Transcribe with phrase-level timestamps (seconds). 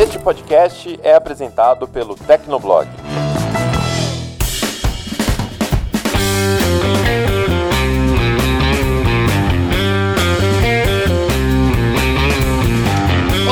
[0.00, 2.88] Este podcast é apresentado pelo Tecnoblog.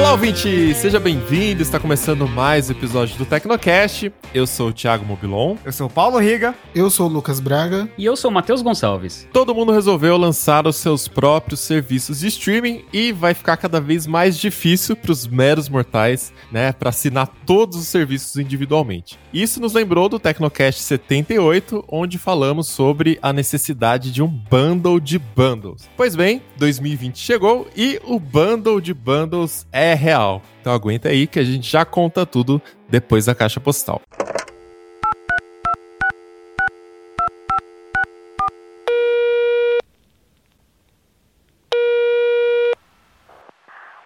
[0.09, 0.75] Olá, ouvinte!
[0.75, 1.61] Seja bem-vindo!
[1.61, 4.11] Está começando mais um episódio do Tecnocast.
[4.33, 5.57] Eu sou o Thiago Mobilon.
[5.63, 6.55] Eu sou o Paulo Riga.
[6.75, 7.87] Eu sou o Lucas Braga.
[7.99, 9.29] E eu sou o Matheus Gonçalves.
[9.35, 14.07] Todo mundo resolveu lançar os seus próprios serviços de streaming e vai ficar cada vez
[14.07, 19.19] mais difícil para os meros mortais, né, para assinar todos os serviços individualmente.
[19.31, 25.19] Isso nos lembrou do Tecnocast 78, onde falamos sobre a necessidade de um bundle de
[25.19, 25.87] bundles.
[25.99, 30.43] Pois bem, 2020 chegou e o bundle de bundles é real.
[30.61, 34.01] Então aguenta aí que a gente já conta tudo depois da caixa postal.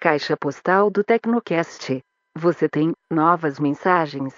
[0.01, 2.01] Caixa postal do Tecnocast.
[2.37, 4.33] Você tem novas mensagens.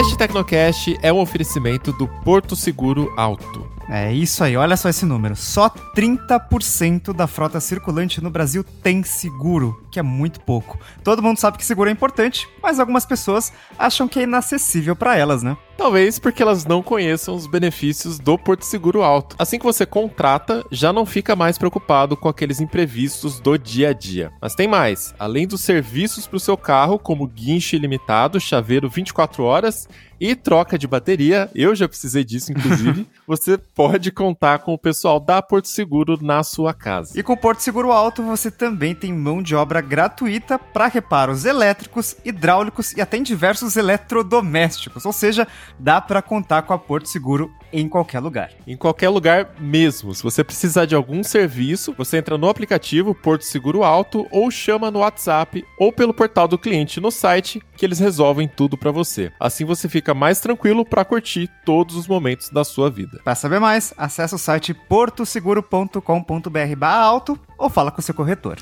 [0.00, 3.77] Este Tecnocast é um oferecimento do Porto Seguro Alto.
[3.90, 5.34] É isso aí, olha só esse número.
[5.34, 10.78] Só 30% da frota circulante no Brasil tem seguro, que é muito pouco.
[11.02, 15.16] Todo mundo sabe que seguro é importante, mas algumas pessoas acham que é inacessível para
[15.16, 15.56] elas, né?
[15.78, 19.36] Talvez porque elas não conheçam os benefícios do Porto Seguro Alto.
[19.38, 23.92] Assim que você contrata, já não fica mais preocupado com aqueles imprevistos do dia a
[23.92, 24.32] dia.
[24.42, 25.14] Mas tem mais.
[25.20, 29.88] Além dos serviços para o seu carro, como guincho ilimitado, chaveiro 24 horas
[30.20, 35.20] e troca de bateria, eu já precisei disso, inclusive, você pode contar com o pessoal
[35.20, 37.18] da Porto Seguro na sua casa.
[37.18, 41.44] E com o Porto Seguro Alto, você também tem mão de obra gratuita para reparos
[41.44, 45.04] elétricos, hidráulicos e até em diversos eletrodomésticos.
[45.04, 45.46] Ou seja,
[45.78, 48.50] dá para contar com a Porto Seguro em qualquer lugar.
[48.66, 50.14] Em qualquer lugar mesmo.
[50.14, 54.90] Se você precisar de algum serviço, você entra no aplicativo Porto Seguro Alto ou chama
[54.90, 59.32] no WhatsApp ou pelo portal do cliente no site que eles resolvem tudo para você.
[59.38, 63.20] Assim você fica mais tranquilo para curtir todos os momentos da sua vida.
[63.24, 68.58] Para saber mais, acesse o site portoseguro.com.br/alto ou fala com seu corretor.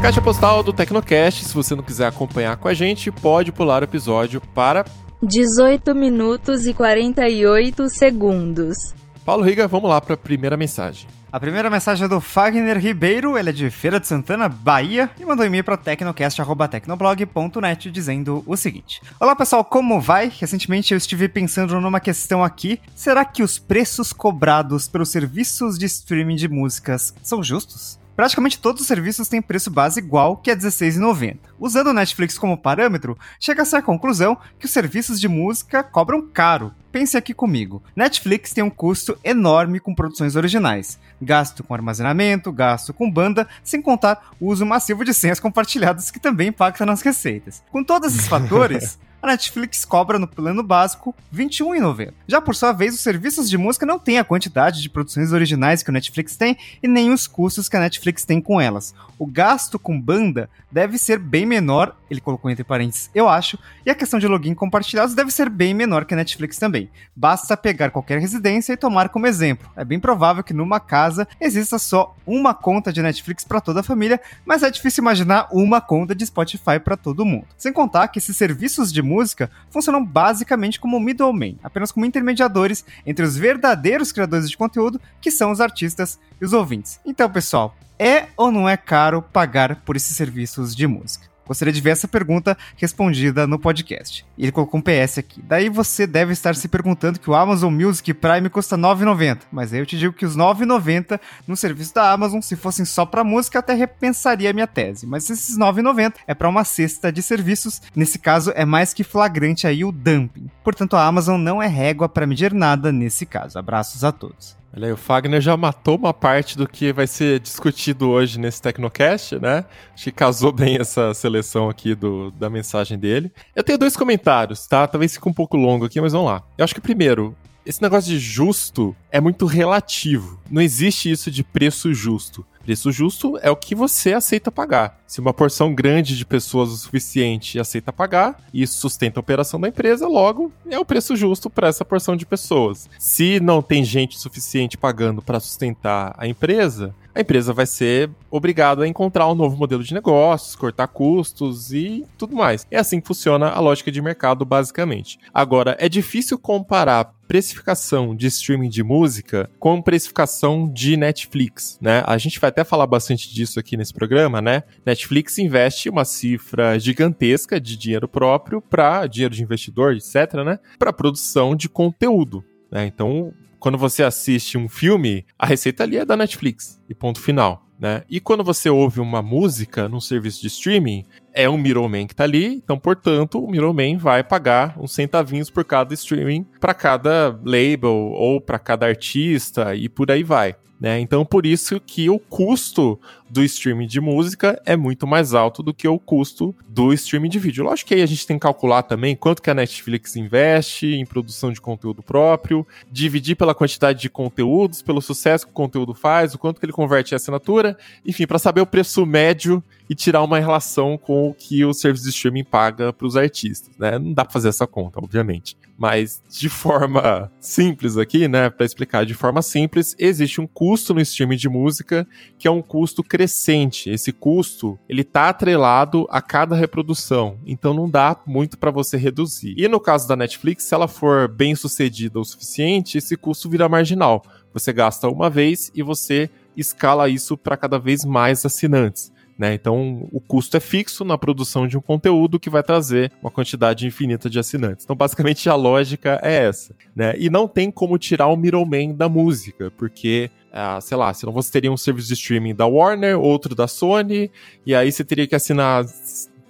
[0.00, 3.84] Caixa postal do Tecnocast, se você não quiser acompanhar com a gente, pode pular o
[3.84, 4.84] episódio para
[5.20, 8.94] 18 minutos e 48 segundos.
[9.24, 11.08] Paulo Riga, vamos lá para a primeira mensagem.
[11.32, 15.24] A primeira mensagem é do Fagner Ribeiro, ele é de Feira de Santana, Bahia, e
[15.26, 20.30] mandou um e-mail para tecnocast.tecnoblog.net dizendo o seguinte: Olá pessoal, como vai?
[20.38, 22.80] Recentemente eu estive pensando numa questão aqui.
[22.94, 27.98] Será que os preços cobrados pelos serviços de streaming de músicas são justos?
[28.18, 31.36] Praticamente todos os serviços têm preço base igual, que é R$16,90.
[31.56, 36.74] Usando o Netflix como parâmetro, chega-se à conclusão que os serviços de música cobram caro.
[36.90, 37.80] Pense aqui comigo.
[37.94, 40.98] Netflix tem um custo enorme com produções originais.
[41.22, 46.18] Gasto com armazenamento, gasto com banda, sem contar o uso massivo de senhas compartilhadas que
[46.18, 47.62] também impacta nas receitas.
[47.70, 52.12] Com todos esses fatores, a Netflix cobra no plano básico R$ 21,90.
[52.26, 55.82] Já por sua vez, os serviços de música não têm a quantidade de produções originais
[55.82, 58.94] que o Netflix tem e nem os custos que a Netflix tem com elas.
[59.18, 63.90] O gasto com banda deve ser bem menor, ele colocou entre parênteses, eu acho, e
[63.90, 66.88] a questão de login compartilhados deve ser bem menor que a Netflix também.
[67.16, 69.68] Basta pegar qualquer residência e tomar como exemplo.
[69.76, 73.82] É bem provável que numa casa exista só uma conta de Netflix para toda a
[73.82, 77.46] família, mas é difícil imaginar uma conta de Spotify para todo mundo.
[77.56, 83.24] Sem contar que esses serviços de música funcionam basicamente como middleman, apenas como intermediadores entre
[83.24, 87.00] os verdadeiros criadores de conteúdo, que são os artistas e os ouvintes.
[87.04, 91.27] Então, pessoal, é ou não é caro pagar por esses serviços de música?
[91.48, 94.24] Gostaria de ver essa pergunta respondida no podcast.
[94.36, 95.42] E ele colocou um PS aqui.
[95.42, 99.38] Daí você deve estar se perguntando que o Amazon Music Prime custa R$ 9,90.
[99.50, 102.84] Mas aí eu te digo que os R$ 9,90 no serviço da Amazon, se fossem
[102.84, 105.06] só para música, até repensaria a minha tese.
[105.06, 107.80] Mas esses R$ 9,90 é para uma cesta de serviços.
[107.96, 110.50] Nesse caso, é mais que flagrante aí o dumping.
[110.62, 113.58] Portanto, a Amazon não é régua para medir nada nesse caso.
[113.58, 114.58] Abraços a todos.
[114.74, 118.60] Olha aí, o Fagner já matou uma parte do que vai ser discutido hoje nesse
[118.60, 119.64] Tecnocast, né?
[119.94, 123.32] Acho que casou bem essa seleção aqui do, da mensagem dele.
[123.56, 124.86] Eu tenho dois comentários, tá?
[124.86, 126.42] Talvez fique um pouco longo aqui, mas vamos lá.
[126.56, 127.34] Eu acho que primeiro,
[127.64, 130.40] esse negócio de justo é muito relativo.
[130.50, 132.46] Não existe isso de preço justo.
[132.68, 135.00] Preço justo é o que você aceita pagar.
[135.06, 139.68] Se uma porção grande de pessoas o suficiente aceita pagar, isso sustenta a operação da
[139.68, 142.86] empresa, logo é o preço justo para essa porção de pessoas.
[142.98, 148.84] Se não tem gente suficiente pagando para sustentar a empresa, a empresa vai ser obrigada
[148.84, 152.66] a encontrar um novo modelo de negócios, cortar custos e tudo mais.
[152.70, 155.18] É assim que funciona a lógica de mercado, basicamente.
[155.32, 162.02] Agora, é difícil comparar precificação de streaming de música com precificação de Netflix, né?
[162.06, 164.62] A gente vai até falar bastante disso aqui nesse programa, né?
[164.84, 170.58] Netflix investe uma cifra gigantesca de dinheiro próprio para dinheiro de investidor, etc, né?
[170.78, 172.42] Para produção de conteúdo.
[172.70, 172.86] Né?
[172.86, 177.66] Então, quando você assiste um filme, a receita ali é da Netflix, e ponto final.
[177.78, 178.02] Né?
[178.10, 182.24] E quando você ouve uma música num serviço de streaming, é um middleman que tá
[182.24, 187.92] ali, então, portanto, o middleman vai pagar uns centavinhos por cada streaming para cada label
[187.92, 190.56] ou para cada artista e por aí vai.
[190.80, 191.00] Né?
[191.00, 192.98] Então, por isso que o custo
[193.28, 197.38] do streaming de música é muito mais alto do que o custo do streaming de
[197.38, 197.64] vídeo.
[197.64, 201.04] Lógico que aí a gente tem que calcular também quanto que a Netflix investe em
[201.04, 206.34] produção de conteúdo próprio, dividir pela quantidade de conteúdos, pelo sucesso que o conteúdo faz,
[206.34, 207.76] o quanto que ele converte em assinatura,
[208.06, 212.04] enfim, para saber o preço médio e tirar uma relação com o que o serviço
[212.04, 213.98] de streaming paga para os artistas, né?
[213.98, 215.56] Não dá para fazer essa conta, obviamente.
[215.78, 221.00] Mas de forma simples aqui, né, para explicar de forma simples, existe um custo no
[221.00, 222.06] streaming de música
[222.38, 223.90] que é um custo crescente.
[223.90, 229.54] Esse custo, ele tá atrelado a cada reprodução, então não dá muito para você reduzir.
[229.56, 233.68] E no caso da Netflix, se ela for bem sucedida o suficiente, esse custo vira
[233.68, 234.22] marginal.
[234.52, 239.12] Você gasta uma vez e você escala isso para cada vez mais assinantes.
[239.38, 239.54] Né?
[239.54, 243.86] Então, o custo é fixo na produção de um conteúdo que vai trazer uma quantidade
[243.86, 244.84] infinita de assinantes.
[244.84, 246.74] Então, basicamente, a lógica é essa.
[246.94, 247.14] Né?
[247.16, 251.52] E não tem como tirar o middleman da música, porque, ah, sei lá, senão você
[251.52, 254.28] teria um serviço de streaming da Warner, outro da Sony,
[254.66, 255.84] e aí você teria que assinar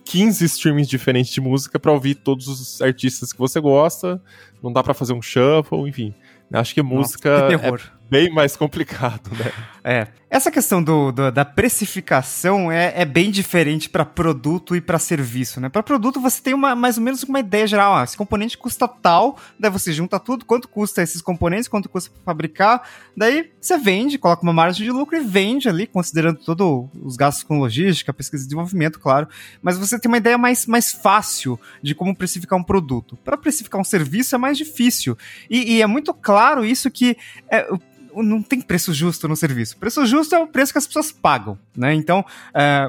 [0.06, 4.19] 15 streamings diferentes de música para ouvir todos os artistas que você gosta.
[4.62, 6.14] Não dá para fazer um shuffle, enfim.
[6.50, 7.81] Acho que música Nossa, que é terror.
[8.10, 9.52] Bem mais complicado, né?
[9.84, 10.06] É.
[10.31, 15.58] Essa questão do, do- da precificação é, é bem diferente para produto e para serviço,
[15.60, 15.69] né?
[15.70, 17.96] Para produto você tem uma, mais ou menos uma ideia geral.
[17.96, 22.10] Ah, esse componente custa tal, daí você junta tudo, quanto custa esses componentes, quanto custa
[22.10, 22.82] pra fabricar,
[23.16, 27.43] daí você vende, coloca uma margem de lucro e vende ali, considerando todos os gastos
[27.43, 29.28] com logística, pesquisa e desenvolvimento, claro.
[29.62, 33.16] Mas você tem uma ideia mais, mais fácil de como precificar um produto.
[33.25, 35.16] Para precificar um serviço é mais difícil.
[35.49, 37.16] E, e é muito claro isso que
[37.50, 37.66] é,
[38.22, 39.76] não tem preço justo no serviço.
[39.76, 41.94] Preço justo é o preço que as pessoas pagam, né?
[41.94, 42.24] Então,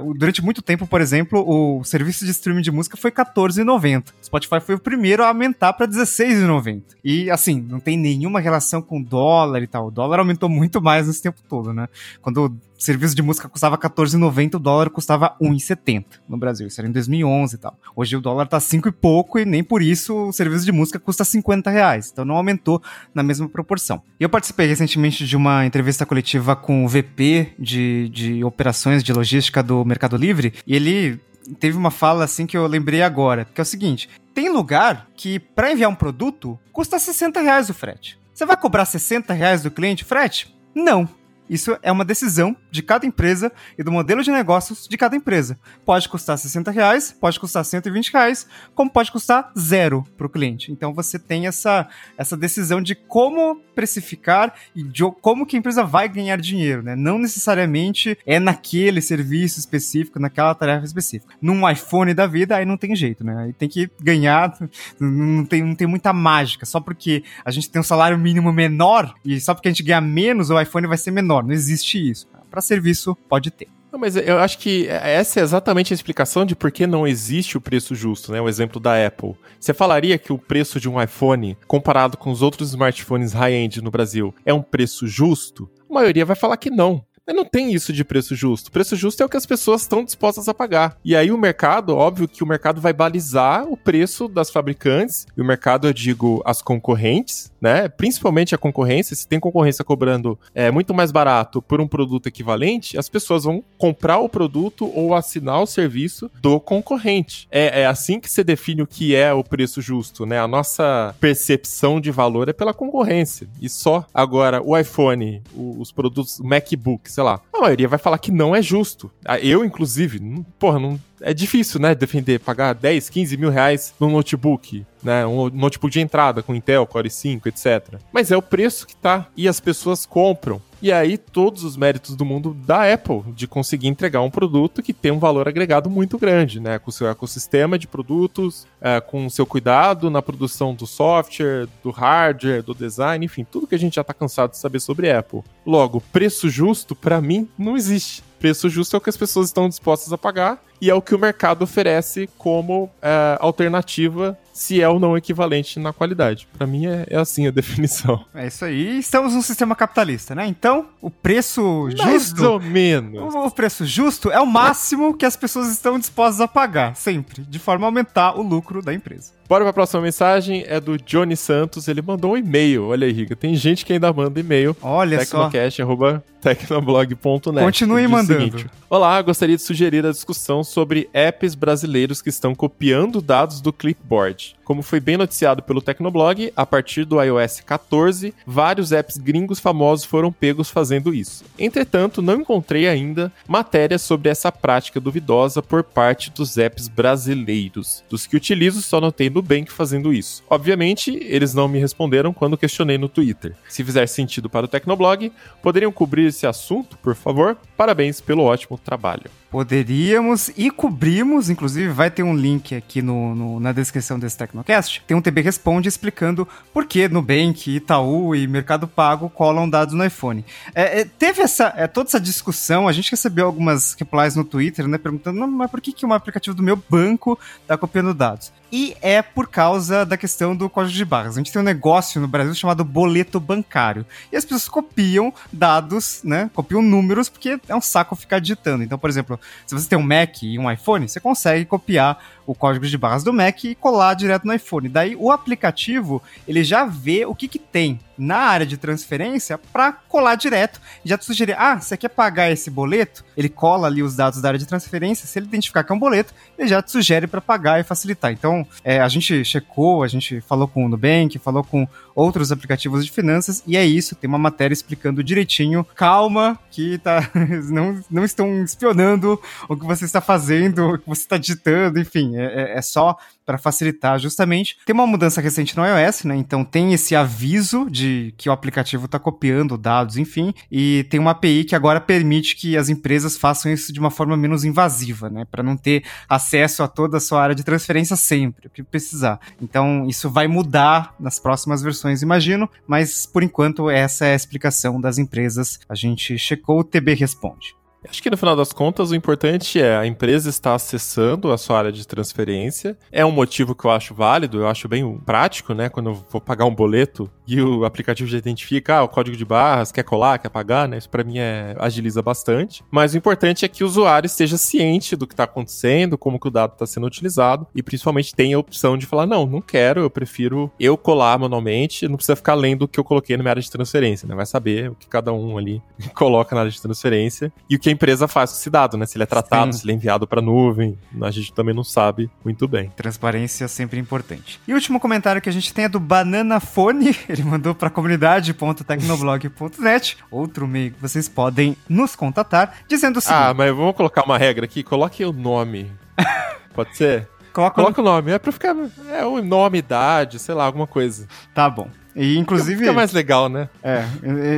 [0.03, 4.13] o- durante muito tempo, por exemplo, o serviço de streaming de música foi R$14,90.
[4.23, 6.81] Spotify foi o primeiro a aumentar para R$16,90.
[7.03, 9.87] E, assim, não tem nenhuma relação com dólar e tal.
[9.87, 11.87] O dólar aumentou muito mais nesse tempo todo, né?
[12.21, 16.67] Quando serviço de música custava R$14,90, o dólar custava R$1,70 no Brasil.
[16.67, 17.77] Isso era em 2011 e tal.
[17.95, 20.97] Hoje o dólar tá 5 e pouco e nem por isso o serviço de música
[20.97, 22.09] custa 50 reais.
[22.11, 22.81] Então não aumentou
[23.13, 24.01] na mesma proporção.
[24.19, 29.11] E eu participei recentemente de uma entrevista coletiva com o VP de, de operações de
[29.11, 31.19] logística do Mercado Livre e ele
[31.59, 35.39] teve uma fala assim que eu lembrei agora, que é o seguinte: tem lugar que
[35.39, 38.17] para enviar um produto custa 60 reais o frete.
[38.33, 40.55] Você vai cobrar 60 reais do cliente frete?
[40.73, 41.09] Não.
[41.49, 45.59] Isso é uma decisão de cada empresa e do modelo de negócios de cada empresa.
[45.85, 50.71] Pode custar 60 reais, pode custar 120 reais, como pode custar zero para o cliente.
[50.71, 51.87] Então você tem essa,
[52.17, 56.95] essa decisão de como precificar e de como que a empresa vai ganhar dinheiro, né?
[56.95, 61.33] Não necessariamente é naquele serviço específico, naquela tarefa específica.
[61.41, 63.45] Num iPhone da vida, aí não tem jeito, né?
[63.45, 64.53] Aí tem que ganhar,
[64.99, 66.65] não tem, não tem muita mágica.
[66.65, 70.01] Só porque a gente tem um salário mínimo menor e só porque a gente ganha
[70.01, 71.38] menos, o iPhone vai ser menor.
[71.43, 72.27] Não existe isso.
[72.49, 73.67] Para serviço, pode ter.
[73.91, 77.57] Não, mas eu acho que essa é exatamente a explicação de por que não existe
[77.57, 78.39] o preço justo, né?
[78.39, 79.33] O exemplo da Apple.
[79.59, 83.89] Você falaria que o preço de um iPhone, comparado com os outros smartphones high-end no
[83.89, 85.67] Brasil, é um preço justo?
[85.89, 87.03] A maioria vai falar que não.
[87.29, 88.71] Mas não tem isso de preço justo.
[88.71, 90.97] Preço justo é o que as pessoas estão dispostas a pagar.
[91.05, 95.27] E aí o mercado, óbvio que o mercado vai balizar o preço das fabricantes.
[95.37, 97.87] E o mercado, eu digo, as concorrentes, né?
[97.87, 99.15] Principalmente a concorrência.
[99.15, 103.63] Se tem concorrência cobrando é, muito mais barato por um produto equivalente, as pessoas vão
[103.77, 107.47] comprar o produto ou assinar o serviço do concorrente.
[107.51, 110.39] É, é assim que se define o que é o preço justo, né?
[110.39, 113.47] A nossa percepção de valor é pela concorrência.
[113.61, 114.03] E só.
[114.11, 118.55] Agora, o iPhone, os produtos, o MacBook, sei lá, a maioria vai falar que não
[118.55, 119.11] é justo.
[119.25, 120.21] Ah, Eu, inclusive,
[120.57, 120.97] porra, não.
[121.19, 125.99] É difícil, né, defender, pagar 10, 15 mil reais num notebook, né, um notebook de
[125.99, 127.95] entrada com Intel, Core 5, etc.
[128.13, 130.61] Mas é o preço que tá, e as pessoas compram.
[130.81, 134.93] E aí, todos os méritos do mundo da Apple de conseguir entregar um produto que
[134.93, 136.79] tem um valor agregado muito grande, né?
[136.79, 141.67] Com o seu ecossistema de produtos, é, com o seu cuidado na produção do software,
[141.83, 145.11] do hardware, do design, enfim, tudo que a gente já tá cansado de saber sobre
[145.11, 145.41] Apple.
[145.65, 148.23] Logo, preço justo, para mim, não existe.
[148.39, 151.13] Preço justo é o que as pessoas estão dispostas a pagar e é o que
[151.13, 156.45] o mercado oferece como é, alternativa se é ou não equivalente na qualidade.
[156.57, 158.25] Para mim é, é, assim a definição.
[158.35, 158.99] É isso aí.
[158.99, 160.45] Estamos num sistema capitalista, né?
[160.45, 162.05] Então, o preço justo.
[162.05, 163.33] Mais ou menos.
[163.33, 167.41] O, o preço justo é o máximo que as pessoas estão dispostas a pagar, sempre,
[167.43, 169.39] de forma a aumentar o lucro da empresa.
[169.47, 173.35] Bora pra próxima mensagem, é do Johnny Santos, ele mandou um e-mail, olha aí, Riga,
[173.35, 174.77] tem gente que ainda manda e-mail.
[174.79, 175.83] Olha tecnocast, só.
[175.83, 177.65] Arroba, tecnoblog.net.
[177.65, 178.43] Continue mandando.
[178.43, 183.73] Seguinte, Olá, gostaria de sugerir a discussão sobre apps brasileiros que estão copiando dados do
[183.73, 184.55] clipboard.
[184.69, 190.05] Como foi bem noticiado pelo Tecnoblog, a partir do iOS 14, vários apps gringos famosos
[190.05, 191.43] foram pegos fazendo isso.
[191.57, 198.03] Entretanto, não encontrei ainda matérias sobre essa prática duvidosa por parte dos apps brasileiros.
[198.07, 200.43] Dos que utilizo, só notei Nubank fazendo isso.
[200.47, 203.55] Obviamente, eles não me responderam quando questionei no Twitter.
[203.67, 205.31] Se fizer sentido para o Tecnoblog,
[205.63, 207.57] poderiam cobrir esse assunto, por favor?
[207.75, 209.31] Parabéns pelo ótimo trabalho.
[209.49, 215.03] Poderíamos e cobrimos, inclusive vai ter um link aqui no, no, na descrição desse Tecnocast.
[215.07, 220.05] Tem um TB Responde explicando por que Nubank, Itaú e Mercado Pago colam dados no
[220.05, 220.45] iPhone.
[220.73, 224.87] É, é, teve essa, é, toda essa discussão, a gente recebeu algumas replies no Twitter,
[224.87, 228.51] né, perguntando, mas por que, que um aplicativo do meu banco está copiando dados?
[228.71, 231.35] E é por causa da questão do código de barras.
[231.35, 234.05] A gente tem um negócio no Brasil chamado boleto bancário.
[234.31, 236.49] E as pessoas copiam dados, né?
[236.53, 238.83] Copiam números, porque é um saco ficar digitando.
[238.83, 242.55] Então, por exemplo, se você tem um Mac e um iPhone, você consegue copiar o
[242.55, 244.89] código de barras do Mac e colar direto no iPhone.
[244.89, 249.93] Daí o aplicativo, ele já vê o que, que tem na área de transferência para
[249.93, 250.81] colar direto.
[251.05, 253.23] Já te sugerir, ah, você quer pagar esse boleto?
[253.37, 255.27] Ele cola ali os dados da área de transferência.
[255.27, 258.31] Se ele identificar que é um boleto, ele já te sugere para pagar e facilitar.
[258.31, 263.05] Então, é, a gente checou, a gente falou com o Nubank, falou com outros aplicativos
[263.05, 264.15] de finanças e é isso.
[264.15, 265.85] Tem uma matéria explicando direitinho.
[265.95, 267.29] Calma, que tá,
[267.69, 272.35] não, não estão espionando o que você está fazendo, o que você está digitando, enfim,
[272.35, 273.17] é, é, é só
[273.49, 274.77] para facilitar justamente.
[274.85, 276.35] Tem uma mudança recente no iOS, né?
[276.35, 281.31] Então tem esse aviso de que o aplicativo está copiando dados, enfim, e tem uma
[281.31, 285.45] API que agora permite que as empresas façam isso de uma forma menos invasiva, né?
[285.49, 289.39] Para não ter acesso a toda a sua área de transferência sempre, o que precisar.
[289.59, 295.01] Então isso vai mudar nas próximas versões, imagino, mas por enquanto essa é a explicação
[295.01, 295.79] das empresas.
[295.89, 297.79] A gente checou o TB Responde.
[298.07, 301.77] Acho que no final das contas o importante é a empresa estar acessando a sua
[301.77, 302.97] área de transferência.
[303.11, 305.89] É um motivo que eu acho válido, eu acho bem prático, né?
[305.89, 309.43] Quando eu vou pagar um boleto e o aplicativo já identifica ah, o código de
[309.43, 310.97] barras, quer colar, quer pagar, né?
[310.97, 312.83] Isso para mim é, agiliza bastante.
[312.89, 316.47] Mas o importante é que o usuário esteja ciente do que está acontecendo, como que
[316.47, 320.01] o dado está sendo utilizado e principalmente tenha a opção de falar não, não quero,
[320.01, 323.51] eu prefiro eu colar manualmente, não precisa ficar lendo o que eu coloquei na minha
[323.51, 324.35] área de transferência, né?
[324.35, 325.81] Vai saber o que cada um ali
[326.15, 329.05] coloca na área de transferência e o que a empresa faz com esse dado, né?
[329.05, 329.79] Se ele é tratado, Sim.
[329.79, 332.89] se ele é enviado para nuvem, a gente também não sabe muito bem.
[332.95, 334.57] Transparência sempre importante.
[334.65, 337.89] E o último comentário que a gente tem é do Banana Fone, ele mandou para
[337.89, 344.23] comunidade.tecnoblog.net, outro meio que vocês podem nos contatar, dizendo o seguinte: Ah, mas vamos colocar
[344.23, 345.91] uma regra aqui, coloque o nome.
[346.73, 347.27] Pode ser?
[347.59, 348.31] Coloca, Coloca o nome.
[348.31, 348.75] É pra ficar.
[349.11, 351.27] É o nome, idade, sei lá, alguma coisa.
[351.53, 351.89] Tá bom.
[352.15, 352.79] E inclusive.
[352.79, 353.69] Fica mais legal, né?
[353.83, 354.03] É.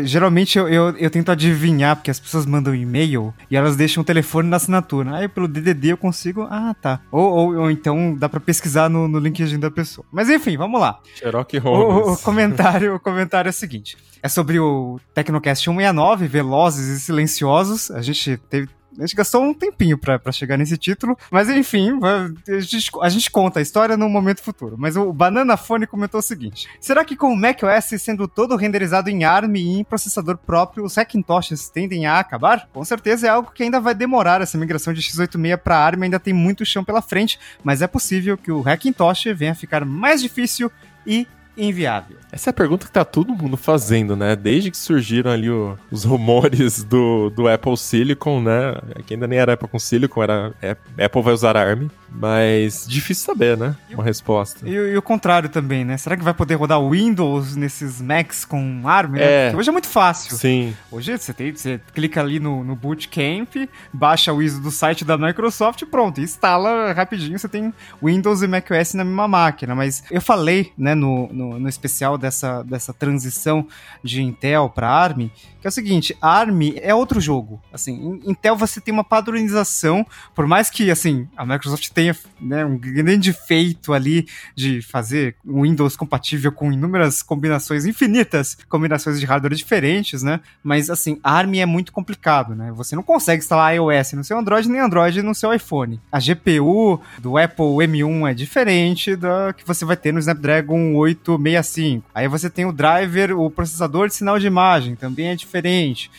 [0.04, 4.06] Geralmente eu, eu, eu, tento adivinhar, porque as pessoas mandam e-mail e elas deixam o
[4.06, 5.16] telefone na assinatura.
[5.16, 6.48] Aí pelo DDD eu consigo.
[6.50, 7.02] Ah, tá.
[7.12, 10.06] Ou, ou, ou então dá pra pesquisar no, no LinkedIn da pessoa.
[10.12, 11.00] Mas enfim, vamos lá.
[11.16, 12.08] Cherokee Holmes.
[12.08, 17.00] O, o, comentário, o comentário é o seguinte: é sobre o Tecnocast 169, Velozes e
[17.00, 17.92] Silenciosos.
[17.92, 22.60] A gente teve, a gente gastou um tempinho pra, chegar nesse título, mas enfim, a
[22.60, 24.76] gente, a gente, conta a história no momento futuro.
[24.78, 29.10] Mas o Banana Fone comentou o seguinte: será que com o macOS sendo todo renderizado
[29.10, 32.68] em ARM e em processador próprio, os Hackintoshes tendem a acabar?
[32.72, 34.42] Com certeza é algo que ainda vai demorar.
[34.42, 38.38] Essa migração de x86 para ARM ainda tem muito chão pela frente, mas é possível
[38.38, 40.72] que o Hackintosh venha a ficar mais difícil
[41.06, 42.18] e inviável?
[42.32, 44.36] Essa é a pergunta que tá todo mundo fazendo, né?
[44.36, 48.76] Desde que surgiram ali o, os rumores do, do Apple Silicon, né?
[49.06, 50.72] Que ainda nem era Apple com Silicon, era é,
[51.04, 51.90] Apple vai usar ARM.
[52.14, 53.74] Mas difícil saber, né?
[53.90, 54.68] Uma resposta.
[54.68, 55.96] E, e, o contrário também, né?
[55.98, 59.14] Será que vai poder rodar Windows nesses Macs com ARM?
[59.14, 59.24] Né?
[59.24, 59.46] É.
[59.46, 60.36] Porque hoje é muito fácil.
[60.36, 60.76] Sim.
[60.92, 63.56] Hoje você, tem, você clica ali no, no Bootcamp,
[63.94, 67.40] baixa o ISO do site da Microsoft e pronto, instala rapidinho.
[67.40, 67.74] Você tem
[68.04, 69.74] Windows e macOS na mesma máquina.
[69.74, 73.68] Mas eu falei, né, no no, no especial dessa, dessa transição
[74.04, 75.30] de Intel para ARM,
[75.62, 77.62] que é o seguinte, ARM é outro jogo.
[77.72, 82.78] Assim, Intel você tem uma padronização, por mais que assim a Microsoft tenha né, um
[82.78, 89.56] grande feito ali de fazer o Windows compatível com inúmeras combinações infinitas, combinações de hardware
[89.56, 90.40] diferentes, né?
[90.64, 92.72] Mas assim, ARM é muito complicado, né?
[92.72, 96.02] Você não consegue instalar iOS no seu Android nem Android no seu iPhone.
[96.12, 102.10] A GPU do Apple M1 é diferente da que você vai ter no Snapdragon 865.
[102.16, 105.51] Aí você tem o driver, o processador de sinal de imagem, também é diferente.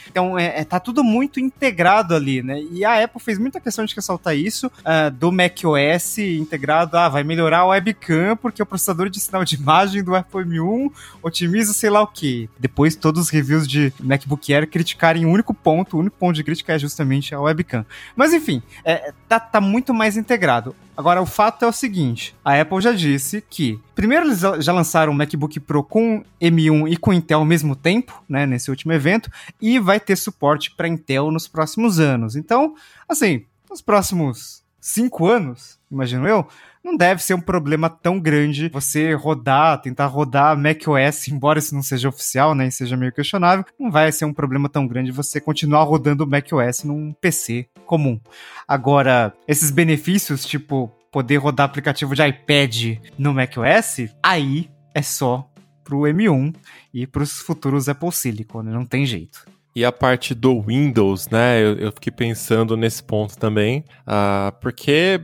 [0.08, 2.60] Então, é, é tá tudo muito integrado ali, né?
[2.70, 6.96] E a Apple fez muita questão de ressaltar isso uh, do macOS integrado.
[6.96, 10.90] Ah, vai melhorar a webcam porque o processador de sinal de imagem do Apple M1
[11.22, 12.48] otimiza sei lá o que.
[12.58, 16.44] Depois, todos os reviews de MacBook Air criticarem um único ponto, o único ponto de
[16.44, 17.84] crítica é justamente a webcam.
[18.14, 20.74] Mas enfim, é, tá, tá muito mais integrado.
[20.96, 25.12] Agora, o fato é o seguinte: a Apple já disse que, primeiro, eles já lançaram
[25.12, 29.30] o MacBook Pro com M1 e com Intel ao mesmo tempo, né, nesse último evento,
[29.60, 32.36] e vai ter suporte para Intel nos próximos anos.
[32.36, 32.74] Então,
[33.08, 36.46] assim, nos próximos cinco anos, imagino eu,
[36.84, 41.82] não deve ser um problema tão grande você rodar, tentar rodar macOS, embora isso não
[41.82, 45.40] seja oficial, né, e seja meio questionável, não vai ser um problema tão grande você
[45.40, 48.20] continuar rodando macOS num PC comum.
[48.66, 55.46] Agora, esses benefícios, tipo poder rodar aplicativo de iPad no macOS, aí é só
[55.84, 56.54] pro M1
[56.92, 59.44] e pros futuros Apple Silicon, não tem jeito.
[59.74, 61.62] E a parte do Windows, né?
[61.62, 65.20] Eu, eu fiquei pensando nesse ponto também, uh, porque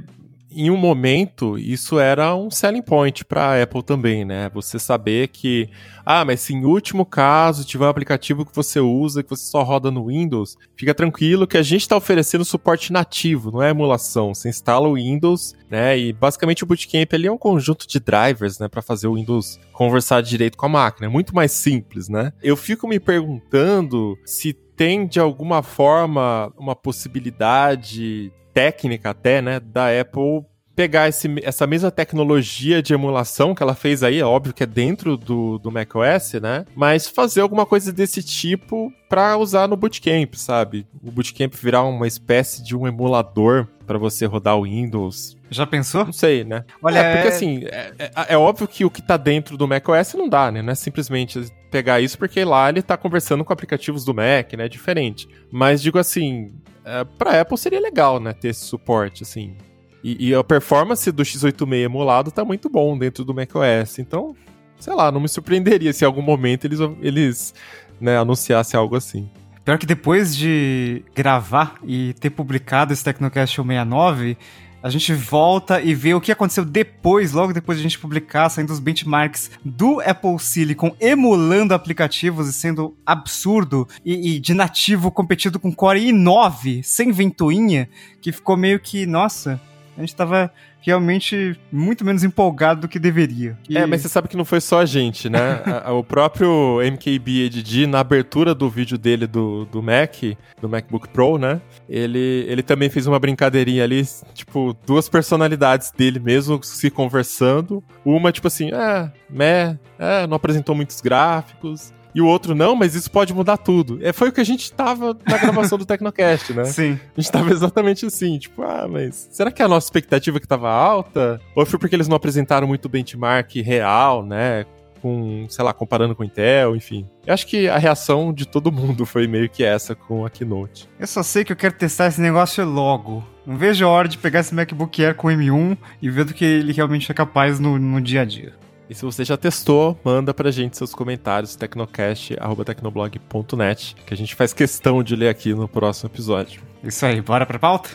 [0.50, 4.50] em um momento, isso era um selling point para a Apple também, né?
[4.55, 5.69] Você saber que,
[6.07, 9.62] ah, mas se em último caso tiver um aplicativo que você usa, que você só
[9.62, 14.35] roda no Windows, fica tranquilo que a gente está oferecendo suporte nativo, não é emulação.
[14.35, 15.99] Você instala o Windows, né?
[15.99, 19.61] E basicamente o Bootcamp ali é um conjunto de drivers, né, para fazer o Windows
[19.73, 21.07] conversar direito com a máquina.
[21.07, 22.33] É muito mais simples, né?
[22.43, 29.88] Eu fico me perguntando se tem de alguma forma uma possibilidade técnica até, né, da
[29.88, 34.62] Apple pegar esse, essa mesma tecnologia de emulação que ela fez aí, é óbvio que
[34.62, 36.65] é dentro do, do macOS, né?
[36.73, 40.87] Mas fazer alguma coisa desse tipo para usar no Bootcamp, sabe?
[41.03, 45.37] O Bootcamp virar uma espécie de um emulador para você rodar o Windows.
[45.51, 46.05] Já pensou?
[46.05, 46.64] Não sei, né?
[46.81, 47.31] Olha, é, porque é...
[47.31, 50.62] assim, é, é, é, óbvio que o que tá dentro do macOS não dá, né?
[50.62, 54.68] Não é simplesmente pegar isso porque lá ele tá conversando com aplicativos do Mac, né?
[54.68, 55.28] Diferente.
[55.50, 56.52] Mas digo assim,
[56.85, 58.33] é, pra Apple seria legal, né?
[58.33, 59.57] Ter esse suporte, assim.
[60.02, 63.98] E, e, a performance do X86 emulado tá muito bom dentro do macOS.
[63.98, 64.35] Então,
[64.78, 67.54] sei lá, não me surpreenderia se em algum momento eles, eles
[68.00, 69.28] né, anunciassem algo assim.
[69.64, 74.38] Pior que depois de gravar e ter publicado esse Tecnocast 69,
[74.83, 78.49] a gente volta e vê o que aconteceu depois, logo depois de a gente publicar,
[78.49, 85.11] saindo os benchmarks do Apple Silicon, emulando aplicativos e sendo absurdo e, e de nativo
[85.11, 87.88] competido com Core i9, sem ventoinha,
[88.21, 89.61] que ficou meio que, nossa,
[89.97, 93.59] a gente tava realmente muito menos empolgado do que deveria.
[93.69, 93.77] E...
[93.77, 95.62] É, mas você sabe que não foi só a gente, né?
[95.93, 100.17] o próprio MKBHD, na abertura do vídeo dele do, do Mac,
[100.61, 101.61] do MacBook Pro, né?
[101.88, 104.03] Ele, ele também fez uma brincadeirinha ali,
[104.35, 107.83] tipo, duas personalidades dele mesmo se conversando.
[108.05, 112.94] Uma, tipo assim, é, meh, é, não apresentou muitos gráficos e o outro não, mas
[112.94, 113.99] isso pode mudar tudo.
[114.03, 116.64] É, foi o que a gente tava na gravação do Tecnocast, né?
[116.64, 116.99] Sim.
[117.16, 120.49] A gente tava exatamente assim, tipo, ah, mas será que é a nossa expectativa que
[120.49, 121.40] tava alta?
[121.55, 124.64] Ou foi porque eles não apresentaram muito benchmark real, né?
[125.01, 127.09] Com, sei lá, comparando com o Intel, enfim.
[127.25, 130.88] Eu acho que a reação de todo mundo foi meio que essa com a Keynote.
[130.99, 133.25] Eu só sei que eu quero testar esse negócio logo.
[133.47, 136.44] Não vejo a hora de pegar esse MacBook Air com M1 e ver do que
[136.44, 138.53] ele realmente é capaz no, no dia a dia.
[138.90, 144.55] E se você já testou, manda pra gente seus comentários, tecnocast.tecnoblog.net, que a gente faz
[144.55, 146.62] questão de ler aqui no próximo episódio.
[146.83, 147.90] Isso aí, bora pra pauta?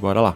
[0.00, 0.34] Bora lá.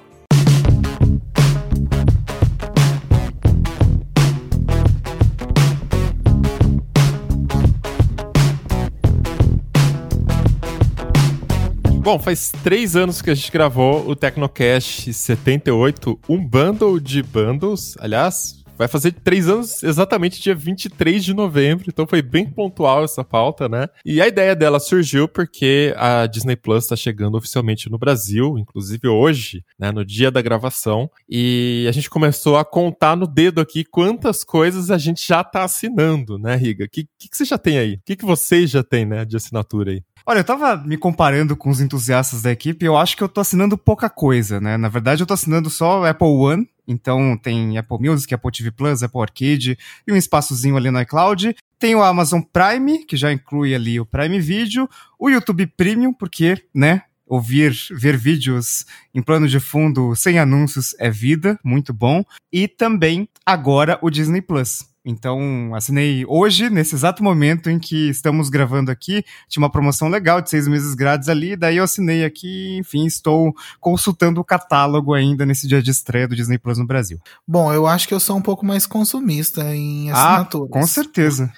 [12.03, 17.97] Bom, faz três anos que a gente gravou o Tecnocast 78, um bundle de bundles.
[17.99, 23.23] Aliás, Vai fazer três anos exatamente dia 23 de novembro, então foi bem pontual essa
[23.23, 23.87] pauta, né?
[24.05, 29.07] E a ideia dela surgiu porque a Disney Plus está chegando oficialmente no Brasil, inclusive
[29.09, 33.85] hoje, né, no dia da gravação, e a gente começou a contar no dedo aqui
[33.85, 36.85] quantas coisas a gente já tá assinando, né, Riga?
[36.85, 37.95] O que, que, que, você já tem aí?
[37.95, 40.03] O que, que vocês já têm, né, de assinatura aí?
[40.25, 43.41] Olha, eu tava me comparando com os entusiastas da equipe, eu acho que eu tô
[43.41, 44.77] assinando pouca coisa, né?
[44.77, 49.03] Na verdade, eu tô assinando só Apple One, então tem Apple Music, Apple TV Plus,
[49.03, 51.57] Apple Arcade e um espaçozinho ali no iCloud.
[51.77, 56.63] Tem o Amazon Prime, que já inclui ali o Prime Video, o YouTube Premium, porque,
[56.73, 62.23] né, ouvir, ver vídeos em plano de fundo sem anúncios é vida, muito bom.
[62.53, 64.92] E também agora o Disney Plus.
[65.05, 69.25] Então, assinei hoje, nesse exato momento em que estamos gravando aqui.
[69.49, 73.53] Tinha uma promoção legal de seis meses grátis ali, daí eu assinei aqui, enfim, estou
[73.81, 77.19] consultando o catálogo ainda nesse dia de estreia do Disney Plus no Brasil.
[77.47, 80.71] Bom, eu acho que eu sou um pouco mais consumista em assinaturas.
[80.71, 81.53] Ah, com certeza.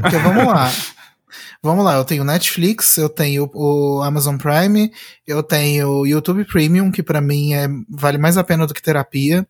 [0.00, 0.70] Porque vamos lá.
[1.60, 4.92] Vamos lá, eu tenho Netflix, eu tenho o Amazon Prime,
[5.26, 8.82] eu tenho o YouTube Premium, que para mim é, vale mais a pena do que
[8.82, 9.44] terapia.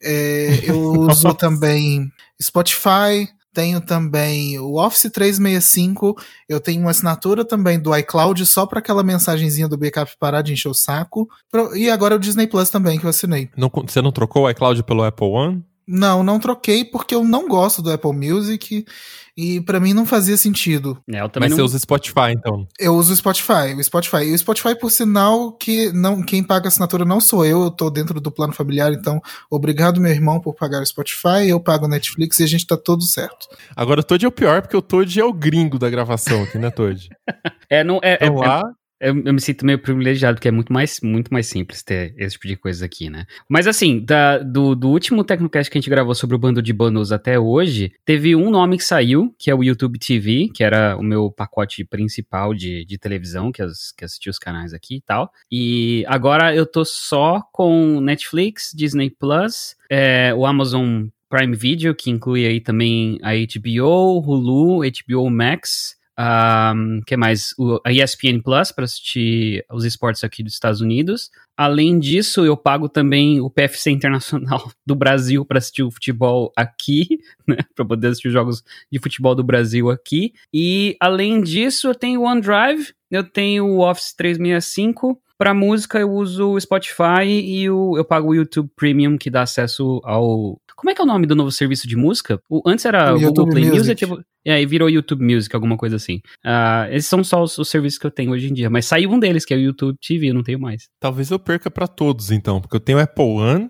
[0.00, 0.78] É, eu
[1.10, 6.14] uso também Spotify, tenho também o Office 365,
[6.46, 10.52] eu tenho uma assinatura também do iCloud só para aquela mensagenzinha do backup parar de
[10.52, 11.26] encher o saco.
[11.74, 13.48] E agora o Disney Plus também que eu assinei.
[13.56, 15.64] Não, você não trocou o iCloud pelo Apple One?
[15.86, 18.84] Não, não troquei porque eu não gosto do Apple Music
[19.36, 20.98] e para mim não fazia sentido.
[21.12, 21.58] É, eu também Mas não...
[21.58, 22.66] você usa Spotify, então.
[22.78, 24.24] Eu uso o Spotify, o Spotify.
[24.24, 27.70] E o Spotify, por sinal, que não, quem paga a assinatura não sou eu, eu
[27.70, 29.20] tô dentro do plano familiar, então
[29.50, 32.76] obrigado, meu irmão, por pagar o Spotify, eu pago o Netflix e a gente tá
[32.76, 33.46] todo certo.
[33.76, 36.58] Agora o Toad é o pior, porque o Toad é o gringo da gravação aqui,
[36.58, 37.08] né, Toad?
[37.68, 38.62] É, não, é, é, Então lá,
[39.00, 42.34] eu, eu me sinto meio privilegiado, porque é muito mais, muito mais simples ter esse
[42.34, 43.26] tipo de coisa aqui, né?
[43.48, 46.72] Mas assim, da- do, do último Tecnocast que a gente gravou sobre o bando de
[46.72, 50.96] bundles até hoje, teve um nome que saiu, que é o YouTube TV, que era
[50.96, 55.00] o meu pacote principal de, de televisão, que, as, que assistia os canais aqui e
[55.00, 55.30] tal.
[55.50, 62.08] E agora eu tô só com Netflix, Disney Plus, é, o Amazon Prime Video, que
[62.10, 67.54] inclui aí também a HBO, Hulu, HBO Max, um, que mais?
[67.58, 71.30] O, a ESPN Plus para assistir os esportes aqui dos Estados Unidos.
[71.56, 77.18] Além disso, eu pago também o PFC Internacional do Brasil para assistir o futebol aqui,
[77.46, 77.58] né?
[77.74, 80.32] Para poder assistir os jogos de futebol do Brasil aqui.
[80.52, 85.20] E além disso, eu tenho o OneDrive, eu tenho o Office 365.
[85.38, 89.42] Para música, eu uso o Spotify e o, eu pago o YouTube Premium, que dá
[89.42, 90.58] acesso ao.
[90.74, 92.40] Como é que é o nome do novo serviço de música?
[92.48, 94.06] O, antes era O o Google Play Music.
[94.06, 94.24] Music.
[94.46, 96.20] E aí virou YouTube Music, alguma coisa assim.
[96.44, 98.70] Ah, esses são só os, os serviços que eu tenho hoje em dia.
[98.70, 100.84] Mas saiu um deles, que é o YouTube TV, eu não tenho mais.
[101.00, 103.68] talvez eu perca pra todos, então, porque eu tenho Apple One,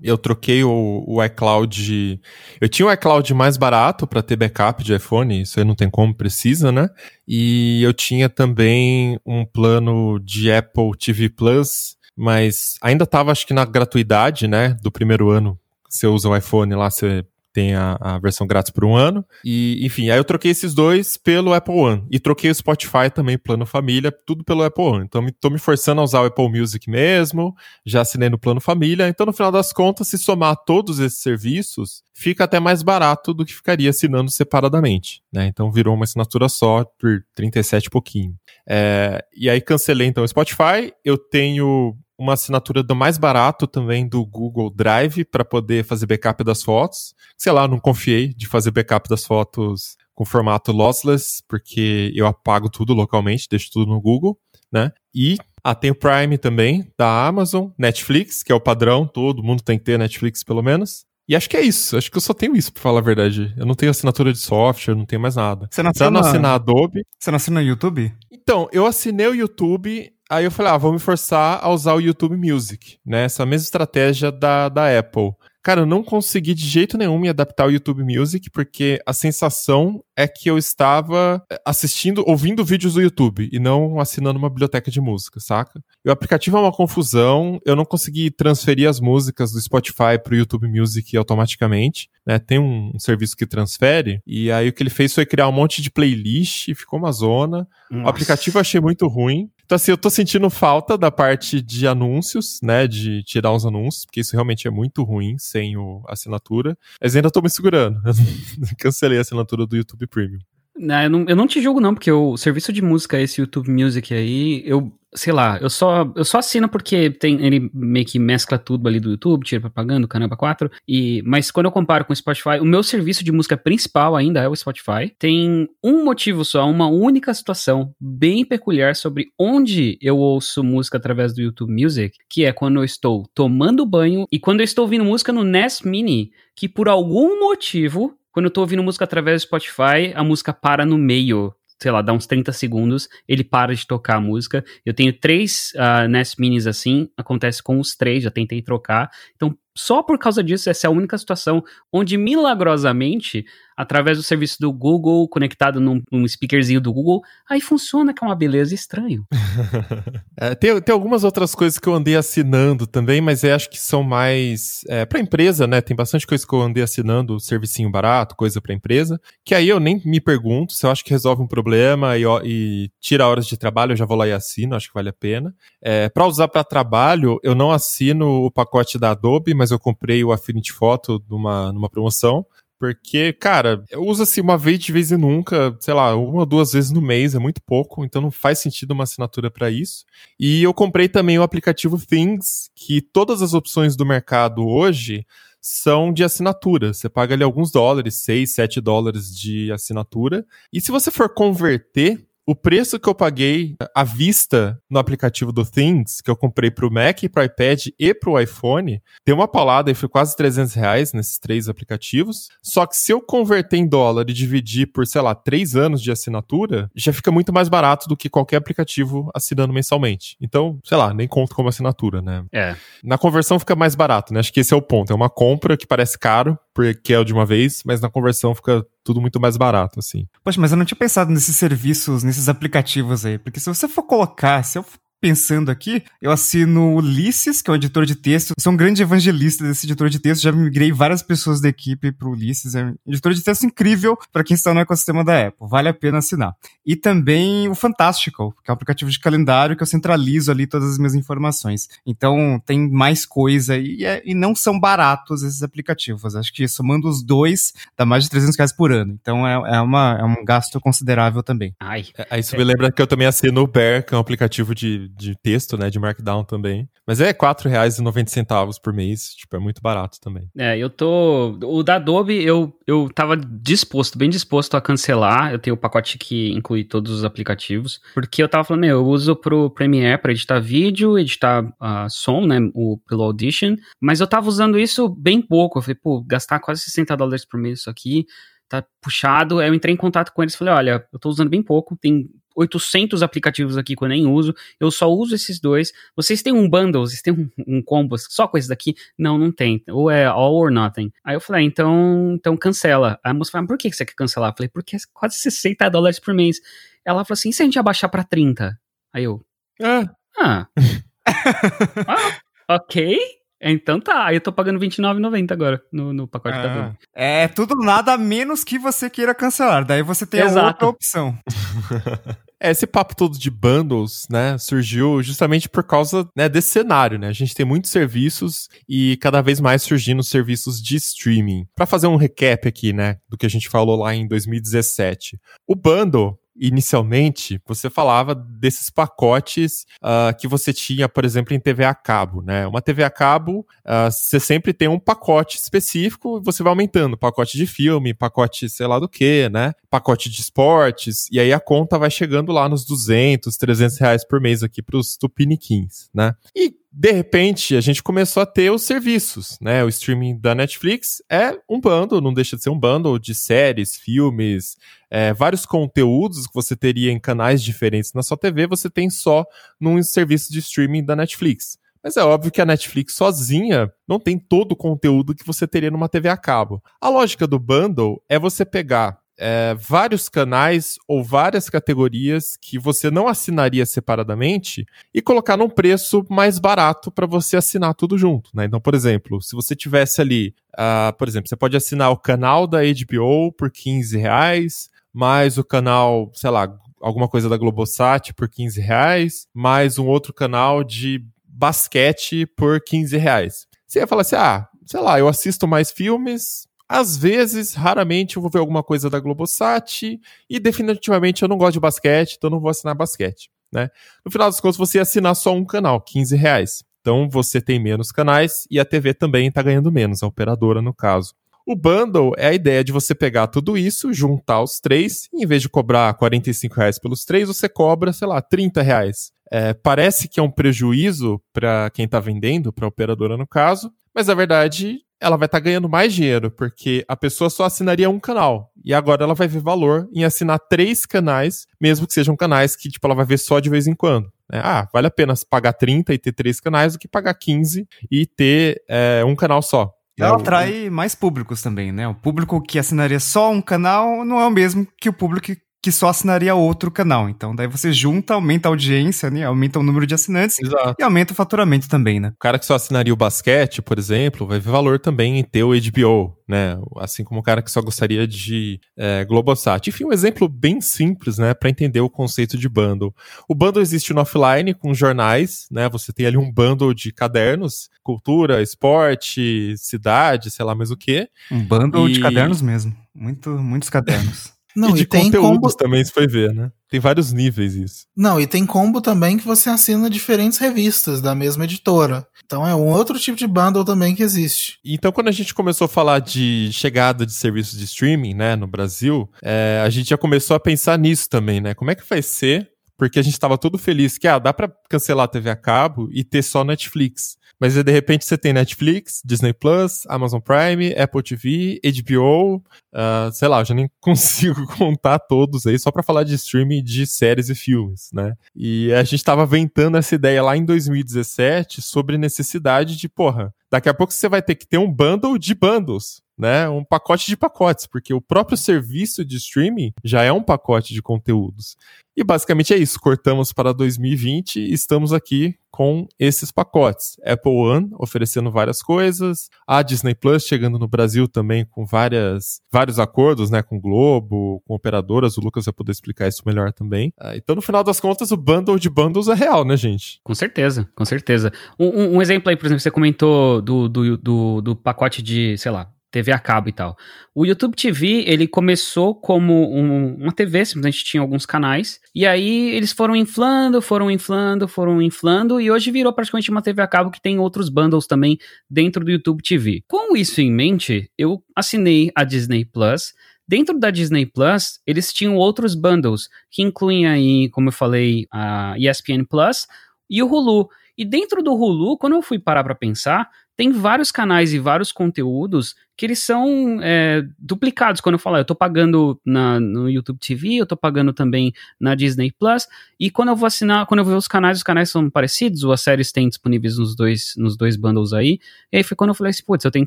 [0.00, 2.20] eu troquei o, o iCloud.
[2.60, 5.90] Eu tinha o iCloud mais barato pra ter backup de iPhone, isso aí não tem
[5.90, 6.88] como, precisa, né?
[7.26, 13.52] E eu tinha também um plano de Apple TV Plus, mas ainda tava, acho que
[13.52, 14.76] na gratuidade, né?
[14.82, 15.58] Do primeiro ano.
[15.88, 19.24] Você usa o iPhone lá, você tem a, a versão grátis por um ano.
[19.44, 22.04] E, enfim, aí eu troquei esses dois pelo Apple One.
[22.10, 25.04] E troquei o Spotify também, plano família, tudo pelo Apple One.
[25.04, 29.08] Então, tô me forçando a usar o Apple Music mesmo, já assinei no plano família.
[29.08, 33.44] Então, no final das contas, se somar todos esses serviços, fica até mais barato do
[33.44, 35.46] que ficaria assinando separadamente, né?
[35.46, 38.34] Então, virou uma assinatura só por 37 e pouquinho.
[38.66, 40.92] É, e aí, cancelei então o Spotify.
[41.04, 46.44] Eu tenho uma assinatura do mais barato também do Google Drive para poder fazer backup
[46.44, 47.14] das fotos.
[47.36, 52.68] Sei lá, não confiei de fazer backup das fotos com formato lossless, porque eu apago
[52.68, 54.38] tudo localmente, deixo tudo no Google,
[54.70, 54.92] né?
[55.14, 59.62] E ah, tem o Prime também, da Amazon, Netflix, que é o padrão, todo mundo
[59.62, 61.04] tem que ter Netflix pelo menos.
[61.28, 63.54] E acho que é isso, acho que eu só tenho isso, pra falar a verdade.
[63.56, 65.68] Eu não tenho assinatura de software, não tenho mais nada.
[65.70, 68.12] Você não eu não assina, Adobe, você não assina o YouTube?
[68.30, 72.00] então, eu assinei o YouTube, aí eu falei, ah, vou me forçar a usar o
[72.00, 73.24] YouTube Music, né?
[73.24, 75.32] Essa mesma estratégia da, da Apple.
[75.62, 80.02] Cara, eu não consegui de jeito nenhum me adaptar ao YouTube Music, porque a sensação
[80.16, 84.90] é que eu estava eh, assistindo, ouvindo vídeos do YouTube e não assinando uma biblioteca
[84.90, 85.80] de música, saca?
[86.04, 90.34] E o aplicativo é uma confusão, eu não consegui transferir as músicas do Spotify pro
[90.34, 92.40] YouTube Music automaticamente, né?
[92.40, 95.52] Tem um, um serviço que transfere, e aí o que ele fez foi criar um
[95.52, 97.68] monte de playlist, e ficou uma zona.
[98.04, 99.48] O aplicativo eu achei muito ruim.
[99.72, 102.86] Então, assim, eu tô sentindo falta da parte de anúncios, né?
[102.86, 106.76] De tirar os anúncios, porque isso realmente é muito ruim sem o a assinatura.
[107.00, 107.98] Mas ainda tô me segurando.
[108.78, 110.40] Cancelei a assinatura do YouTube Premium.
[110.76, 113.70] Não, eu, não, eu não te julgo, não, porque o serviço de música, esse YouTube
[113.70, 118.18] Music aí, eu, sei lá, eu só, eu só assino porque tem, ele meio que
[118.18, 120.70] mescla tudo ali do YouTube, tira propaganda, caramba, 4.
[120.88, 124.40] E, mas quando eu comparo com o Spotify, o meu serviço de música principal ainda
[124.40, 125.12] é o Spotify.
[125.18, 131.34] Tem um motivo só, uma única situação bem peculiar sobre onde eu ouço música através
[131.34, 135.04] do YouTube Music, que é quando eu estou tomando banho e quando eu estou ouvindo
[135.04, 139.44] música no NES Mini, que por algum motivo quando eu tô ouvindo música através do
[139.44, 141.54] Spotify, a música para no meio.
[141.82, 144.64] Sei lá, dá uns 30 segundos, ele para de tocar a música.
[144.86, 149.10] Eu tenho três uh, NES Minis assim, acontece com os três, já tentei trocar.
[149.34, 153.44] Então, só por causa disso, essa é a única situação onde milagrosamente,
[153.76, 158.26] através do serviço do Google, conectado num, num speakerzinho do Google, aí funciona, que é
[158.26, 159.26] uma beleza estranho.
[160.36, 163.78] é, tem, tem algumas outras coisas que eu andei assinando também, mas eu acho que
[163.78, 165.80] são mais é, para empresa, né?
[165.80, 169.80] Tem bastante coisa que eu andei assinando, servicinho barato, coisa para empresa, que aí eu
[169.80, 173.56] nem me pergunto se eu acho que resolve um problema e, e tira horas de
[173.56, 175.54] trabalho, eu já vou lá e assino, acho que vale a pena.
[175.80, 180.22] É, para usar para trabalho, eu não assino o pacote da Adobe, mas eu comprei
[180.24, 182.44] o Affinity Photo numa, numa promoção.
[182.82, 186.90] Porque, cara, usa-se uma vez de vez em nunca, sei lá, uma ou duas vezes
[186.90, 190.04] no mês, é muito pouco, então não faz sentido uma assinatura para isso.
[190.36, 195.24] E eu comprei também o aplicativo Things, que todas as opções do mercado hoje
[195.60, 196.92] são de assinatura.
[196.92, 200.44] Você paga ali alguns dólares, 6, 7 dólares de assinatura.
[200.72, 205.64] E se você for converter o preço que eu paguei à vista no aplicativo do
[205.64, 209.36] Things, que eu comprei para o Mac, para o iPad e para o iPhone, deu
[209.36, 212.48] uma palada e foi quase 300 reais nesses três aplicativos.
[212.62, 216.10] Só que se eu converter em dólar e dividir por, sei lá, três anos de
[216.10, 220.36] assinatura, já fica muito mais barato do que qualquer aplicativo assinando mensalmente.
[220.40, 222.44] Então, sei lá, nem conto como assinatura, né?
[222.52, 222.74] É.
[223.04, 224.40] Na conversão fica mais barato, né?
[224.40, 225.12] Acho que esse é o ponto.
[225.12, 228.84] É uma compra que parece caro, porque é de uma vez, mas na conversão fica
[229.04, 230.26] tudo muito mais barato, assim.
[230.42, 234.02] Poxa, mas eu não tinha pensado nesses serviços, nesses aplicativos aí, porque se você for
[234.04, 234.84] colocar, se eu
[235.22, 238.54] pensando aqui, eu assino o Ulisses, que é um editor de texto.
[238.58, 240.42] sou um grande evangelista desse editor de texto.
[240.42, 242.74] Já migrei várias pessoas da equipe para o Ulisses.
[242.74, 245.68] É um editor de texto incrível para quem está no ecossistema da Apple.
[245.70, 246.56] Vale a pena assinar.
[246.84, 250.90] E também o Fantastical, que é um aplicativo de calendário que eu centralizo ali todas
[250.90, 251.88] as minhas informações.
[252.04, 256.34] Então tem mais coisa e, é, e não são baratos esses aplicativos.
[256.34, 259.16] Acho que somando os dois dá mais de 300 reais por ano.
[259.22, 261.72] Então é, é, uma, é um gasto considerável também.
[261.78, 262.06] Ai.
[262.18, 264.74] É, aí isso me lembra que eu também assino o Bear, que é um aplicativo
[264.74, 266.88] de de texto, né, de Markdown também.
[267.06, 270.48] Mas é R$4,90 por mês, tipo, é muito barato também.
[270.56, 271.58] É, eu tô...
[271.64, 275.52] O da Adobe, eu, eu tava disposto, bem disposto a cancelar.
[275.52, 278.00] Eu tenho o pacote que inclui todos os aplicativos.
[278.14, 282.46] Porque eu tava falando, meu, eu uso pro Premiere para editar vídeo, editar uh, som,
[282.46, 283.76] né, o, pelo Audition.
[284.00, 285.78] Mas eu tava usando isso bem pouco.
[285.78, 288.26] Eu falei, pô, gastar quase 60 dólares por mês isso aqui
[288.72, 289.60] tá puxado.
[289.60, 292.30] Eu entrei em contato com eles e falei: olha, eu tô usando bem pouco, tem
[292.56, 295.92] 800 aplicativos aqui que eu nem uso, eu só uso esses dois.
[296.16, 298.94] Vocês têm um bundle, vocês têm um, um combo só com esses daqui?
[299.18, 299.82] Não, não tem.
[299.88, 301.12] Ou é all or nothing.
[301.24, 303.18] Aí eu falei, ah, então, então cancela.
[303.24, 304.50] Aí a moça falou, por que você quer cancelar?
[304.50, 306.60] Eu falei, porque é quase 60 dólares por mês.
[307.04, 308.78] Ela falou assim, e se a gente abaixar pra 30?
[309.12, 309.44] Aí eu,
[309.82, 310.68] ah, ah,
[312.06, 313.41] ah ok.
[313.62, 316.98] Então tá, aí eu tô pagando R$29,90 agora no, no pacote ah, da Adobe.
[317.14, 319.84] É tudo nada menos que você queira cancelar.
[319.84, 320.58] Daí você tem Exato.
[320.58, 321.38] a outra opção.
[322.64, 327.26] É, esse papo todo de bundles, né, surgiu justamente por causa né, desse cenário, né?
[327.26, 331.66] A gente tem muitos serviços e cada vez mais surgindo serviços de streaming.
[331.74, 335.40] Para fazer um recap aqui, né, do que a gente falou lá em 2017.
[335.66, 341.84] O bundle inicialmente você falava desses pacotes uh, que você tinha, por exemplo, em TV
[341.84, 342.66] a cabo, né?
[342.66, 347.16] Uma TV a cabo, uh, você sempre tem um pacote específico e você vai aumentando,
[347.16, 349.72] pacote de filme, pacote sei lá do que, né?
[349.90, 354.40] Pacote de esportes, e aí a conta vai chegando lá nos 200, 300 reais por
[354.40, 356.34] mês aqui pros tupiniquins, né?
[356.54, 359.82] E de repente, a gente começou a ter os serviços, né?
[359.82, 363.96] O streaming da Netflix é um bundle, não deixa de ser um bundle de séries,
[363.96, 364.76] filmes,
[365.10, 369.46] é, vários conteúdos que você teria em canais diferentes na sua TV, você tem só
[369.80, 371.78] num serviço de streaming da Netflix.
[372.04, 375.90] Mas é óbvio que a Netflix sozinha não tem todo o conteúdo que você teria
[375.90, 376.82] numa TV a cabo.
[377.00, 383.10] A lógica do bundle é você pegar é, vários canais ou várias categorias que você
[383.10, 388.66] não assinaria separadamente e colocar num preço mais barato para você assinar tudo junto, né?
[388.66, 392.68] Então, por exemplo, se você tivesse ali, uh, por exemplo, você pode assinar o canal
[392.68, 398.48] da HBO por 15 reais, mais o canal, sei lá, alguma coisa da Globosat por
[398.48, 403.66] 15 reais, mais um outro canal de basquete por 15 reais.
[403.88, 408.42] Você ia falar assim, ah, sei lá, eu assisto mais filmes, às vezes, raramente, eu
[408.42, 412.60] vou ver alguma coisa da Globosat e definitivamente eu não gosto de basquete, então não
[412.60, 413.48] vou assinar basquete.
[413.72, 413.88] Né?
[414.22, 416.84] No final das contas, você assinar só um canal, 15 reais.
[417.00, 420.92] Então você tem menos canais e a TV também está ganhando menos, a operadora no
[420.92, 421.32] caso.
[421.66, 425.46] O bundle é a ideia de você pegar tudo isso, juntar os três, e em
[425.46, 429.32] vez de cobrar 45 reais pelos três, você cobra, sei lá, 30 reais.
[429.50, 433.90] É, parece que é um prejuízo para quem está vendendo, para a operadora no caso,
[434.14, 438.10] mas na verdade ela vai estar tá ganhando mais dinheiro, porque a pessoa só assinaria
[438.10, 438.72] um canal.
[438.84, 442.88] E agora ela vai ver valor em assinar três canais, mesmo que sejam canais que,
[442.90, 444.30] tipo, ela vai ver só de vez em quando.
[444.52, 447.86] É, ah, vale a pena pagar 30 e ter três canais do que pagar 15
[448.10, 449.94] e ter é, um canal só.
[450.18, 452.06] Ela atrai mais públicos também, né?
[452.06, 455.90] O público que assinaria só um canal não é o mesmo que o público que
[455.90, 457.28] só assinaria outro canal.
[457.28, 459.42] Então, daí você junta, aumenta a audiência, né?
[459.42, 460.94] Aumenta o número de assinantes Exato.
[460.96, 462.28] e aumenta o faturamento também, né?
[462.36, 465.64] O cara que só assinaria o basquete, por exemplo, vai ver valor também em ter
[465.64, 466.78] o HBO, né?
[466.98, 469.88] Assim como o cara que só gostaria de é, Globosat.
[469.88, 471.52] Enfim, um exemplo bem simples, né?
[471.52, 473.12] Para entender o conceito de bundle.
[473.48, 475.88] O bundle existe no offline com jornais, né?
[475.88, 481.28] Você tem ali um bundle de cadernos, cultura, esporte, cidade, sei lá mais o que.
[481.50, 482.12] Um bundle e...
[482.12, 482.94] de cadernos mesmo.
[483.12, 484.51] Muito, muitos cadernos.
[484.74, 485.76] Não, e de e tem conteúdos combo...
[485.76, 486.70] também, se foi ver, né?
[486.88, 488.06] Tem vários níveis isso.
[488.16, 492.26] Não, e tem combo também que você assina diferentes revistas da mesma editora.
[492.44, 494.78] Então é um outro tipo de bundle também que existe.
[494.84, 498.66] Então, quando a gente começou a falar de chegada de serviços de streaming, né, no
[498.66, 501.74] Brasil, é, a gente já começou a pensar nisso também, né?
[501.74, 502.70] Como é que vai ser?
[502.98, 506.08] Porque a gente estava todo feliz que, ah, dá para cancelar a TV a cabo
[506.12, 507.36] e ter só Netflix.
[507.62, 513.30] Mas de repente você tem Netflix, Disney Plus, Amazon Prime, Apple TV, HBO, uh, ah,
[513.32, 517.06] sei lá, eu já nem consigo contar todos aí, só para falar de streaming de
[517.06, 518.34] séries e filmes, né?
[518.52, 523.88] E a gente tava ventando essa ideia lá em 2017 sobre necessidade de, porra, daqui
[523.88, 527.36] a pouco você vai ter que ter um bundle de bundles né, um pacote de
[527.36, 531.76] pacotes, porque o próprio serviço de streaming já é um pacote de conteúdos.
[532.14, 537.16] E basicamente é isso, cortamos para 2020 e estamos aqui com esses pacotes.
[537.24, 542.98] Apple One oferecendo várias coisas, a Disney Plus chegando no Brasil também com várias, vários
[542.98, 547.14] acordos, né, com Globo, com operadoras, o Lucas vai poder explicar isso melhor também.
[547.18, 550.20] Ah, então, no final das contas, o bundle de bundles é real, né, gente?
[550.22, 551.50] Com certeza, com certeza.
[551.78, 555.72] Um, um exemplo aí, por exemplo, você comentou do, do, do, do pacote de, sei
[555.72, 556.96] lá, TV a cabo e tal.
[557.34, 562.70] O YouTube TV, ele começou como um, uma TV, simplesmente tinha alguns canais, e aí
[562.70, 567.10] eles foram inflando, foram inflando, foram inflando, e hoje virou praticamente uma TV a cabo
[567.10, 568.38] que tem outros bundles também
[568.70, 569.82] dentro do YouTube TV.
[569.88, 573.12] Com isso em mente, eu assinei a Disney Plus,
[573.46, 578.74] Dentro da Disney Plus, eles tinham outros bundles, que incluem aí, como eu falei, a
[578.78, 579.66] ESPN Plus
[580.08, 580.68] e o Hulu.
[580.96, 584.92] E dentro do Hulu, quando eu fui parar para pensar, tem vários canais e vários
[584.92, 588.00] conteúdos que eles são é, duplicados.
[588.00, 591.94] Quando eu falo, eu tô pagando na, no YouTube TV, eu tô pagando também na
[591.94, 592.66] Disney Plus,
[592.98, 595.80] e quando eu vou assinar, quando eu ver os canais, os canais são parecidos, as
[595.80, 598.40] séries têm disponíveis nos dois, nos dois bundles aí.
[598.72, 599.86] E aí foi quando eu falei assim, putz, eu tenho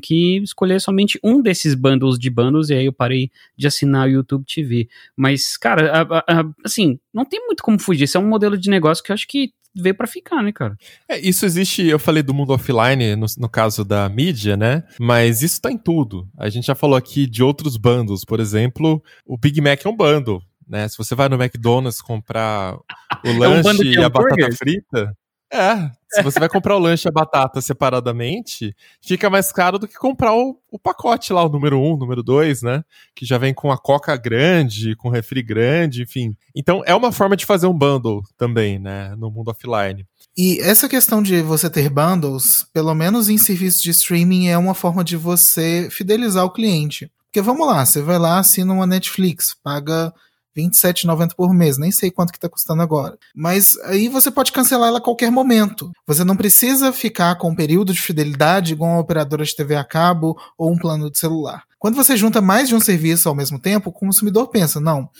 [0.00, 4.10] que escolher somente um desses bundles de bundles, e aí eu parei de assinar o
[4.10, 4.88] YouTube TV.
[5.14, 8.04] Mas, cara, a, a, a, assim, não tem muito como fugir.
[8.04, 10.76] Esse é um modelo de negócio que eu acho que veio para ficar, né, cara?
[11.08, 14.84] É, isso existe, eu falei do mundo offline, no, no, caso da mídia, né?
[15.00, 16.28] Mas isso tá em tudo.
[16.38, 19.96] A gente já falou aqui de outros bundles, por exemplo, o Big Mac é um
[19.96, 20.42] bundle.
[20.68, 20.86] Né?
[20.88, 22.74] Se você vai no McDonald's comprar
[23.24, 25.16] o lanche é um e a batata frita,
[25.52, 29.86] é, se você vai comprar o lanche e a batata separadamente, fica mais caro do
[29.86, 32.84] que comprar o, o pacote lá, o número 1, um, número 2, né?
[33.14, 36.36] Que já vem com a coca grande, com refri grande, enfim.
[36.54, 39.14] Então é uma forma de fazer um bundle também, né?
[39.16, 40.04] No mundo offline.
[40.36, 44.74] E essa questão de você ter bundles, pelo menos em serviços de streaming, é uma
[44.74, 47.10] forma de você fidelizar o cliente.
[47.26, 50.12] Porque vamos lá, você vai lá, assina uma Netflix, paga
[50.56, 53.18] 27,90 por mês, nem sei quanto que tá custando agora.
[53.34, 55.92] Mas aí você pode cancelar ela a qualquer momento.
[56.06, 59.84] Você não precisa ficar com um período de fidelidade igual uma operadora de TV a
[59.84, 61.64] cabo ou um plano de celular.
[61.78, 65.10] Quando você junta mais de um serviço ao mesmo tempo, o consumidor pensa, não,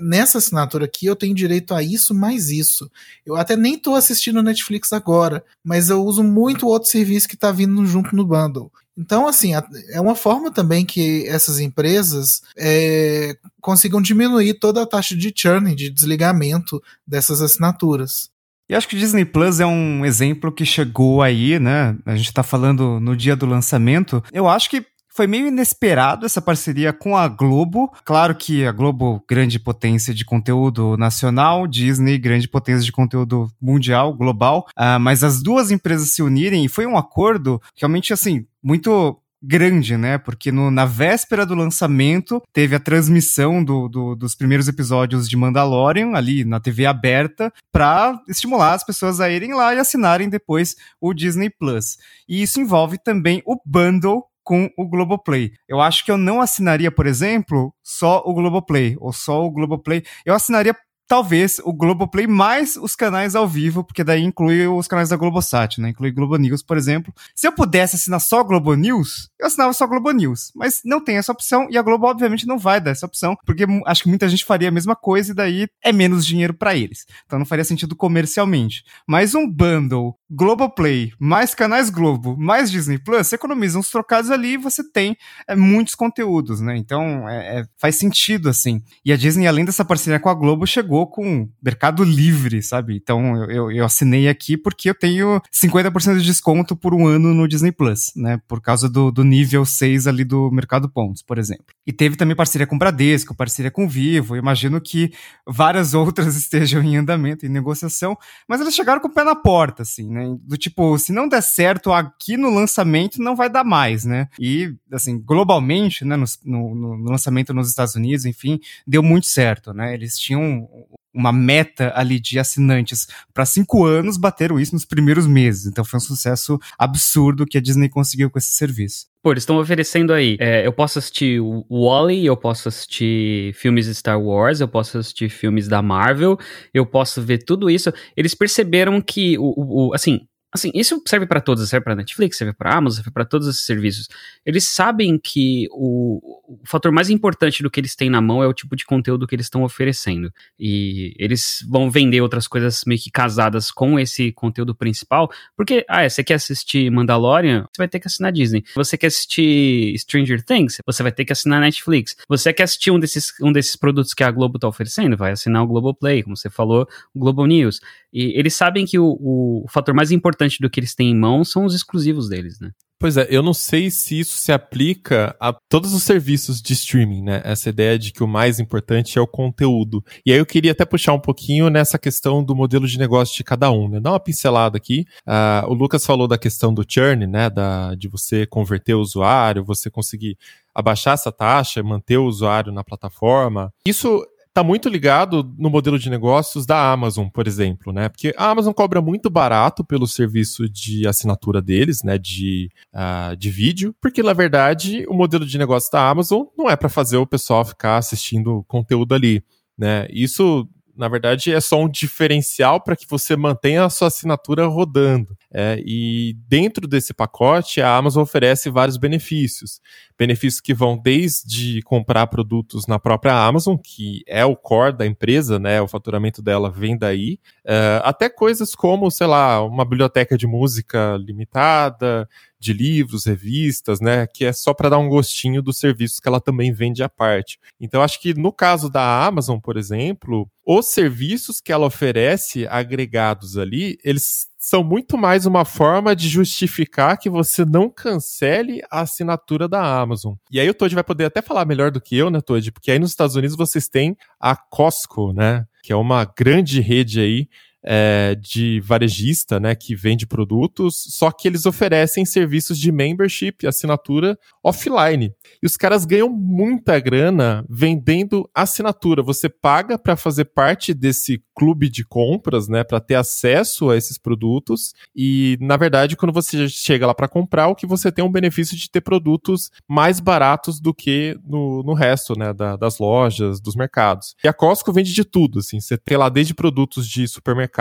[0.00, 2.90] nessa assinatura aqui eu tenho direito a isso mais isso.
[3.26, 7.50] Eu até nem estou assistindo Netflix agora, mas eu uso muito outro serviço que está
[7.50, 8.70] vindo junto no bundle.
[8.96, 9.52] Então, assim,
[9.90, 15.74] é uma forma também que essas empresas é, consigam diminuir toda a taxa de churn,
[15.74, 18.30] de desligamento dessas assinaturas.
[18.68, 21.96] E acho que Disney Plus é um exemplo que chegou aí, né?
[22.06, 24.22] A gente tá falando no dia do lançamento.
[24.32, 27.92] Eu acho que foi meio inesperado essa parceria com a Globo.
[28.04, 34.14] Claro que a Globo, grande potência de conteúdo nacional, Disney, grande potência de conteúdo mundial,
[34.14, 34.66] global.
[34.70, 39.96] Uh, mas as duas empresas se unirem e foi um acordo realmente assim, muito grande,
[39.96, 40.18] né?
[40.18, 45.36] Porque no, na véspera do lançamento teve a transmissão do, do, dos primeiros episódios de
[45.36, 50.76] Mandalorian ali na TV aberta para estimular as pessoas a irem lá e assinarem depois
[51.00, 51.98] o Disney Plus.
[52.28, 55.52] E isso envolve também o bundle com o Globoplay.
[55.68, 60.02] Eu acho que eu não assinaria, por exemplo, só o Globoplay, ou só o Globoplay.
[60.24, 60.76] Eu assinaria
[61.12, 65.78] talvez o Globoplay mais os canais ao vivo, porque daí inclui os canais da Globosat,
[65.78, 65.90] né?
[65.90, 67.12] Inclui Globo News, por exemplo.
[67.34, 70.50] Se eu pudesse assinar só Globo News, eu assinava só Globo News.
[70.54, 73.66] Mas não tem essa opção e a Globo, obviamente, não vai dar essa opção, porque
[73.84, 77.04] acho que muita gente faria a mesma coisa e daí é menos dinheiro para eles.
[77.26, 78.82] Então não faria sentido comercialmente.
[79.06, 84.54] Mas um bundle Globoplay, mais canais Globo, mais Disney Plus, você economiza uns trocados ali
[84.54, 85.14] e você tem
[85.46, 86.74] é, muitos conteúdos, né?
[86.74, 88.80] Então é, é, faz sentido, assim.
[89.04, 92.96] E a Disney, além dessa parceria com a Globo, chegou com Mercado Livre, sabe?
[92.96, 97.48] Então eu, eu, assinei aqui porque eu tenho 50% de desconto por um ano no
[97.48, 98.40] Disney Plus, né?
[98.48, 101.66] Por causa do, do nível 6 ali do Mercado Pontos, por exemplo.
[101.86, 104.36] E teve também parceria com Bradesco, parceria com Vivo.
[104.36, 105.12] Imagino que
[105.46, 108.16] várias outras estejam em andamento, em negociação,
[108.48, 110.24] mas eles chegaram com o pé na porta, assim, né?
[110.42, 114.28] Do tipo, se não der certo aqui no lançamento, não vai dar mais, né?
[114.38, 119.72] E, assim, globalmente, né, no, no, no lançamento nos Estados Unidos, enfim, deu muito certo,
[119.72, 119.94] né?
[119.94, 120.68] Eles tinham
[121.14, 125.66] uma meta ali de assinantes para cinco anos, bateram isso nos primeiros meses.
[125.66, 129.06] Então foi um sucesso absurdo que a Disney conseguiu com esse serviço.
[129.22, 130.36] Pô, eles estão oferecendo aí.
[130.40, 131.40] É, eu posso assistir
[131.70, 136.36] Wally, eu posso assistir filmes Star Wars, eu posso assistir filmes da Marvel,
[136.74, 137.92] eu posso ver tudo isso.
[138.16, 142.36] Eles perceberam que o, o, o assim, Assim, isso serve para todos, serve para Netflix,
[142.36, 144.06] serve para Amazon, serve para todos esses serviços.
[144.44, 148.46] Eles sabem que o, o, fator mais importante do que eles têm na mão é
[148.46, 150.30] o tipo de conteúdo que eles estão oferecendo.
[150.58, 156.02] E eles vão vender outras coisas meio que casadas com esse conteúdo principal, porque, ah,
[156.02, 158.62] é, você quer assistir Mandalorian, você vai ter que assinar Disney.
[158.74, 162.14] Você quer assistir Stranger Things, você vai ter que assinar Netflix.
[162.28, 165.62] Você quer assistir um desses, um desses produtos que a Globo tá oferecendo, vai assinar
[165.62, 167.80] o Globoplay, como você falou, o Globo News.
[168.12, 171.44] E eles sabem que o, o fator mais importante do que eles têm em mão
[171.44, 172.70] são os exclusivos deles, né?
[173.02, 177.22] Pois é, eu não sei se isso se aplica a todos os serviços de streaming,
[177.22, 177.42] né?
[177.44, 180.04] Essa ideia de que o mais importante é o conteúdo.
[180.24, 183.42] E aí eu queria até puxar um pouquinho nessa questão do modelo de negócio de
[183.42, 183.98] cada um, né?
[183.98, 185.04] Dá uma pincelada aqui.
[185.26, 187.50] Uh, o Lucas falou da questão do churn, né?
[187.50, 190.38] Da, de você converter o usuário, você conseguir
[190.72, 193.72] abaixar essa taxa, manter o usuário na plataforma.
[193.84, 198.10] Isso está muito ligado no modelo de negócios da Amazon, por exemplo, né?
[198.10, 202.18] Porque a Amazon cobra muito barato pelo serviço de assinatura deles, né?
[202.18, 206.76] De, uh, de vídeo, porque na verdade o modelo de negócio da Amazon não é
[206.76, 209.42] para fazer o pessoal ficar assistindo conteúdo ali,
[209.76, 210.06] né?
[210.10, 215.36] Isso na verdade, é só um diferencial para que você mantenha a sua assinatura rodando.
[215.50, 219.80] É, e dentro desse pacote, a Amazon oferece vários benefícios.
[220.18, 225.58] Benefícios que vão desde comprar produtos na própria Amazon, que é o core da empresa,
[225.58, 225.80] né?
[225.80, 231.16] O faturamento dela vem daí, é, até coisas como, sei lá, uma biblioteca de música
[231.18, 232.28] limitada,
[232.62, 236.40] de livros, revistas, né, que é só para dar um gostinho dos serviços que ela
[236.40, 237.58] também vende à parte.
[237.80, 243.58] Então acho que no caso da Amazon, por exemplo, os serviços que ela oferece agregados
[243.58, 249.66] ali, eles são muito mais uma forma de justificar que você não cancele a assinatura
[249.66, 250.34] da Amazon.
[250.50, 252.70] E aí o Todd vai poder até falar melhor do que eu, né, Todd?
[252.70, 255.64] Porque aí nos Estados Unidos vocês têm a Costco, né?
[255.82, 257.48] Que é uma grande rede aí
[257.84, 264.38] é, de varejista, né, que vende produtos, só que eles oferecem serviços de membership, assinatura
[264.62, 265.32] offline.
[265.62, 269.22] E os caras ganham muita grana vendendo assinatura.
[269.22, 274.16] Você paga para fazer parte desse clube de compras, né, para ter acesso a esses
[274.16, 274.92] produtos.
[275.14, 278.32] E na verdade, quando você chega lá para comprar, o que você tem é um
[278.32, 283.60] benefício de ter produtos mais baratos do que no, no resto, né, da, das lojas,
[283.60, 284.34] dos mercados.
[284.42, 285.80] E a Costco vende de tudo, assim.
[285.80, 287.71] Você tem lá desde produtos de supermercado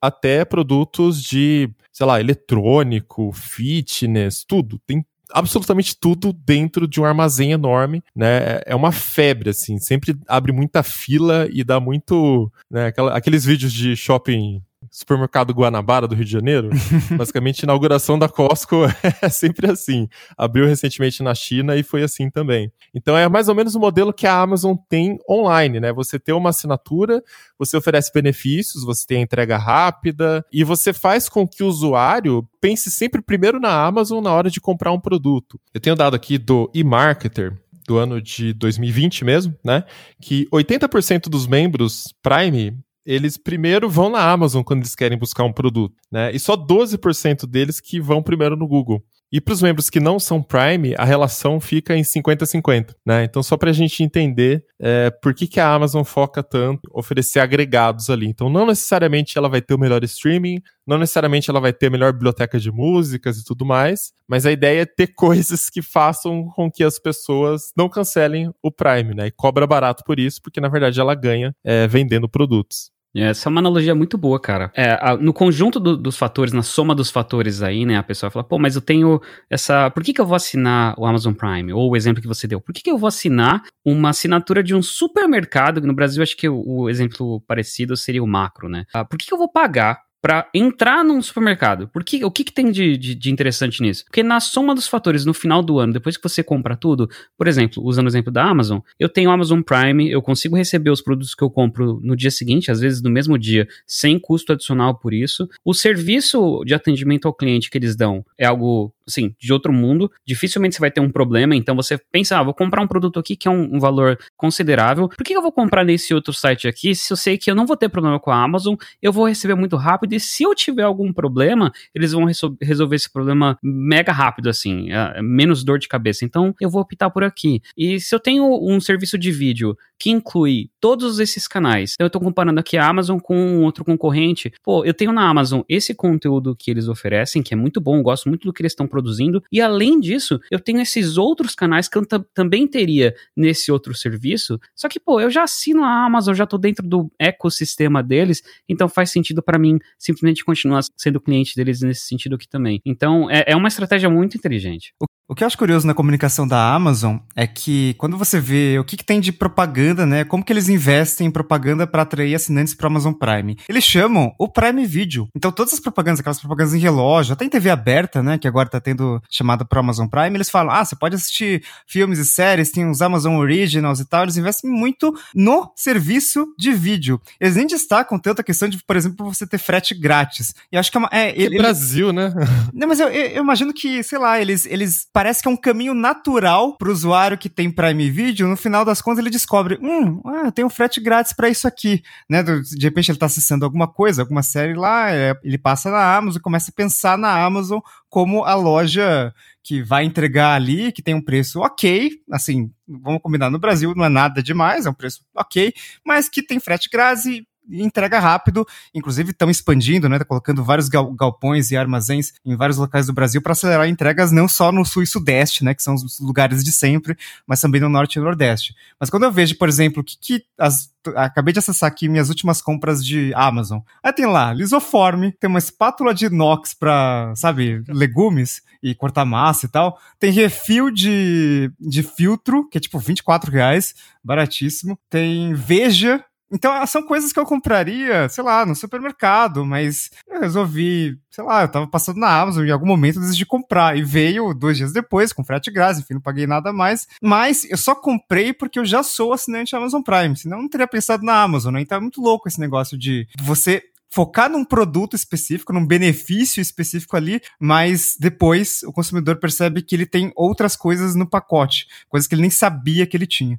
[0.00, 4.78] até produtos de, sei lá, eletrônico, fitness, tudo.
[4.86, 8.60] Tem absolutamente tudo dentro de um armazém enorme, né?
[8.66, 12.86] É uma febre, assim, sempre abre muita fila e dá muito, né?
[12.86, 14.62] Aquela, aqueles vídeos de shopping
[14.92, 16.68] supermercado Guanabara do Rio de Janeiro.
[17.16, 18.84] Basicamente, a inauguração da Costco
[19.22, 20.06] é sempre assim.
[20.36, 22.70] Abriu recentemente na China e foi assim também.
[22.94, 25.92] Então é mais ou menos o modelo que a Amazon tem online, né?
[25.94, 27.22] Você tem uma assinatura,
[27.58, 32.46] você oferece benefícios, você tem a entrega rápida e você faz com que o usuário
[32.60, 35.58] pense sempre primeiro na Amazon na hora de comprar um produto.
[35.72, 39.84] Eu tenho dado aqui do eMarketer, do ano de 2020 mesmo, né?
[40.20, 45.52] Que 80% dos membros Prime eles primeiro vão na Amazon quando eles querem buscar um
[45.52, 46.30] produto, né?
[46.32, 49.02] E só 12% deles que vão primeiro no Google.
[49.32, 53.24] E para os membros que não são Prime, a relação fica em 50-50, né?
[53.24, 56.98] Então, só para a gente entender é, por que, que a Amazon foca tanto em
[56.98, 58.26] oferecer agregados ali.
[58.26, 61.90] Então, não necessariamente ela vai ter o melhor streaming, não necessariamente ela vai ter a
[61.90, 66.50] melhor biblioteca de músicas e tudo mais, mas a ideia é ter coisas que façam
[66.54, 69.28] com que as pessoas não cancelem o Prime, né?
[69.28, 72.91] E cobra barato por isso, porque na verdade ela ganha é, vendendo produtos.
[73.14, 74.72] Essa é uma analogia muito boa, cara.
[74.74, 78.30] É, a, no conjunto do, dos fatores, na soma dos fatores aí, né, a pessoa
[78.30, 79.90] fala, pô, mas eu tenho essa.
[79.90, 81.72] Por que, que eu vou assinar o Amazon Prime?
[81.72, 82.60] Ou o exemplo que você deu.
[82.60, 85.80] Por que, que eu vou assinar uma assinatura de um supermercado?
[85.82, 88.84] No Brasil, acho que o, o exemplo parecido seria o macro, né?
[88.94, 91.88] Ah, por que, que eu vou pagar para entrar num supermercado.
[91.88, 94.04] Porque, o que, que tem de, de, de, interessante nisso?
[94.04, 97.48] Porque na soma dos fatores no final do ano, depois que você compra tudo, por
[97.48, 101.34] exemplo, usando o exemplo da Amazon, eu tenho Amazon Prime, eu consigo receber os produtos
[101.34, 105.12] que eu compro no dia seguinte, às vezes no mesmo dia, sem custo adicional por
[105.12, 105.48] isso.
[105.64, 110.10] O serviço de atendimento ao cliente que eles dão é algo assim, de outro mundo,
[110.26, 113.36] dificilmente você vai ter um problema, então você pensa, ah, vou comprar um produto aqui
[113.36, 116.94] que é um, um, valor considerável, por que eu vou comprar nesse outro site aqui?
[116.94, 119.54] Se eu sei que eu não vou ter problema com a Amazon, eu vou receber
[119.54, 120.14] muito rápido.
[120.14, 122.26] E se eu tiver algum problema, eles vão
[122.60, 127.10] resolver esse problema mega rápido, assim, é, menos dor de cabeça, então eu vou optar
[127.10, 127.60] por aqui.
[127.76, 132.08] E se eu tenho um serviço de vídeo que inclui todos esses canais, então eu
[132.08, 135.94] estou comparando aqui a Amazon com um outro concorrente, pô, eu tenho na Amazon esse
[135.94, 139.42] conteúdo que eles oferecem, que é muito bom, gosto muito do que eles estão produzindo.
[139.50, 144.60] E além disso, eu tenho esses outros canais que eu também teria nesse outro serviço.
[144.76, 148.88] Só que, pô, eu já assino a Amazon, já tô dentro do ecossistema deles, então
[148.88, 152.82] faz sentido para mim simplesmente continuar sendo cliente deles nesse sentido aqui também.
[152.84, 154.92] Então, é, é uma estratégia muito inteligente.
[155.00, 158.78] O o que eu acho curioso na comunicação da Amazon é que quando você vê
[158.78, 160.24] o que, que tem de propaganda, né?
[160.24, 163.56] Como que eles investem em propaganda para atrair assinantes para Amazon Prime?
[163.66, 165.30] Eles chamam o Prime Video.
[165.34, 168.36] Então todas as propagandas, aquelas propagandas em relógio, até em TV aberta, né?
[168.36, 172.18] Que agora tá tendo chamada pro Amazon Prime, eles falam: ah, você pode assistir filmes
[172.18, 174.24] e séries, tem os Amazon Originals e tal.
[174.24, 177.18] Eles investem muito no serviço de vídeo.
[177.40, 180.54] Eles nem destacam tanto a questão de, por exemplo, você ter frete grátis.
[180.70, 181.08] E acho que é uma.
[181.10, 182.34] É, ele, Brasil, né?
[182.74, 185.56] Não, mas eu, eu, eu imagino que, sei lá, eles, eles parece que é um
[185.56, 190.20] caminho natural pro usuário que tem Prime Video, no final das contas ele descobre, hum,
[190.26, 192.42] ah, tem um frete grátis para isso aqui, né?
[192.42, 196.40] De repente ele tá acessando alguma coisa, alguma série lá, é, ele passa na Amazon
[196.40, 201.14] e começa a pensar na Amazon como a loja que vai entregar ali, que tem
[201.14, 205.20] um preço ok, assim, vamos combinar, no Brasil não é nada demais, é um preço
[205.36, 205.72] ok,
[206.04, 210.88] mas que tem frete grátis e entrega rápido, inclusive estão expandindo, né, tá colocando vários
[210.88, 214.84] gal galpões e armazéns em vários locais do Brasil para acelerar entregas não só no
[214.84, 218.22] sul e sudeste, né, que são os lugares de sempre, mas também no norte e
[218.22, 218.74] nordeste.
[218.98, 222.62] Mas quando eu vejo, por exemplo, que, que as acabei de acessar aqui minhas últimas
[222.62, 223.80] compras de Amazon.
[224.02, 229.66] Aí tem lá, lisoforme, tem uma espátula de inox para, sabe, legumes e cortar massa
[229.66, 229.98] e tal.
[230.18, 234.98] Tem refil de, de filtro, que é tipo 24 reais, baratíssimo.
[235.10, 241.18] Tem Veja, então, são coisas que eu compraria, sei lá, no supermercado, mas eu resolvi,
[241.30, 243.96] sei lá, eu tava passando na Amazon em algum momento eu decidi comprar.
[243.96, 247.08] E veio dois dias depois, com frete grátis, enfim, não paguei nada mais.
[247.22, 250.86] Mas eu só comprei porque eu já sou assinante Amazon Prime, senão eu não teria
[250.86, 251.80] pensado na Amazon, né?
[251.80, 253.82] Então é muito louco esse negócio de você
[254.12, 260.04] focar num produto específico, num benefício específico ali, mas depois o consumidor percebe que ele
[260.04, 263.58] tem outras coisas no pacote, coisas que ele nem sabia que ele tinha.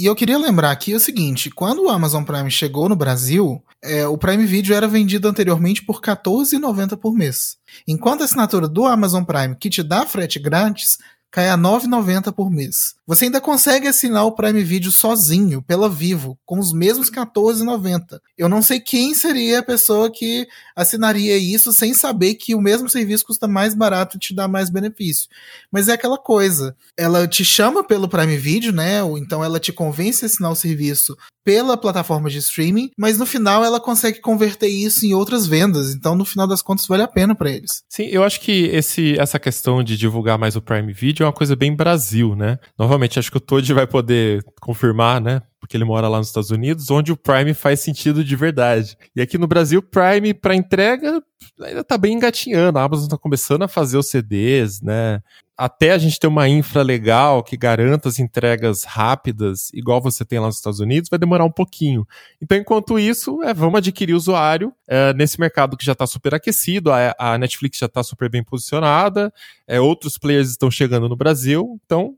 [0.00, 4.06] E eu queria lembrar aqui o seguinte: quando o Amazon Prime chegou no Brasil, é,
[4.06, 7.58] o Prime Video era vendido anteriormente por R$14,90 por mês.
[7.86, 10.96] Enquanto a assinatura do Amazon Prime, que te dá frete grátis,
[11.30, 12.94] cai a R$ 9,90 por mês.
[13.10, 18.20] Você ainda consegue assinar o Prime Video sozinho, pela Vivo, com os mesmos R$ 14,90.
[18.38, 20.46] Eu não sei quem seria a pessoa que
[20.76, 24.70] assinaria isso sem saber que o mesmo serviço custa mais barato e te dá mais
[24.70, 25.28] benefício.
[25.72, 29.02] Mas é aquela coisa, ela te chama pelo Prime Video, né?
[29.02, 33.26] Ou então ela te convence a assinar o serviço pela plataforma de streaming, mas no
[33.26, 35.94] final ela consegue converter isso em outras vendas.
[35.94, 37.82] Então, no final das contas, vale a pena para eles.
[37.88, 41.32] Sim, eu acho que esse, essa questão de divulgar mais o Prime Video é uma
[41.32, 42.58] coisa bem Brasil, né?
[42.78, 45.42] Novamente, acho que o Todd vai poder confirmar, né?
[45.58, 48.96] Porque ele mora lá nos Estados Unidos, onde o Prime faz sentido de verdade.
[49.14, 51.22] E aqui no Brasil, Prime para entrega
[51.62, 52.78] ainda tá bem engatinhando.
[52.78, 55.20] A Amazon tá começando a fazer os CDs, né?
[55.60, 60.38] até a gente ter uma infra legal que garanta as entregas rápidas, igual você tem
[60.38, 62.08] lá nos Estados Unidos, vai demorar um pouquinho.
[62.40, 66.90] Então, enquanto isso, é, vamos adquirir usuário, é, nesse mercado que já está super aquecido,
[66.90, 69.32] a, a Netflix já está super bem posicionada,
[69.68, 72.16] é, outros players estão chegando no Brasil, então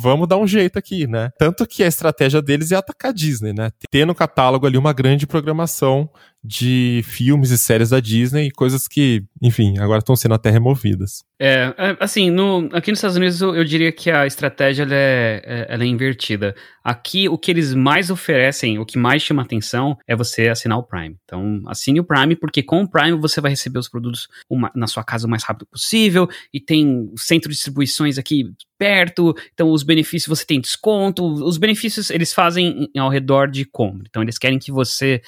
[0.00, 1.30] vamos dar um jeito aqui, né?
[1.36, 3.72] Tanto que a estratégia deles é atacar a Disney, né?
[3.90, 6.08] Ter no catálogo ali uma grande programação
[6.46, 11.24] de filmes e séries da Disney, coisas que, enfim, agora estão sendo até removidas.
[11.40, 14.94] É, é, assim, no, aqui nos Estados Unidos eu, eu diria que a estratégia ela
[14.94, 16.54] é, é, ela é invertida.
[16.88, 20.84] Aqui o que eles mais oferecem, o que mais chama atenção é você assinar o
[20.84, 21.16] Prime.
[21.24, 24.86] Então, assine o Prime, porque com o Prime você vai receber os produtos uma, na
[24.86, 28.44] sua casa o mais rápido possível, e tem centro de distribuições aqui
[28.78, 34.04] perto, então os benefícios você tem desconto, os benefícios eles fazem ao redor de compra.
[34.08, 35.20] Então eles querem que você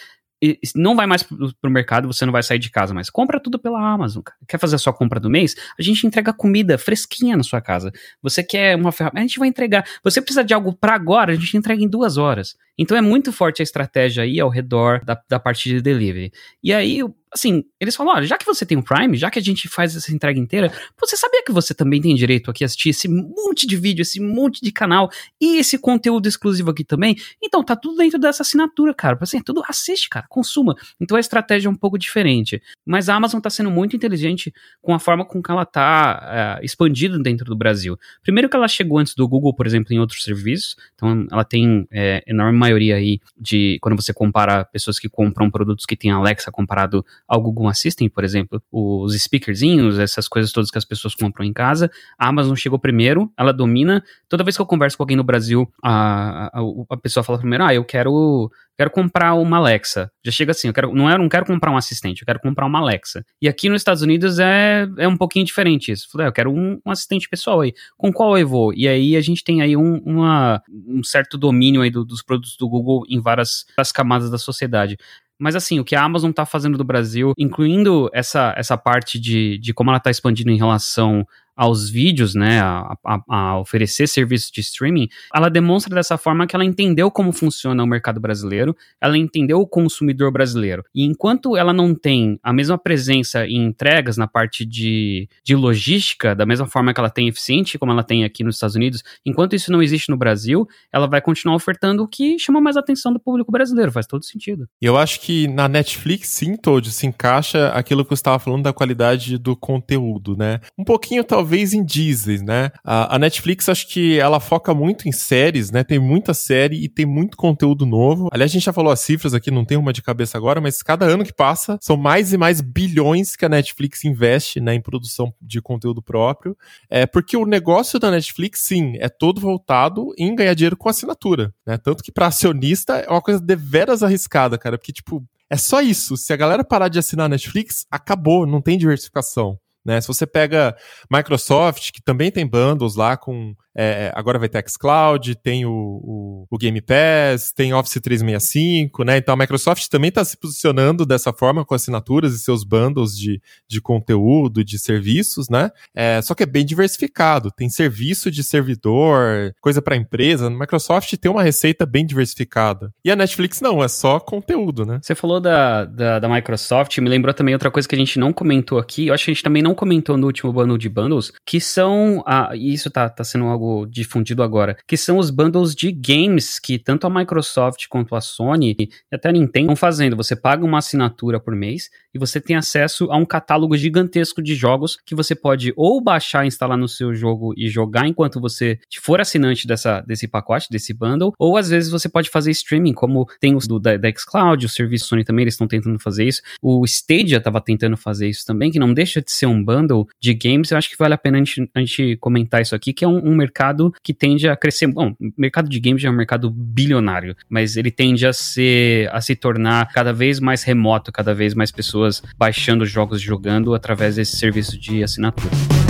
[0.74, 3.10] não vai mais pro, pro mercado, você não vai sair de casa mais.
[3.10, 4.22] Compra tudo pela Amazon.
[4.46, 5.56] Quer fazer a sua compra do mês?
[5.78, 7.92] A gente entrega comida fresquinha na sua casa.
[8.22, 9.20] Você quer uma ferramenta?
[9.20, 9.84] A gente vai entregar.
[10.02, 11.32] Você precisa de algo para agora?
[11.32, 12.56] A gente entrega em duas horas.
[12.78, 16.32] Então é muito forte a estratégia aí ao redor da, da parte de delivery.
[16.62, 17.02] E aí,
[17.32, 19.96] assim, eles falam: olha, já que você tem o Prime, já que a gente faz
[19.96, 23.66] essa entrega inteira, você sabia que você também tem direito aqui a assistir esse monte
[23.66, 25.10] de vídeo, esse monte de canal
[25.40, 27.16] e esse conteúdo exclusivo aqui também?
[27.42, 29.18] Então tá tudo dentro dessa assinatura, cara.
[29.20, 30.74] Assim, é tudo assiste, cara, consuma.
[31.00, 32.62] Então a estratégia é um pouco diferente.
[32.86, 36.64] Mas a Amazon tá sendo muito inteligente com a forma com que ela tá uh,
[36.64, 37.98] expandindo dentro do Brasil.
[38.22, 41.86] Primeiro que ela chegou antes do Google, por exemplo, em outros serviços, então ela tem
[41.90, 46.50] é, enorme maioria aí de quando você compara pessoas que compram produtos que tem Alexa
[46.50, 51.44] comparado ao Google Assistant, por exemplo, os speakerzinhos, essas coisas todas que as pessoas compram
[51.44, 54.04] em casa, a Amazon chegou primeiro, ela domina.
[54.28, 56.60] Toda vez que eu converso com alguém no Brasil, a, a,
[56.90, 60.08] a pessoa fala primeiro, ah, eu quero quero comprar uma Alexa.
[60.24, 62.64] Já chega assim, eu quero, não, é, não quero comprar um assistente, eu quero comprar
[62.64, 63.24] uma Alexa.
[63.42, 66.08] E aqui nos Estados Unidos é, é um pouquinho diferente isso.
[66.12, 67.74] Falei, ah, eu quero um, um, assistente pessoal aí.
[67.96, 68.72] Com qual eu vou?
[68.72, 72.56] E aí a gente tem aí um, uma, um certo domínio aí do, dos produtos
[72.56, 74.96] do Google em várias, várias camadas da sociedade.
[75.36, 79.58] Mas assim, o que a Amazon está fazendo do Brasil, incluindo essa, essa parte de,
[79.58, 81.26] de como ela está expandindo em relação
[81.58, 86.54] aos vídeos, né, a, a, a, oferecer serviços de streaming, ela demonstra dessa forma que
[86.54, 90.84] ela entendeu como funciona o mercado brasileiro, ela entendeu o consumidor brasileiro.
[90.94, 96.32] E enquanto ela não tem a mesma presença em entregas na parte de, de logística,
[96.32, 99.56] da mesma forma que ela tem eficiente, como ela tem aqui nos Estados Unidos, enquanto
[99.56, 103.18] isso não existe no Brasil, ela vai continuar ofertando o que chama mais atenção do
[103.18, 104.68] público brasileiro, faz todo sentido.
[104.80, 108.62] E eu acho que na Netflix, sim, Todd, se encaixa aquilo que eu estava falando
[108.62, 110.60] da qualidade do conteúdo, né?
[110.78, 112.70] Um pouquinho, talvez talvez em Disney, né?
[112.84, 115.82] A, a, Netflix, acho que ela foca muito em séries, né?
[115.82, 118.28] Tem muita série e tem muito conteúdo novo.
[118.30, 120.82] Aliás, a gente já falou as cifras aqui, não tem uma de cabeça agora, mas
[120.82, 124.80] cada ano que passa, são mais e mais bilhões que a Netflix investe, né, em
[124.80, 126.54] produção de conteúdo próprio.
[126.90, 131.54] É porque o negócio da Netflix, sim, é todo voltado em ganhar dinheiro com assinatura,
[131.66, 131.78] né?
[131.78, 136.14] Tanto que para acionista é uma coisa deveras arriscada, cara, porque tipo, é só isso.
[136.16, 139.58] Se a galera parar de assinar Netflix, acabou, não tem diversificação.
[139.88, 140.00] Né?
[140.02, 140.76] Se você pega
[141.10, 146.46] Microsoft, que também tem bundles lá com é, agora vai ter xCloud, tem o, o,
[146.50, 149.18] o, Game Pass, tem Office 365, né?
[149.18, 153.40] Então a Microsoft também está se posicionando dessa forma com assinaturas e seus bundles de,
[153.68, 155.70] de conteúdo, de serviços, né?
[155.94, 157.52] É, só que é bem diversificado.
[157.52, 160.50] Tem serviço de servidor, coisa para empresa.
[160.50, 162.92] Microsoft tem uma receita bem diversificada.
[163.04, 164.98] E a Netflix não, é só conteúdo, né?
[165.00, 168.32] Você falou da, da, da Microsoft, me lembrou também outra coisa que a gente não
[168.32, 169.06] comentou aqui.
[169.06, 172.24] Eu acho que a gente também não comentou no último bundle de bundles, que são.
[172.26, 176.80] Ah, isso tá, tá sendo algo difundido agora, que são os bundles de games que
[176.80, 180.16] tanto a Microsoft quanto a Sony e até a Nintendo estão fazendo.
[180.16, 184.56] Você paga uma assinatura por mês e você tem acesso a um catálogo gigantesco de
[184.56, 189.20] jogos que você pode ou baixar, instalar no seu jogo e jogar enquanto você for
[189.20, 193.54] assinante dessa, desse pacote, desse bundle, ou às vezes você pode fazer streaming, como tem
[193.54, 196.42] os do, da, da xCloud, o serviço Sony também, eles estão tentando fazer isso.
[196.60, 200.34] O Stadia estava tentando fazer isso também, que não deixa de ser um bundle de
[200.34, 200.70] games.
[200.70, 203.08] Eu acho que vale a pena a gente, a gente comentar isso aqui, que é
[203.08, 204.86] um, um mercado que tende a crescer.
[204.86, 209.34] Bom, mercado de games é um mercado bilionário, mas ele tende a ser a se
[209.34, 214.78] tornar cada vez mais remoto, cada vez mais pessoas baixando jogos jogando através desse serviço
[214.78, 215.87] de assinatura.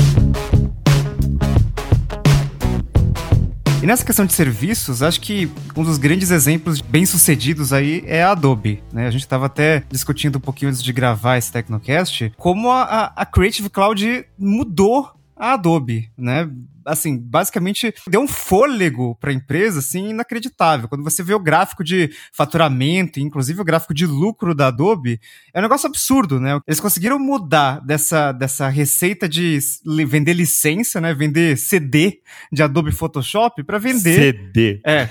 [3.89, 8.83] Nessa questão de serviços, acho que um dos grandes exemplos bem-sucedidos aí é a Adobe,
[8.93, 9.07] né?
[9.07, 13.25] A gente estava até discutindo um pouquinho antes de gravar esse Tecnocast, como a, a
[13.25, 16.51] Creative Cloud mudou a Adobe, né?
[16.89, 20.89] Assim, basicamente deu um fôlego para a empresa, assim, inacreditável.
[20.89, 25.21] Quando você vê o gráfico de faturamento, inclusive o gráfico de lucro da Adobe,
[25.53, 26.59] é um negócio absurdo, né?
[26.67, 29.59] Eles conseguiram mudar dessa, dessa receita de
[30.07, 31.15] vender licença, né?
[31.15, 32.21] Vender CD
[32.53, 34.15] de Adobe Photoshop para vender.
[34.15, 34.81] CD.
[34.85, 35.09] É.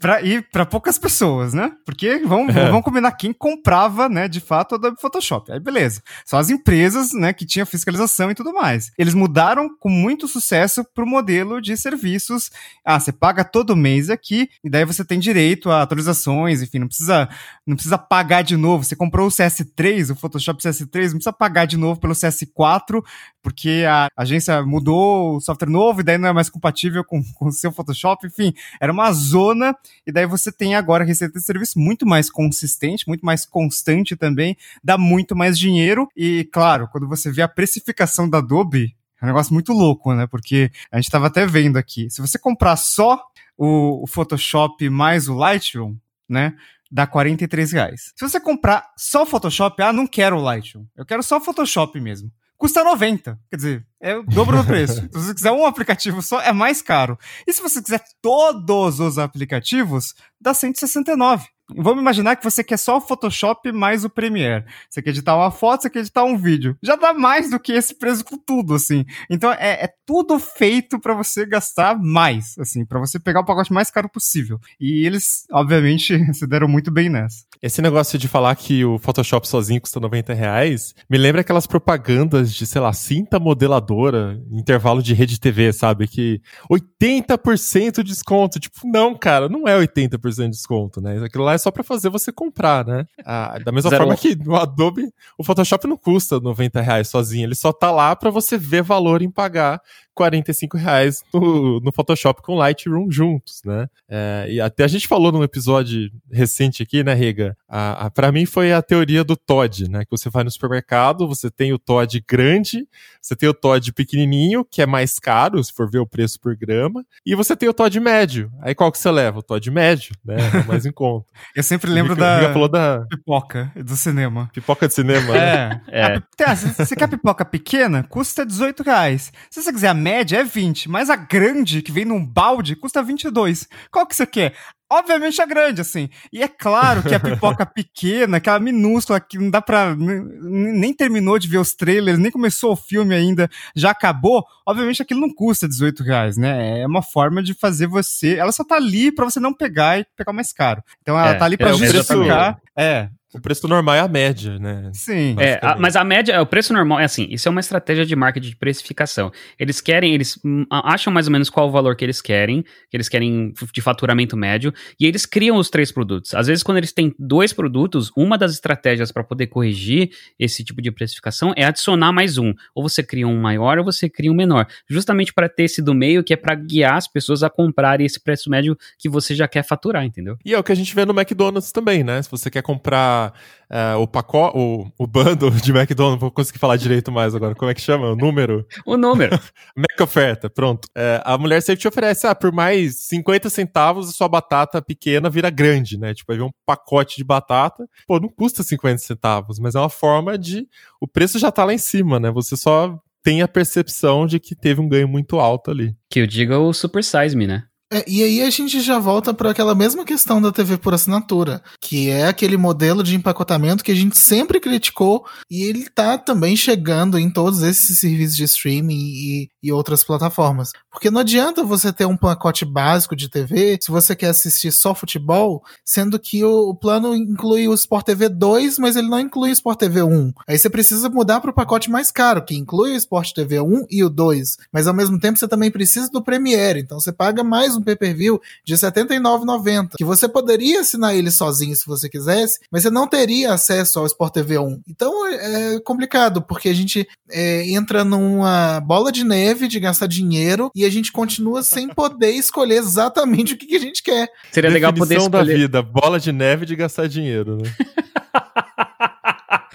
[0.00, 1.72] pra ir para poucas pessoas, né?
[1.84, 2.68] Porque vamos, é.
[2.68, 5.52] vamos combinar quem comprava, né, de fato, Adobe Photoshop.
[5.52, 6.02] Aí beleza.
[6.24, 8.90] São as empresas, né, que tinham fiscalização e tudo mais.
[8.98, 12.50] Eles mudaram com muito sucesso pro modelo de serviços.
[12.84, 16.88] Ah, você paga todo mês aqui e daí você tem direito a atualizações, enfim, não
[16.88, 17.28] precisa
[17.64, 18.82] não precisa pagar de novo.
[18.82, 23.00] Você comprou o CS3, o Photoshop CS3, não precisa pagar de novo pelo CS4,
[23.40, 27.46] porque a agência mudou o software novo e daí não é mais compatível com, com
[27.46, 28.26] o seu Photoshop.
[28.26, 33.06] Enfim, era uma zona e daí você tem agora receita de serviço muito mais consistente,
[33.06, 38.28] muito mais constante também, dá muito mais dinheiro e, claro, quando você vê a precificação
[38.28, 40.26] da Adobe, é um negócio muito louco, né?
[40.26, 42.08] Porque a gente estava até vendo aqui.
[42.10, 43.22] Se você comprar só
[43.56, 45.96] o, o Photoshop mais o Lightroom,
[46.28, 46.54] né?
[46.90, 48.12] dá 43 reais.
[48.16, 50.86] Se você comprar só o Photoshop, ah, não quero o Lightroom.
[50.96, 52.30] Eu quero só o Photoshop mesmo.
[52.56, 53.38] Custa 90.
[53.50, 54.94] Quer dizer, é o dobro do preço.
[55.12, 57.18] se você quiser um aplicativo só, é mais caro.
[57.46, 61.46] E se você quiser todos os aplicativos, dá 169.
[61.76, 64.64] Vamos imaginar que você quer só o Photoshop mais o Premiere.
[64.88, 66.76] Você quer editar uma foto, você quer editar um vídeo.
[66.82, 69.04] Já dá mais do que esse preço com tudo, assim.
[69.28, 73.72] Então é, é tudo feito para você gastar mais, assim, para você pegar o pacote
[73.72, 74.58] mais caro possível.
[74.80, 77.44] E eles, obviamente, se deram muito bem nessa.
[77.60, 82.54] Esse negócio de falar que o Photoshop sozinho custa 90 reais, me lembra aquelas propagandas
[82.54, 86.06] de, sei lá, cinta modeladora, intervalo de rede TV, sabe?
[86.06, 86.40] Que
[86.70, 88.58] 80% de desconto.
[88.58, 91.22] Tipo, não, cara, não é 80% de desconto, né?
[91.24, 93.06] Aquilo lá é só para fazer você comprar, né?
[93.24, 97.46] Ah, da mesma Zero forma que no Adobe, o Photoshop não custa 90 reais sozinho,
[97.46, 99.80] ele só tá lá para você ver valor em pagar
[100.18, 103.86] 45 reais no, no Photoshop com Lightroom juntos, né?
[104.08, 107.56] É, e até a gente falou num episódio recente aqui, né, Rega?
[107.68, 110.04] A, a, pra mim foi a teoria do Todd, né?
[110.04, 112.84] Que você vai no supermercado, você tem o Todd grande,
[113.22, 116.56] você tem o Todd pequenininho, que é mais caro, se for ver o preço por
[116.56, 118.50] grama, e você tem o Todd médio.
[118.60, 119.38] Aí qual que você leva?
[119.38, 120.36] O Todd médio, né?
[120.52, 121.26] É mais em conta.
[121.54, 124.50] Eu sempre lembro Rica, da, Rica falou da pipoca do cinema.
[124.52, 125.68] Pipoca de cinema, é.
[125.68, 125.82] né?
[125.88, 126.00] É.
[126.02, 126.44] é.
[126.44, 129.32] A, se você quer pipoca pequena, custa 18 reais.
[129.50, 130.88] Se você quiser a média, é 20.
[130.88, 133.68] Mas a grande, que vem num balde, custa 22.
[133.90, 134.54] Qual que você quer?
[134.90, 136.08] Obviamente a grande, assim.
[136.32, 139.94] E é claro que a pipoca pequena, aquela minúscula, que não dá pra.
[139.94, 144.44] Nem terminou de ver os trailers, nem começou o filme ainda, já acabou.
[144.66, 146.80] Obviamente aquilo não custa 18 reais, né?
[146.80, 148.36] É uma forma de fazer você.
[148.36, 150.82] Ela só tá ali pra você não pegar e pegar mais caro.
[151.02, 152.58] Então ela é, tá ali pra é, justificar.
[152.76, 154.90] É, o preço normal é a média, né?
[154.94, 155.36] Sim.
[155.38, 158.16] É, a, mas a média, o preço normal é assim, isso é uma estratégia de
[158.16, 159.30] marketing de precificação.
[159.58, 160.38] Eles querem, eles
[160.70, 164.34] acham mais ou menos qual o valor que eles querem, que eles querem de faturamento
[164.34, 166.34] médio, e eles criam os três produtos.
[166.34, 170.80] Às vezes, quando eles têm dois produtos, uma das estratégias para poder corrigir esse tipo
[170.80, 172.54] de precificação é adicionar mais um.
[172.74, 174.66] Ou você cria um maior ou você cria um menor.
[174.88, 178.18] Justamente para ter esse do meio, que é para guiar as pessoas a comprarem esse
[178.18, 180.38] preço médio que você já quer faturar, entendeu?
[180.46, 182.22] E é o que a gente vê no McDonald's também, né?
[182.22, 186.76] Se você quer comprar uh, o pacote, o, o bando de McDonald's, vou conseguir falar
[186.76, 187.54] direito mais agora.
[187.54, 188.10] Como é que chama?
[188.10, 188.66] O número?
[188.86, 189.38] o número.
[189.76, 190.86] Mac oferta, pronto.
[190.86, 195.28] Uh, a mulher sempre te oferece, ah, por mais 50 centavos, a sua batata pequena
[195.28, 196.14] vira grande, né?
[196.14, 197.86] Tipo, aí vem um pacote de batata.
[198.06, 200.66] Pô, não custa 50 centavos, mas é uma forma de.
[201.00, 202.30] O preço já tá lá em cima, né?
[202.30, 205.94] Você só tem a percepção de que teve um ganho muito alto ali.
[206.10, 207.64] Que eu diga o Super Size Me, né?
[207.90, 211.62] É, e aí a gente já volta para aquela mesma questão da TV por assinatura,
[211.80, 216.54] que é aquele modelo de empacotamento que a gente sempre criticou e ele tá também
[216.54, 220.70] chegando em todos esses serviços de streaming e, e outras plataformas.
[220.90, 224.94] Porque não adianta você ter um pacote básico de TV se você quer assistir só
[224.94, 229.50] futebol, sendo que o, o plano inclui o Sport TV 2, mas ele não inclui
[229.50, 230.32] o Sport TV 1.
[230.46, 233.86] Aí você precisa mudar para o pacote mais caro, que inclui o Sport TV 1
[233.90, 237.42] e o 2, mas ao mesmo tempo você também precisa do Premiere, então você paga
[237.42, 242.60] mais um pay-per-view de R$ 79,90, que você poderia assinar ele sozinho se você quisesse,
[242.70, 244.82] mas você não teria acesso ao Sport TV 1.
[244.88, 250.06] Então é, é complicado, porque a gente é, entra numa bola de neve de gastar
[250.06, 254.28] dinheiro e a gente continua sem poder escolher exatamente o que, que a gente quer.
[254.50, 255.46] Seria legal poder escolher.
[255.46, 257.72] da vida, bola de neve de gastar dinheiro, né?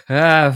[0.08, 0.51] Ah,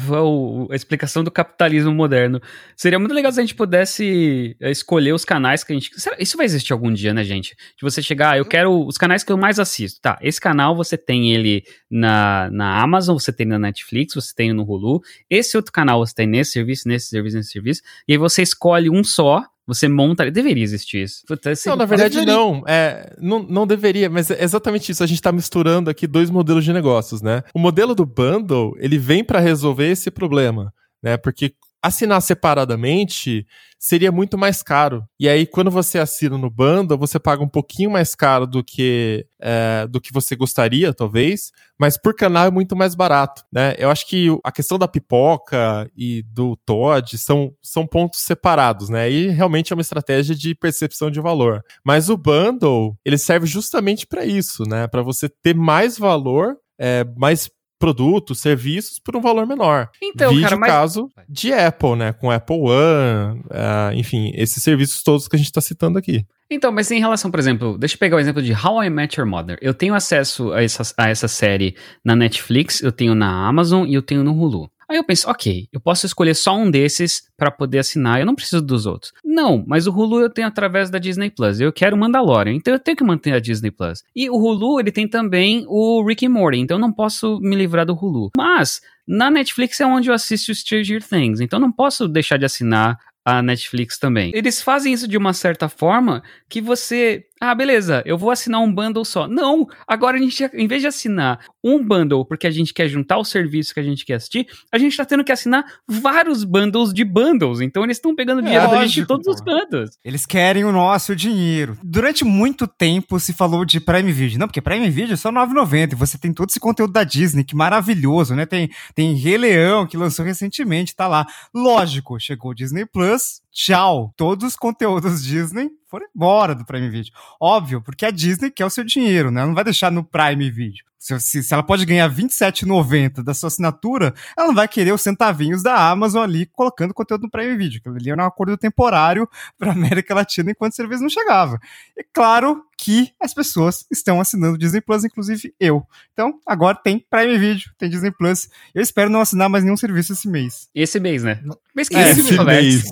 [0.70, 2.42] a explicação do capitalismo moderno.
[2.76, 5.92] Seria muito legal se a gente pudesse eh, escolher os canais que a gente.
[6.20, 7.56] Isso vai existir algum dia, né, gente?
[7.56, 10.02] De você chegar, ah, eu quero os canais que eu mais assisto.
[10.02, 14.54] Tá, esse canal você tem ele na, na Amazon, você tem na Netflix, você tem
[14.54, 15.02] no Hulu.
[15.30, 17.82] Esse outro canal você tem nesse serviço, nesse serviço, nesse serviço.
[18.08, 20.32] E aí você escolhe um só Você monta.
[20.32, 21.24] Deveria existir isso.
[21.28, 22.64] Puta, Não, na verdade não.
[22.66, 23.44] É, não.
[23.44, 25.04] Não deveria, mas é exatamente isso.
[25.04, 27.44] A gente tá misturando aqui dois modelos de negócios, né?
[27.54, 31.18] O modelo do bundle, ele vem para resolver esse problema, né?
[31.18, 31.54] Porque
[31.88, 33.46] assinar separadamente
[33.80, 35.04] seria muito mais caro.
[35.20, 39.26] E aí, quando você assina no bundle, você paga um pouquinho mais caro do que,
[39.40, 43.76] é, do que você gostaria, talvez, mas por canal é muito mais barato, né?
[43.78, 49.10] Eu acho que a questão da pipoca e do Todd são, são pontos separados, né?
[49.10, 51.64] E realmente é uma estratégia de percepção de valor.
[51.84, 54.88] Mas o bundle, ele serve justamente para isso, né?
[54.88, 59.90] Para você ter mais valor é, mais produtos, serviços por um valor menor.
[60.02, 62.14] Então, Vídeo cara, mas- caso de Apple, né?
[62.14, 66.26] Com Apple One, ah, enfim, esses serviços todos que a gente está citando aqui.
[66.50, 69.20] Então, mas em relação, por exemplo, deixa eu pegar o exemplo de How I Met
[69.20, 69.58] Your Mother.
[69.62, 73.94] Eu tenho acesso a essa, a essa série na Netflix, eu tenho na Amazon e
[73.94, 74.70] eu tenho no Hulu.
[74.90, 78.36] Aí eu penso, ok, eu posso escolher só um desses pra poder assinar, eu não
[78.36, 79.12] preciso dos outros.
[79.24, 81.60] Não, mas o Hulu eu tenho através da Disney Plus.
[81.60, 84.04] Eu quero Mandalorian, então eu tenho que manter a Disney Plus.
[84.16, 87.56] E o Hulu, ele tem também o Rick and Morty, então eu não posso me
[87.56, 88.32] livrar do Hulu.
[88.38, 92.46] Mas na Netflix é onde eu assisto Stranger Things, então eu não posso deixar de
[92.46, 94.32] assinar a Netflix também.
[94.34, 97.26] Eles fazem isso de uma certa forma que você.
[97.40, 99.28] Ah, beleza, eu vou assinar um bundle só.
[99.28, 99.68] Não!
[99.88, 103.24] Agora a gente, em vez de assinar um bundle porque a gente quer juntar o
[103.24, 107.04] serviço que a gente quer assistir, a gente tá tendo que assinar vários bundles de
[107.04, 107.62] bundles.
[107.62, 109.98] Então eles estão pegando dinheiro da gente de todos os cantos.
[110.04, 111.78] Eles querem o nosso dinheiro.
[111.84, 114.40] Durante muito tempo se falou de Prime Video.
[114.40, 117.44] Não, porque Prime Video é só 9,90 e você tem todo esse conteúdo da Disney,
[117.44, 118.46] que maravilhoso, né?
[118.46, 121.26] Tem, tem Rei Leão, que lançou recentemente, tá lá.
[121.54, 124.14] Lógico, chegou o Disney Plus, tchau.
[124.16, 127.12] Todos os conteúdos Disney foram embora do Prime Video.
[127.42, 129.42] Óbvio, porque a Disney quer o seu dinheiro, né?
[129.42, 130.86] Ela não vai deixar no Prime Video.
[131.00, 135.02] Se, se, se ela pode ganhar R$27,90 da sua assinatura, ela não vai querer os
[135.02, 137.82] centavinhos da Amazon ali colocando conteúdo no Prime Video.
[137.82, 141.60] que Ali era um acordo temporário para América Latina enquanto o serviço não chegava.
[141.96, 145.84] E claro que as pessoas estão assinando Disney Plus, inclusive eu.
[146.14, 148.50] Então, agora tem Prime Video, tem Disney Plus.
[148.74, 150.68] Eu espero não assinar mais nenhum serviço esse mês.
[150.76, 151.42] Esse mês, né?
[151.76, 152.62] Mês que É, Esse Roberto.
[152.62, 152.84] mês.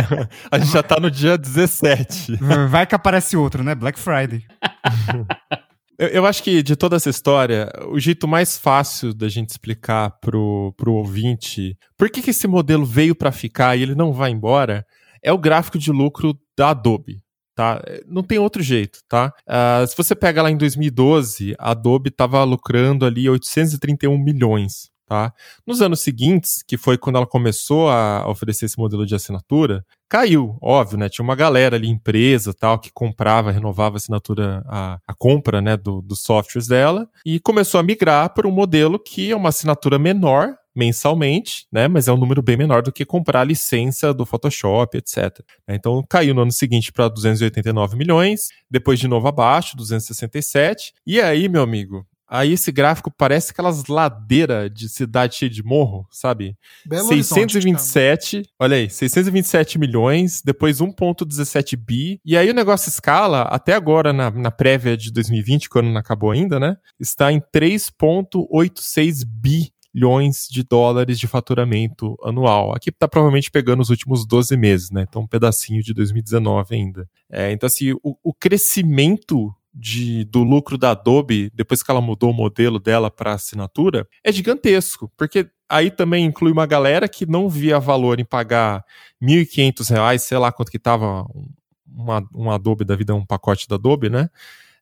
[0.50, 2.36] a gente já tá no dia 17.
[2.70, 3.74] Vai que aparece outro, né?
[3.74, 4.44] Black Friday.
[5.98, 10.10] Eu, eu acho que de toda essa história, o jeito mais fácil da gente explicar
[10.20, 14.30] pro, pro ouvinte por que, que esse modelo veio para ficar e ele não vai
[14.30, 14.84] embora
[15.22, 17.22] é o gráfico de lucro da Adobe.
[17.54, 17.82] Tá?
[18.06, 19.32] Não tem outro jeito, tá?
[19.48, 25.32] Ah, se você pega lá em 2012, a Adobe estava lucrando ali 831 milhões, tá?
[25.66, 30.56] Nos anos seguintes, que foi quando ela começou a oferecer esse modelo de assinatura, caiu,
[30.60, 31.08] óbvio, né?
[31.08, 35.76] Tinha uma galera ali, empresa tal, que comprava, renovava a assinatura, a, a compra, né,
[35.76, 39.98] do, dos softwares dela, e começou a migrar para um modelo que é uma assinatura
[39.98, 41.88] menor, mensalmente, né?
[41.88, 45.40] Mas é um número bem menor do que comprar a licença do Photoshop, etc.
[45.66, 50.92] Então caiu no ano seguinte para 289 milhões, depois de novo abaixo, 267.
[51.06, 56.06] E aí, meu amigo, aí esse gráfico parece aquelas ladeiras de cidade cheia de morro,
[56.10, 56.56] sabe?
[56.84, 63.42] Belo Horizonte, 627, olha aí, 627 milhões, depois 1.17 bi, e aí o negócio escala,
[63.42, 69.24] até agora na, na prévia de 2020, quando não acabou ainda, né, está em 3.86
[69.24, 72.74] bilhões de dólares de faturamento anual.
[72.74, 77.08] Aqui tá provavelmente pegando os últimos 12 meses, né, então um pedacinho de 2019 ainda.
[77.30, 82.30] É, então assim, o, o crescimento de, do lucro da Adobe, depois que ela mudou
[82.30, 87.48] o modelo dela para assinatura, é gigantesco, porque aí também inclui uma galera que não
[87.48, 88.82] via valor em pagar
[89.22, 91.46] 1.500 reais, sei lá quanto que tava um,
[91.86, 94.30] uma, um Adobe da vida, um pacote da Adobe, né?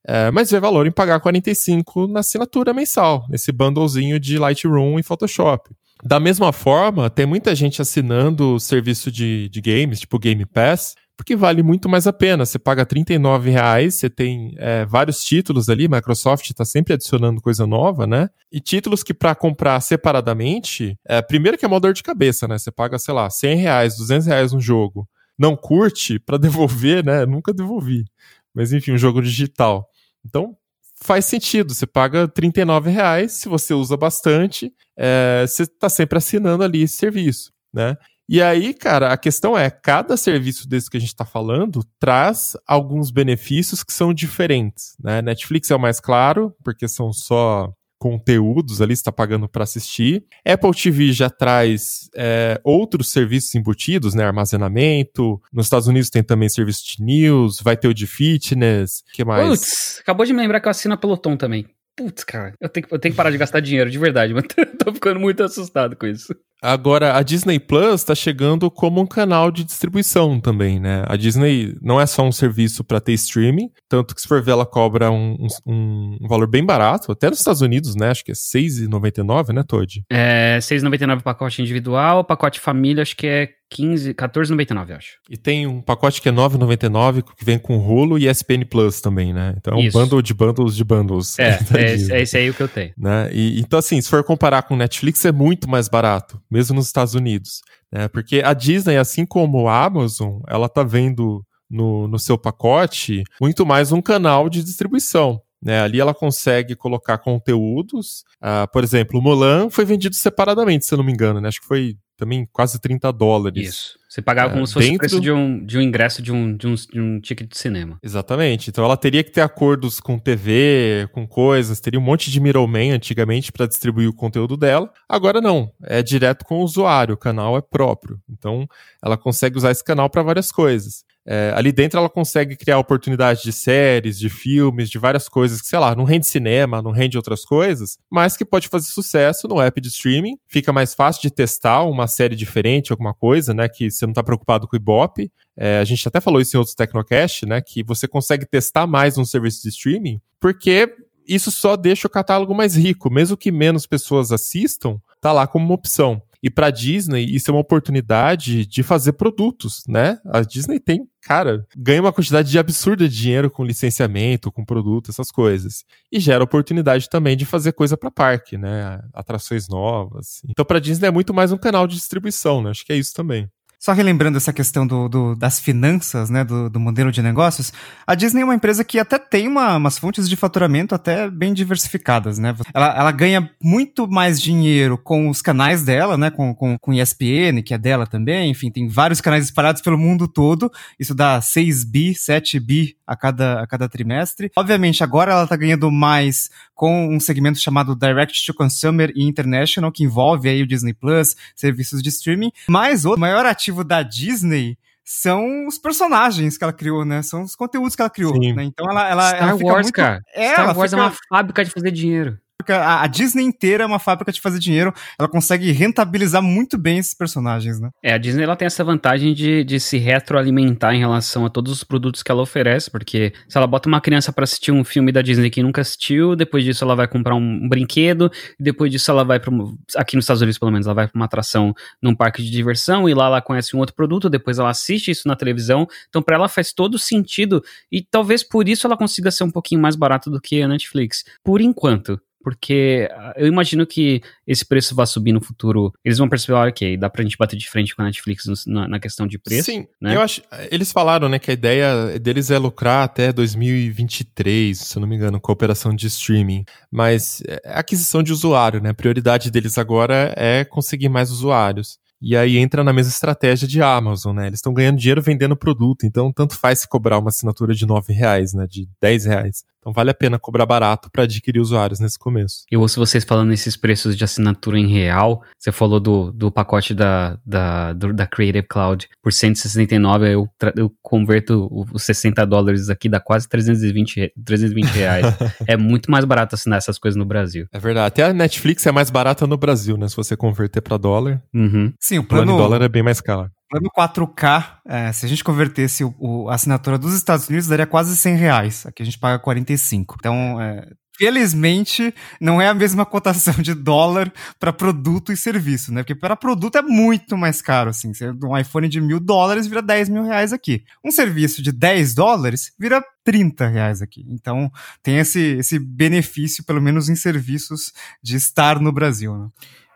[0.06, 5.02] É, mas vê valor em pagar 45 na assinatura mensal, nesse bundlezinho de Lightroom e
[5.02, 5.70] Photoshop.
[6.04, 11.36] Da mesma forma, tem muita gente assinando serviço de, de games, tipo Game Pass, porque
[11.36, 12.44] vale muito mais a pena.
[12.44, 17.66] Você paga R$ reais, você tem é, vários títulos ali, Microsoft está sempre adicionando coisa
[17.66, 18.28] nova, né?
[18.50, 22.58] E títulos que para comprar separadamente, é, primeiro que é uma dor de cabeça, né?
[22.58, 25.08] Você paga, sei lá, 100 reais, 200 reais um jogo,
[25.38, 27.24] não curte, para devolver, né?
[27.24, 28.04] Nunca devolvi.
[28.52, 29.88] Mas enfim, um jogo digital.
[30.24, 30.56] Então,
[31.02, 31.74] faz sentido.
[31.74, 36.96] Você paga R$ reais, se você usa bastante, é, você está sempre assinando ali esse
[36.96, 37.96] serviço, né?
[38.28, 42.56] E aí, cara, a questão é, cada serviço desse que a gente está falando traz
[42.66, 45.20] alguns benefícios que são diferentes, né?
[45.20, 47.70] Netflix é o mais claro, porque são só
[48.04, 50.24] conteúdos ali, está pagando para assistir.
[50.44, 54.24] Apple TV já traz é, outros serviços embutidos, né?
[54.24, 55.40] Armazenamento.
[55.52, 59.02] Nos Estados Unidos tem também serviço de news, vai ter o de fitness.
[59.12, 59.48] Que mais?
[59.48, 61.66] Putz, acabou de me lembrar que eu assino a Peloton também.
[61.96, 64.44] Putz, cara, eu tenho, eu tenho que parar de gastar dinheiro, de verdade, mas
[64.78, 66.34] tô ficando muito assustado com isso.
[66.64, 71.04] Agora, a Disney Plus está chegando como um canal de distribuição também, né?
[71.06, 74.52] A Disney não é só um serviço para ter streaming, tanto que se for ver,
[74.52, 75.36] ela cobra um,
[75.66, 78.10] um, um valor bem barato, até nos Estados Unidos, né?
[78.10, 80.02] Acho que é R$6,99, né, Todd?
[80.10, 85.18] É, R$6,99 o pacote individual, pacote família acho que é 15, 14,99, acho.
[85.28, 89.32] E tem um pacote que é 9,99, que vem com rolo e SPN Plus também,
[89.32, 89.54] né?
[89.56, 91.38] Então é um bundle de bundles de bundles.
[91.38, 92.92] É, é, é esse aí o que eu tenho.
[92.96, 93.28] né?
[93.32, 97.14] E, então, assim, se for comparar com Netflix, é muito mais barato, mesmo nos Estados
[97.14, 97.62] Unidos.
[97.90, 98.06] Né?
[98.06, 103.66] Porque a Disney, assim como a Amazon, ela tá vendo no, no seu pacote muito
[103.66, 105.40] mais um canal de distribuição.
[105.64, 108.22] Né, ali ela consegue colocar conteúdos.
[108.40, 111.48] ah, por exemplo, o Mulan foi vendido separadamente, se eu não me engano, né?
[111.48, 113.68] Acho que foi também quase 30 dólares.
[113.70, 113.98] Isso.
[114.08, 116.30] Você pagava É, como se fosse o dentro- preço de um, de um ingresso de
[116.30, 117.98] um, de, um, de um ticket de cinema.
[118.02, 118.70] Exatamente.
[118.70, 122.92] Então ela teria que ter acordos com TV, com coisas, teria um monte de middleman
[122.92, 124.92] antigamente para distribuir o conteúdo dela.
[125.08, 128.20] Agora não, é direto com o usuário, o canal é próprio.
[128.30, 128.68] Então
[129.02, 131.04] ela consegue usar esse canal para várias coisas.
[131.26, 135.66] É, ali dentro ela consegue criar oportunidades de séries, de filmes, de várias coisas que,
[135.66, 139.60] sei lá, não rende cinema, não rende outras coisas, mas que pode fazer sucesso no
[139.60, 140.38] app de streaming.
[140.46, 143.68] Fica mais fácil de testar uma série diferente, alguma coisa, né?
[143.68, 145.32] Que você não está preocupado com o Ibope.
[145.56, 147.60] É, a gente até falou isso em outros Tecnocast, né?
[147.60, 150.94] Que você consegue testar mais um serviço de streaming, porque
[151.26, 153.10] isso só deixa o catálogo mais rico.
[153.10, 156.20] Mesmo que menos pessoas assistam, tá lá como uma opção.
[156.44, 160.18] E para Disney, isso é uma oportunidade de fazer produtos, né?
[160.26, 165.10] A Disney tem, cara, ganha uma quantidade de absurda de dinheiro com licenciamento, com produto,
[165.10, 165.86] essas coisas.
[166.12, 169.00] E gera oportunidade também de fazer coisa para parque, né?
[169.14, 170.42] Atrações novas.
[170.46, 172.68] Então, para Disney é muito mais um canal de distribuição, né?
[172.68, 173.48] Acho que é isso também.
[173.84, 177.70] Só relembrando essa questão do, do- das finanças, né, do, do modelo de negócios,
[178.06, 181.52] a Disney é uma empresa que até tem uma- umas fontes de faturamento até bem
[181.52, 182.56] diversificadas, né?
[182.72, 187.60] Ela, ela ganha muito mais dinheiro com os canais dela, né, com, com, com ESPN,
[187.62, 191.84] que é dela também, enfim, tem vários canais espalhados pelo mundo todo, isso dá 6
[191.84, 194.50] bi, 7 bi a cada, a cada trimestre.
[194.56, 199.92] Obviamente, agora ela tá ganhando mais com um segmento chamado Direct to Consumer e International,
[199.92, 204.78] que envolve aí o Disney Plus, serviços de streaming, mas o maior ativo da Disney
[205.02, 207.22] são os personagens que ela criou, né?
[207.22, 208.64] São os conteúdos que ela criou, né?
[208.64, 209.94] Então ela, ela, Star ela fica Wars, muito...
[209.94, 210.20] cara.
[210.34, 212.38] É, Star Wars fica- é uma fábrica de fazer dinheiro.
[212.72, 217.14] A, Disney inteira é uma fábrica de fazer dinheiro, ela consegue rentabilizar muito bem esses
[217.14, 217.90] personagens, né?
[218.02, 221.72] É, a Disney ela tem essa vantagem de, de se retroalimentar em relação a todos
[221.72, 225.12] os produtos que ela oferece, porque se ela bota uma criança pra assistir um filme
[225.12, 229.24] da Disney que nunca assistiu, depois disso ela vai comprar um, brinquedo, depois disso ela
[229.24, 229.52] vai para
[229.96, 233.08] aqui nos Estados Unidos pelo menos, ela vai pra uma atração num parque de diversão
[233.08, 235.86] e lá ela conhece um outro produto, depois ela assiste isso na televisão.
[236.08, 239.80] Então pra ela faz todo sentido e talvez por isso ela consiga ser um pouquinho
[239.80, 242.20] mais barato do que a Netflix, por enquanto.
[242.44, 245.92] Porque ah, eu imagino que esse preço vai subir no futuro.
[246.04, 248.86] Eles vão perceber, ah, ok, dá pra gente bater de frente com a Netflix na,
[248.86, 249.64] na questão de preço.
[249.64, 250.14] Sim, né?
[250.14, 250.42] eu acho.
[250.70, 255.16] Eles falaram, né, que a ideia deles é lucrar até 2023, se eu não me
[255.16, 256.64] engano, com a operação de streaming.
[256.92, 258.90] Mas é aquisição de usuário, né?
[258.90, 261.98] A prioridade deles agora é conseguir mais usuários.
[262.26, 264.46] E aí entra na mesma estratégia de Amazon, né?
[264.46, 268.14] Eles estão ganhando dinheiro vendendo produto, então tanto faz se cobrar uma assinatura de 9
[268.14, 268.66] reais, né?
[268.66, 269.62] De 10 reais.
[269.84, 272.64] Então vale a pena cobrar barato para adquirir usuários nesse começo.
[272.70, 275.42] Eu ouço vocês falando esses preços de assinatura em real.
[275.58, 280.90] Você falou do, do pacote da, da, do- da Creative Cloud por 169, eu, eu
[281.02, 285.26] converto os 60 dólares aqui, dá quase 320, re- 320 reais.
[285.68, 287.66] é muito mais barato assinar essas coisas no Brasil.
[287.72, 288.06] É verdade.
[288.06, 290.08] Até a Netflix é mais barata no Brasil, né?
[290.08, 291.42] Se você converter para dólar.
[291.54, 291.92] Uhum.
[292.00, 293.50] Sim, o O plano plano, em dólar é bem mais caro.
[293.74, 297.86] Plano 4K, é, se a gente convertesse o, o- a assinatura dos Estados Unidos, daria
[297.86, 298.86] quase 100 reais.
[298.86, 300.16] Aqui a gente paga 45.
[300.18, 300.86] Então, é,
[301.18, 306.02] felizmente, não é a mesma cotação de dólar para produto e serviço, né?
[306.02, 308.12] Porque para produto é muito mais caro, assim.
[308.44, 310.84] Um iPhone de mil dólares vira 10 mil reais aqui.
[311.04, 314.24] Um serviço de 10 dólares vira 30 reais aqui.
[314.28, 314.70] Então,
[315.02, 319.48] tem esse, esse benefício, pelo menos em serviços, de estar no Brasil, né?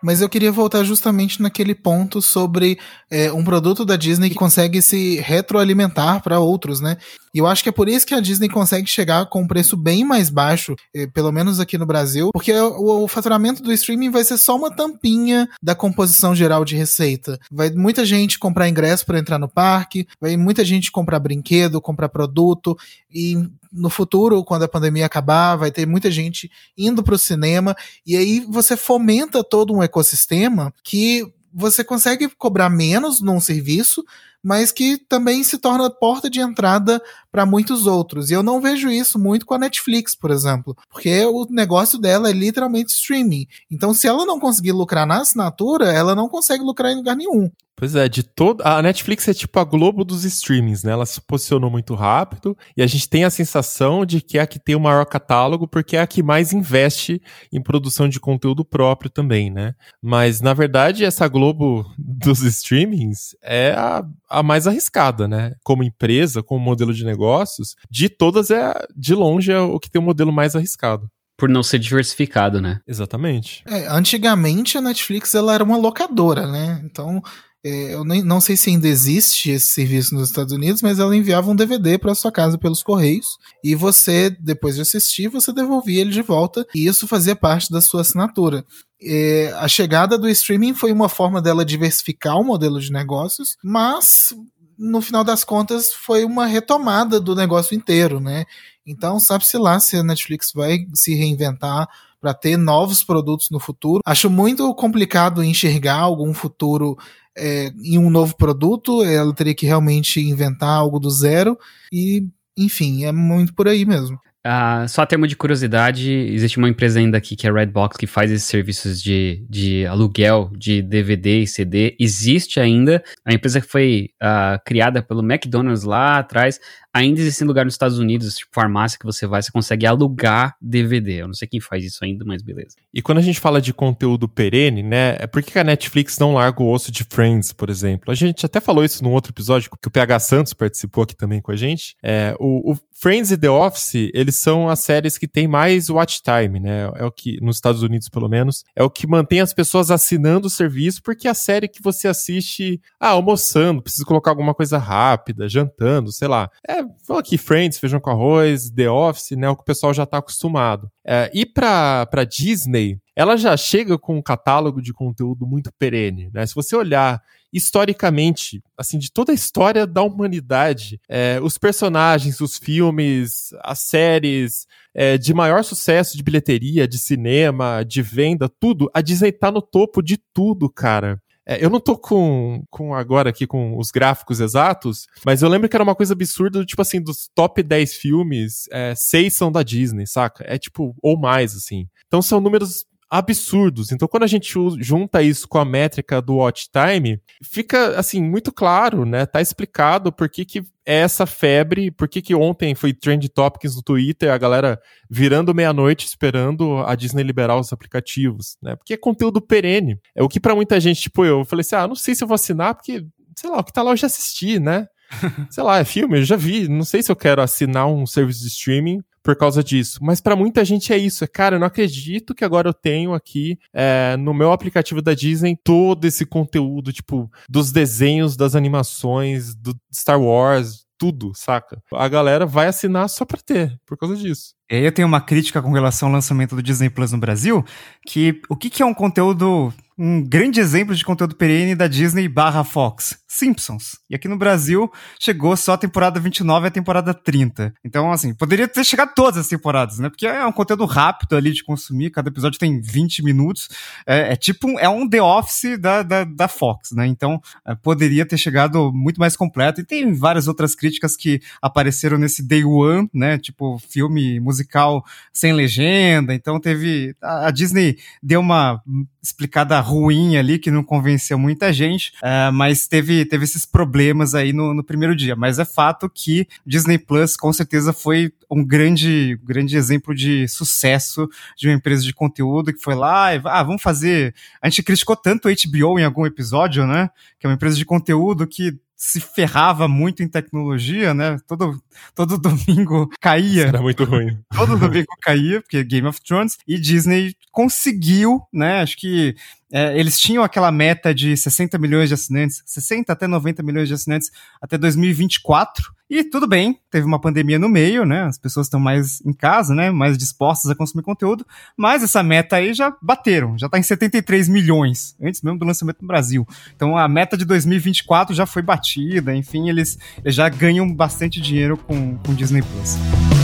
[0.02, 2.78] Mas eu queria voltar justamente naquele ponto sobre
[3.10, 6.96] é, um produto da Disney que consegue se retroalimentar para outros, né?
[7.34, 9.76] E eu acho que é por isso que a Disney consegue chegar com um preço
[9.76, 14.10] bem mais baixo, eh, pelo menos aqui no Brasil, porque o, o faturamento do streaming
[14.10, 17.38] vai ser só uma tampinha da composição geral de receita.
[17.50, 22.08] Vai muita gente comprar ingresso para entrar no parque, vai muita gente comprar brinquedo, comprar
[22.08, 22.76] produto,
[23.12, 23.36] e
[23.72, 28.16] no futuro, quando a pandemia acabar, vai ter muita gente indo para o cinema, e
[28.16, 34.04] aí você fomenta todo um ecossistema que você consegue cobrar menos num serviço,
[34.42, 38.30] mas que também se torna porta de entrada para muitos outros.
[38.30, 42.30] E eu não vejo isso muito com a Netflix, por exemplo, porque o negócio dela
[42.30, 43.46] é literalmente streaming.
[43.70, 47.50] Então, se ela não conseguir lucrar na assinatura, ela não consegue lucrar em lugar nenhum.
[47.78, 48.60] Pois é, de todo.
[48.62, 50.90] A Netflix é tipo a Globo dos streamings, né?
[50.90, 54.48] Ela se posicionou muito rápido e a gente tem a sensação de que é a
[54.48, 57.22] que tem o maior catálogo porque é a que mais investe
[57.52, 59.74] em produção de conteúdo próprio também, né?
[60.02, 65.54] Mas na verdade, essa Globo dos streamings é a, a mais arriscada, né?
[65.62, 70.02] Como empresa, como modelo de negócios, de todas é de longe é o que tem
[70.02, 71.08] o modelo mais arriscado.
[71.36, 72.80] Por não ser diversificado, né?
[72.84, 73.62] Exatamente.
[73.68, 76.82] É, antigamente a Netflix ela era uma locadora, né?
[76.84, 77.22] Então
[77.64, 81.16] é, eu nem, não sei se ainda existe esse serviço nos Estados Unidos, mas ela
[81.16, 86.00] enviava um DVD para sua casa pelos correios e você, depois de assistir, você devolvia
[86.00, 88.64] ele de volta e isso fazia parte da sua assinatura.
[89.02, 94.32] É, a chegada do streaming foi uma forma dela diversificar o modelo de negócios, mas
[94.78, 98.44] no final das contas foi uma retomada do negócio inteiro, né?
[98.86, 101.88] Então, sabe-se lá se a Netflix vai se reinventar
[102.20, 104.00] para ter novos produtos no futuro.
[104.04, 106.96] Acho muito complicado enxergar algum futuro
[107.38, 111.56] é, em um novo produto, ela teria que realmente inventar algo do zero
[111.92, 112.26] e,
[112.56, 114.18] enfim, é muito por aí mesmo.
[114.46, 117.96] Uh, só a termo de curiosidade, existe uma empresa ainda aqui que é a Redbox
[117.96, 121.96] que faz esses serviços de, de aluguel de DVD e CD.
[122.00, 123.02] Existe ainda.
[123.26, 126.58] A empresa que foi uh, criada pelo McDonald's lá atrás
[126.98, 131.22] ainda existe lugar nos Estados Unidos, tipo farmácia que você vai, você consegue alugar DVD.
[131.22, 132.76] Eu não sei quem faz isso ainda, mas beleza.
[132.92, 136.34] E quando a gente fala de conteúdo perene, né, é por que a Netflix não
[136.34, 138.10] larga o osso de Friends, por exemplo?
[138.10, 141.40] A gente até falou isso num outro episódio, que o PH Santos participou aqui também
[141.40, 141.96] com a gente.
[142.02, 146.20] É, o, o Friends e The Office, eles são as séries que têm mais watch
[146.20, 146.90] time, né?
[146.96, 150.48] É o que, nos Estados Unidos pelo menos, é o que mantém as pessoas assinando
[150.48, 154.78] o serviço, porque é a série que você assiste, ah, almoçando, precisa colocar alguma coisa
[154.78, 156.50] rápida, jantando, sei lá.
[156.68, 159.48] É, Falou aqui Friends, Feijão com Arroz, The Office, né?
[159.48, 160.90] O que o pessoal já tá acostumado.
[161.04, 166.30] É, e pra, pra Disney, ela já chega com um catálogo de conteúdo muito perene,
[166.32, 166.46] né?
[166.46, 167.22] Se você olhar
[167.52, 174.66] historicamente, assim, de toda a história da humanidade, é, os personagens, os filmes, as séries
[174.94, 179.62] é, de maior sucesso de bilheteria, de cinema, de venda, tudo, a Disney tá no
[179.62, 181.20] topo de tudo, cara.
[181.48, 185.66] É, eu não tô com, com agora aqui com os gráficos exatos, mas eu lembro
[185.66, 189.62] que era uma coisa absurda, tipo assim, dos top 10 filmes, é, seis são da
[189.62, 190.44] Disney, saca?
[190.46, 191.88] É tipo, ou mais, assim.
[192.06, 193.90] Então são números absurdos.
[193.90, 198.52] Então, quando a gente junta isso com a métrica do watch time, fica assim muito
[198.52, 199.24] claro, né?
[199.24, 203.76] Tá explicado por que, que é essa febre, por que, que ontem foi trend topics
[203.76, 204.80] no Twitter, a galera
[205.10, 208.76] virando meia-noite esperando a Disney liberar os aplicativos, né?
[208.76, 209.98] Porque é conteúdo perene.
[210.14, 212.22] É o que para muita gente, tipo eu, eu falei assim: "Ah, não sei se
[212.22, 213.04] eu vou assinar porque
[213.36, 214.86] sei lá, o que tá lá eu já assisti, né?"
[215.50, 216.68] sei lá, é filme, eu já vi.
[216.68, 219.98] Não sei se eu quero assinar um serviço de streaming por causa disso.
[220.00, 221.22] Mas para muita gente é isso.
[221.22, 225.12] É, cara, eu não acredito que agora eu tenho aqui é, no meu aplicativo da
[225.12, 231.78] Disney todo esse conteúdo, tipo, dos desenhos, das animações, do Star Wars, tudo, saca?
[231.92, 234.54] A galera vai assinar só pra ter, por causa disso.
[234.70, 237.62] E aí eu tenho uma crítica com relação ao lançamento do Disney Plus no Brasil,
[238.06, 242.28] que o que, que é um conteúdo um grande exemplo de conteúdo perene da Disney
[242.28, 243.98] barra Fox, Simpsons.
[244.08, 247.74] E aqui no Brasil chegou só a temporada 29 e a temporada 30.
[247.84, 250.08] Então, assim, poderia ter chegado todas as temporadas, né?
[250.08, 253.68] Porque é um conteúdo rápido ali de consumir, cada episódio tem 20 minutos.
[254.06, 257.06] É, é tipo um, é um The Office da, da, da Fox, né?
[257.06, 259.82] Então, é, poderia ter chegado muito mais completo.
[259.82, 263.36] E tem várias outras críticas que apareceram nesse Day One, né?
[263.38, 266.32] Tipo, filme musical sem legenda.
[266.32, 267.14] Então, teve.
[267.22, 268.82] A, a Disney deu uma
[269.22, 274.52] explicada ruim ali, que não convenceu muita gente, uh, mas teve, teve esses problemas aí
[274.52, 275.36] no, no, primeiro dia.
[275.36, 281.28] Mas é fato que Disney Plus com certeza foi um grande, grande exemplo de sucesso
[281.56, 284.34] de uma empresa de conteúdo que foi lá e, ah, vamos fazer.
[284.60, 287.10] A gente criticou tanto a HBO em algum episódio, né?
[287.38, 291.38] Que é uma empresa de conteúdo que se ferrava muito em tecnologia, né?
[291.46, 291.80] Todo,
[292.16, 293.60] todo domingo caía.
[293.60, 294.36] Isso era muito ruim.
[294.52, 296.58] Todo domingo caía, porque Game of Thrones.
[296.66, 298.82] E Disney conseguiu, né?
[298.82, 299.36] Acho que
[299.72, 303.94] é, eles tinham aquela meta de 60 milhões de assinantes, 60 até 90 milhões de
[303.94, 305.98] assinantes até 2024.
[306.10, 308.22] E tudo bem, teve uma pandemia no meio, né?
[308.22, 309.90] As pessoas estão mais em casa, né?
[309.90, 311.46] Mais dispostas a consumir conteúdo,
[311.76, 316.00] mas essa meta aí já bateram, já está em 73 milhões, antes mesmo do lançamento
[316.00, 316.48] no Brasil.
[316.74, 321.76] Então a meta de 2024 já foi batida, enfim, eles, eles já ganham bastante dinheiro
[321.76, 323.37] com, com Disney Plus.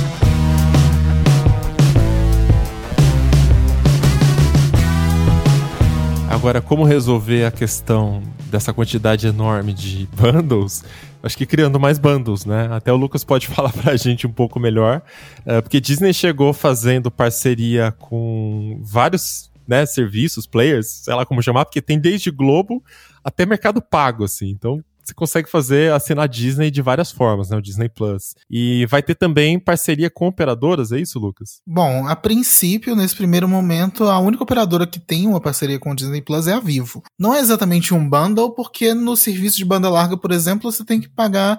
[6.34, 8.20] Agora, como resolver a questão
[8.50, 10.82] dessa quantidade enorme de bundles,
[11.22, 12.68] acho que criando mais bundles, né?
[12.72, 15.00] Até o Lucas pode falar pra gente um pouco melhor,
[15.46, 21.66] uh, porque Disney chegou fazendo parceria com vários né, serviços, players, sei lá como chamar,
[21.66, 22.82] porque tem desde Globo
[23.22, 24.50] até Mercado Pago, assim.
[24.50, 27.56] Então, você consegue fazer assinar Disney de várias formas, né?
[27.56, 28.34] O Disney Plus.
[28.50, 31.60] E vai ter também parceria com operadoras, é isso, Lucas?
[31.66, 35.96] Bom, a princípio, nesse primeiro momento, a única operadora que tem uma parceria com o
[35.96, 37.02] Disney Plus é a Vivo.
[37.18, 41.00] Não é exatamente um bundle, porque no serviço de banda larga, por exemplo, você tem
[41.00, 41.58] que pagar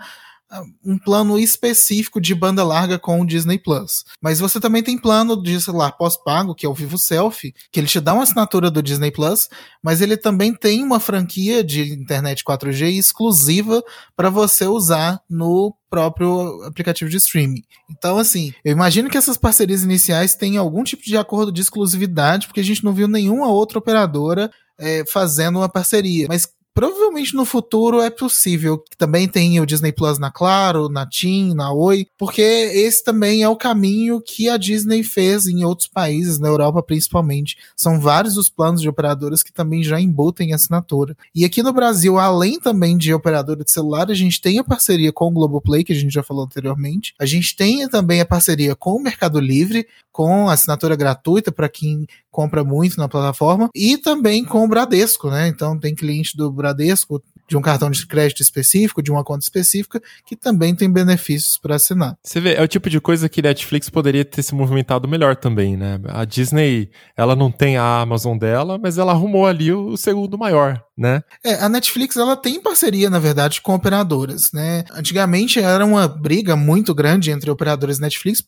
[0.84, 4.04] um plano específico de banda larga com o Disney Plus.
[4.22, 7.88] Mas você também tem plano de celular pós-pago, que é o Vivo Selfie, que ele
[7.88, 9.50] te dá uma assinatura do Disney Plus,
[9.84, 13.84] mas ele também tem uma franquia de internet 4G exclusiva
[14.16, 17.64] para você usar no próprio aplicativo de streaming.
[17.90, 22.48] Então, assim, eu imagino que essas parcerias iniciais tenham algum tipo de acordo de exclusividade,
[22.48, 26.28] porque a gente não viu nenhuma outra operadora é, fazendo uma parceria.
[26.28, 31.08] Mas Provavelmente no futuro é possível que também tenha o Disney Plus na Claro, na
[31.08, 35.88] TIM, na Oi, porque esse também é o caminho que a Disney fez em outros
[35.88, 37.58] países, na Europa principalmente.
[37.78, 41.16] São vários os planos de operadoras que também já embutem assinatura.
[41.34, 45.14] E aqui no Brasil, além também de operadora de celular, a gente tem a parceria
[45.14, 47.16] com o Globoplay, que a gente já falou anteriormente.
[47.18, 52.08] A gente tem também a parceria com o Mercado Livre, com assinatura gratuita para quem
[52.32, 55.50] compra muito na plataforma, e também com o Bradesco, né?
[55.50, 60.02] Então tem cliente do Bradesco de um cartão de crédito específico, de uma conta específica,
[60.26, 62.18] que também tem benefícios para assinar.
[62.24, 65.78] Você vê, é o tipo de coisa que Netflix poderia ter se movimentado melhor também,
[65.78, 66.00] né?
[66.08, 70.84] A Disney, ela não tem a Amazon dela, mas ela arrumou ali o segundo maior,
[70.98, 71.24] né?
[71.44, 74.84] É, a Netflix, ela tem parceria, na verdade, com operadoras, né?
[74.92, 78.44] Antigamente era uma briga muito grande entre operadoras e Netflix,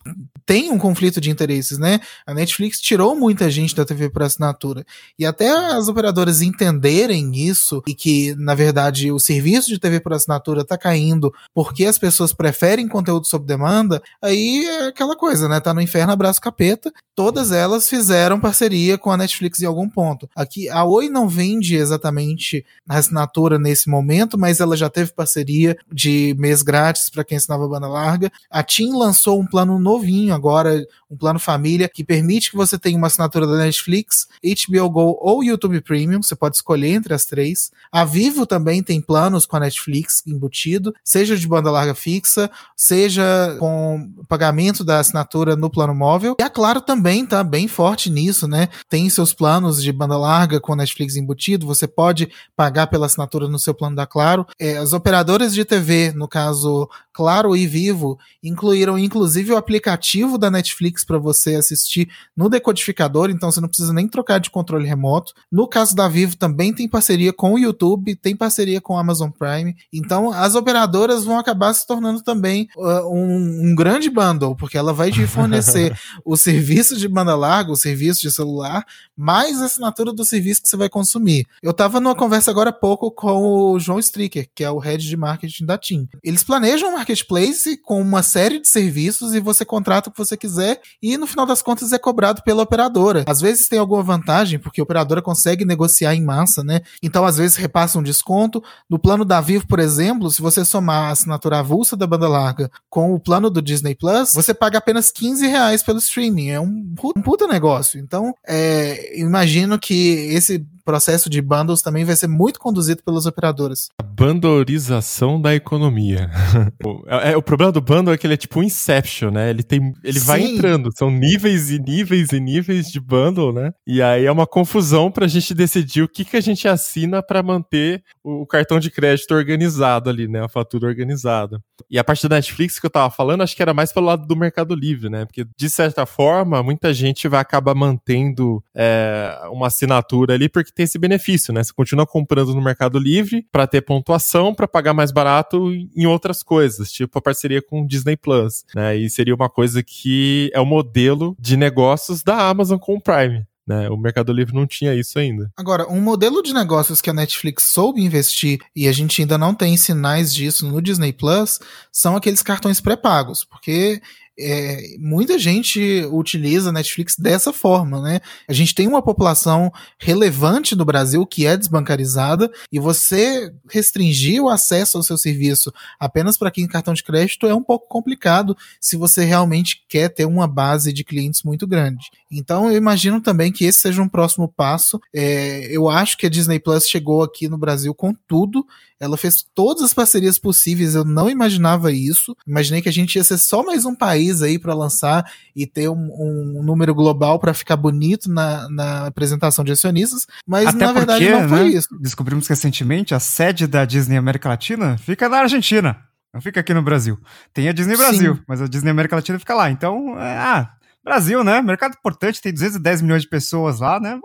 [0.45, 1.99] tem um conflito de interesses, né?
[2.25, 4.85] A Netflix tirou muita gente da TV por assinatura.
[5.19, 10.13] E até as operadoras entenderem isso e que, na verdade, o serviço de TV por
[10.13, 15.59] assinatura tá caindo porque as pessoas preferem conteúdo sob demanda, aí é aquela coisa, né?
[15.59, 16.91] Tá no inferno, abraço capeta.
[17.15, 20.29] Todas elas fizeram parceria com a Netflix em algum ponto.
[20.35, 25.75] Aqui, a Oi não vende exatamente a assinatura nesse momento, mas ela já teve parceria
[25.91, 28.31] de mês grátis para quem assinava banda larga.
[28.51, 32.97] A TIM lançou um plano novinho agora, um plano família, que permite que você tenha
[32.97, 37.71] uma assinatura da Netflix, HBO Go ou YouTube Premium, você pode escolher entre as três.
[37.91, 43.55] A Vivo também tem planos com a Netflix embutido, seja de banda larga fixa, seja
[43.59, 46.35] com pagamento da assinatura no plano móvel.
[46.39, 48.69] E a Claro também tá bem forte nisso, né?
[48.89, 53.47] Tem seus planos de banda larga com a Netflix embutido, você pode pagar pela assinatura
[53.47, 54.47] no seu plano da Claro.
[54.59, 60.51] É, as operadoras de TV, no caso Claro e Vivo, incluíram inclusive o aplicativo da
[60.51, 65.33] Netflix para você assistir no decodificador, então você não precisa nem trocar de controle remoto.
[65.51, 69.31] No caso da Vivo também tem parceria com o YouTube, tem parceria com o Amazon
[69.31, 69.75] Prime.
[69.91, 74.93] Então as operadoras vão acabar se tornando também uh, um, um, grande bundle, porque ela
[74.93, 78.85] vai te fornecer o serviço de banda larga, o serviço de celular,
[79.17, 81.47] mais a assinatura do serviço que você vai consumir.
[81.63, 85.03] Eu tava numa conversa agora há pouco com o João Stricker, que é o head
[85.03, 86.07] de marketing da TIM.
[86.23, 90.81] Eles planejam marketplace com uma série de serviços e você contrata o que você quiser
[91.01, 93.23] e no final das contas é cobrado pela operadora.
[93.25, 96.81] Às vezes tem alguma vantagem, porque a operadora consegue negociar em massa, né?
[97.01, 98.61] Então às vezes repassa um desconto.
[98.89, 102.69] No plano da Vivo, por exemplo, se você somar a assinatura avulsa da banda larga
[102.89, 106.49] com o plano do Disney Plus, você paga apenas 15 reais pelo streaming.
[106.49, 106.93] É um
[107.23, 107.99] puta negócio.
[107.99, 113.89] Então, é, imagino que esse processo de bundles também vai ser muito conduzido pelas operadoras.
[113.99, 116.31] A bandorização da economia.
[117.23, 119.49] é, o problema do bundle é que ele é tipo um Inception, né?
[119.49, 120.25] Ele tem, ele Sim.
[120.25, 123.73] vai entrando, são níveis e níveis e níveis de bundle, né?
[123.85, 127.43] E aí é uma confusão pra gente decidir o que que a gente assina para
[127.43, 130.45] manter o cartão de crédito organizado ali, né?
[130.45, 131.59] A fatura organizada.
[131.91, 134.25] E a parte da Netflix que eu tava falando, acho que era mais pelo lado
[134.25, 135.25] do Mercado Livre, né?
[135.25, 140.83] Porque de certa forma, muita gente vai acabar mantendo é, uma assinatura ali porque tem
[140.83, 141.63] esse benefício, né?
[141.63, 146.43] Você continua comprando no Mercado Livre para ter pontuação, para pagar mais barato em outras
[146.43, 148.95] coisas, tipo a parceria com o Disney Plus, né?
[148.95, 153.45] E seria uma coisa que é o modelo de negócios da Amazon com o Prime.
[153.67, 153.89] Né?
[153.89, 155.51] O Mercado Livre não tinha isso ainda.
[155.57, 159.53] Agora, um modelo de negócios que a Netflix soube investir e a gente ainda não
[159.53, 161.59] tem sinais disso no Disney Plus
[161.91, 164.01] são aqueles cartões pré-pagos, porque
[164.39, 168.19] é, muita gente utiliza a Netflix dessa forma, né?
[168.47, 174.49] A gente tem uma população relevante no Brasil que é desbancarizada e você restringir o
[174.49, 178.55] acesso ao seu serviço apenas para quem tem cartão de crédito é um pouco complicado
[178.79, 182.09] se você realmente quer ter uma base de clientes muito grande.
[182.31, 184.99] Então eu imagino também que esse seja um próximo passo.
[185.15, 188.65] É, eu acho que a Disney Plus chegou aqui no Brasil com tudo.
[188.99, 190.95] Ela fez todas as parcerias possíveis.
[190.95, 192.35] Eu não imaginava isso.
[192.47, 195.87] Imaginei que a gente ia ser só mais um país aí para lançar e ter
[195.89, 196.09] um,
[196.57, 200.25] um número global para ficar bonito na, na, apresentação de acionistas.
[200.47, 201.87] Mas Até na verdade porque, não foi né, isso.
[201.99, 205.97] Descobrimos que recentemente a sede da Disney América Latina fica na Argentina.
[206.33, 207.19] Não fica aqui no Brasil.
[207.53, 208.41] Tem a Disney Brasil, Sim.
[208.47, 209.71] mas a Disney América Latina fica lá.
[209.71, 210.71] Então, é, ah,
[211.07, 211.61] Brasil, né?
[211.61, 214.19] Mercado importante, tem 210 milhões de pessoas lá, né?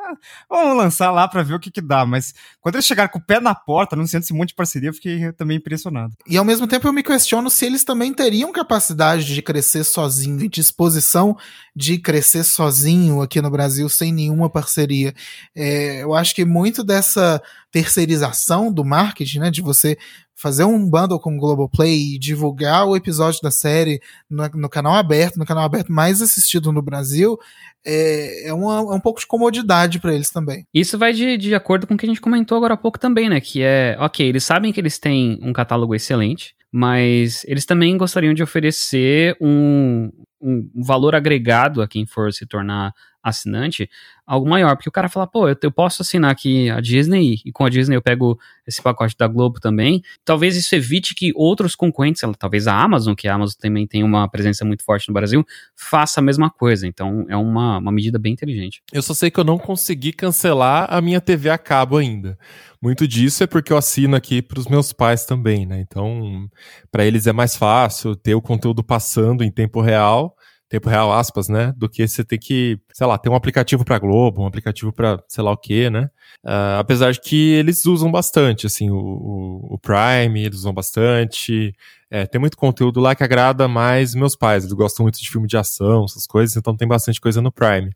[0.50, 2.04] Vamos lançar lá pra ver o que que dá.
[2.04, 4.94] Mas quando eles chegaram com o pé na porta, anunciando esse monte de parceria, eu
[4.94, 6.12] fiquei também impressionado.
[6.26, 10.42] E ao mesmo tempo eu me questiono se eles também teriam capacidade de crescer sozinho
[10.42, 11.36] e disposição
[11.74, 15.14] de crescer sozinho aqui no Brasil sem nenhuma parceria.
[15.54, 17.40] É, eu acho que muito dessa
[17.70, 19.96] terceirização do marketing, né, de você
[20.34, 24.94] fazer um bundle com o Globoplay e divulgar o episódio da série no, no canal
[24.94, 27.38] aberto, no canal aberto mais assistido no Brasil,
[27.84, 30.66] é, é, uma- é um pouco de comodidade para eles também.
[30.72, 33.28] Isso vai de, de acordo com o que a gente comentou agora há pouco também,
[33.28, 33.40] né?
[33.40, 38.34] Que é, ok, eles sabem que eles têm um catálogo excelente, mas eles também gostariam
[38.34, 40.10] de oferecer um,
[40.40, 42.92] um valor agregado a quem for se tornar
[43.23, 43.89] assinante,
[44.27, 44.77] algo maior.
[44.77, 47.70] Porque o cara fala, pô, eu, eu posso assinar aqui a Disney e com a
[47.70, 50.03] Disney eu pego esse pacote da Globo também.
[50.24, 54.28] Talvez isso evite que outros concorrentes, talvez a Amazon, que a Amazon também tem uma
[54.28, 55.44] presença muito forte no Brasil,
[55.77, 56.86] faça a mesma coisa.
[56.86, 58.82] Então é uma, uma medida bem inteligente.
[58.93, 62.39] Eu só sei que eu não consegui cancelar a minha TV a cabo ainda.
[62.82, 65.81] Muito disso é porque eu assino aqui para os meus pais também, né?
[65.81, 66.49] Então,
[66.90, 70.36] para eles é mais fácil ter o conteúdo passando em tempo real,
[70.73, 71.73] tempo real aspas, né?
[71.77, 75.23] Do que você ter que, sei lá, ter um aplicativo para Globo, um aplicativo para
[75.28, 76.09] sei lá o quê, né?
[76.44, 81.74] Ah, apesar de que eles usam bastante, assim, o, o- o Prime, eles usam bastante.
[82.11, 84.65] É, tem muito conteúdo lá que agrada mais meus pais.
[84.65, 87.90] Eles gostam muito de filme de ação, essas coisas, então tem bastante coisa no Prime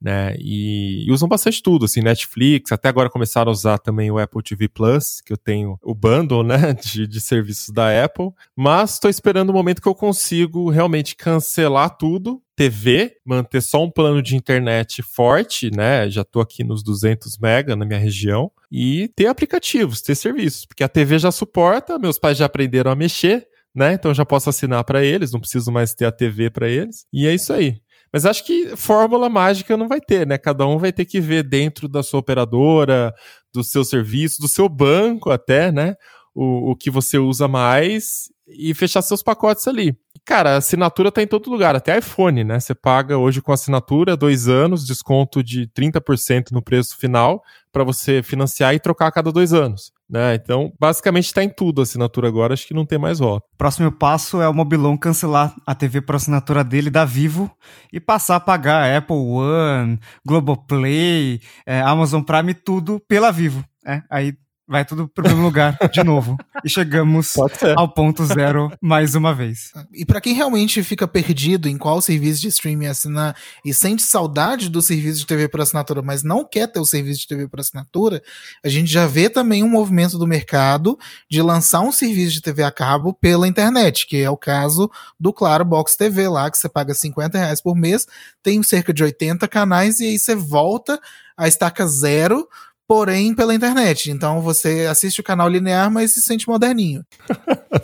[0.00, 0.34] né?
[0.38, 4.42] E, e usam bastante tudo, assim, Netflix, até agora começaram a usar também o Apple
[4.42, 9.10] TV Plus, que eu tenho o bundle, né, de, de serviços da Apple, mas estou
[9.10, 14.34] esperando o momento que eu consigo realmente cancelar tudo, TV, manter só um plano de
[14.34, 20.00] internet forte, né, já tô aqui nos 200 mega na minha região, e ter aplicativos,
[20.00, 24.14] ter serviços, porque a TV já suporta, meus pais já aprenderam a mexer, né, então
[24.14, 27.34] já posso assinar para eles, não preciso mais ter a TV para eles, e é
[27.34, 27.78] isso aí.
[28.12, 30.38] Mas acho que fórmula mágica não vai ter, né?
[30.38, 33.14] Cada um vai ter que ver dentro da sua operadora,
[33.52, 35.94] do seu serviço, do seu banco até, né?
[36.34, 39.96] O, o que você usa mais e fechar seus pacotes ali.
[40.24, 42.58] Cara, assinatura tá em todo lugar, até iPhone, né?
[42.58, 47.42] Você paga hoje com assinatura, dois anos, desconto de 30% no preço final,
[47.72, 49.92] para você financiar e trocar a cada dois anos.
[50.08, 50.36] Né?
[50.36, 53.44] Então, basicamente tá em tudo a assinatura agora, acho que não tem mais volta.
[53.58, 57.50] Próximo passo é o Mobilon cancelar a TV por assinatura dele da Vivo
[57.92, 63.64] e passar a pagar Apple One, Globoplay, é, Amazon Prime, tudo pela Vivo.
[63.84, 64.34] É, aí
[64.68, 66.36] vai tudo pro mesmo lugar de novo.
[66.64, 67.34] E chegamos
[67.76, 69.72] ao ponto zero mais uma vez.
[69.92, 74.68] E pra quem realmente fica perdido em qual serviço de streaming assinar e sente saudade
[74.68, 77.60] do serviço de TV por assinatura, mas não quer ter o serviço de TV por
[77.60, 78.22] assinatura,
[78.64, 80.98] a gente já vê também um movimento do mercado
[81.30, 85.32] de lançar um serviço de TV a cabo pela internet, que é o caso do
[85.32, 88.06] Claro Box TV lá, que você paga 50 reais por mês,
[88.42, 91.00] tem cerca de 80 canais e aí você volta
[91.36, 92.48] a estaca zero,
[92.88, 94.10] porém pela internet.
[94.10, 97.04] Então você assiste o canal linear, mas se sente moderninho.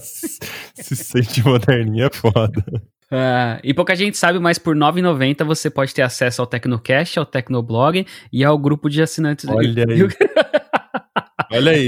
[0.75, 2.65] Se sente moderninha é foda.
[3.15, 7.19] Ah, e pouca gente sabe, mas por R$ 9,90 você pode ter acesso ao Tecnocast,
[7.19, 9.47] ao Tecnoblog e ao grupo de assinantes.
[9.53, 10.03] Olha aí.
[11.53, 11.87] Olha aí.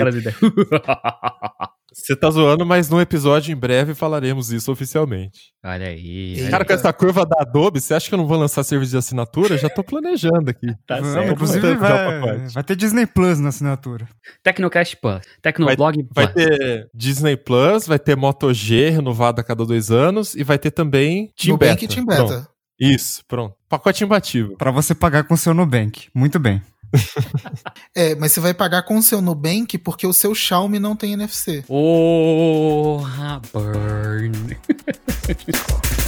[1.95, 5.53] Você tá zoando, mas num episódio em breve falaremos isso oficialmente.
[5.65, 6.39] Olha aí.
[6.39, 6.51] Eita.
[6.51, 8.97] Cara, com essa curva da Adobe, você acha que eu não vou lançar serviço de
[8.99, 9.57] assinatura?
[9.57, 10.67] Já tô planejando aqui.
[10.87, 11.33] Tá Vamos, certo.
[11.33, 14.07] inclusive vai, vai ter Disney Plus na assinatura.
[14.43, 15.23] Tecnocast Plus.
[15.41, 16.47] Tecnoblog Vai Plus.
[16.47, 20.73] ter Disney Plus, vai ter Moto G renovado a cada dois anos e vai ter
[20.73, 21.85] também Team Nubank Beta.
[21.85, 22.27] e Team Beta.
[22.27, 22.49] Pronto.
[22.79, 23.55] Isso, pronto.
[23.69, 24.57] Pacote imbatível.
[24.59, 26.09] Pra você pagar com seu Nubank.
[26.15, 26.61] Muito bem.
[27.95, 31.13] É, mas você vai pagar com o seu Nubank porque o seu Xiaomi não tem
[31.13, 31.63] NFC.
[31.67, 34.57] Porra, burn.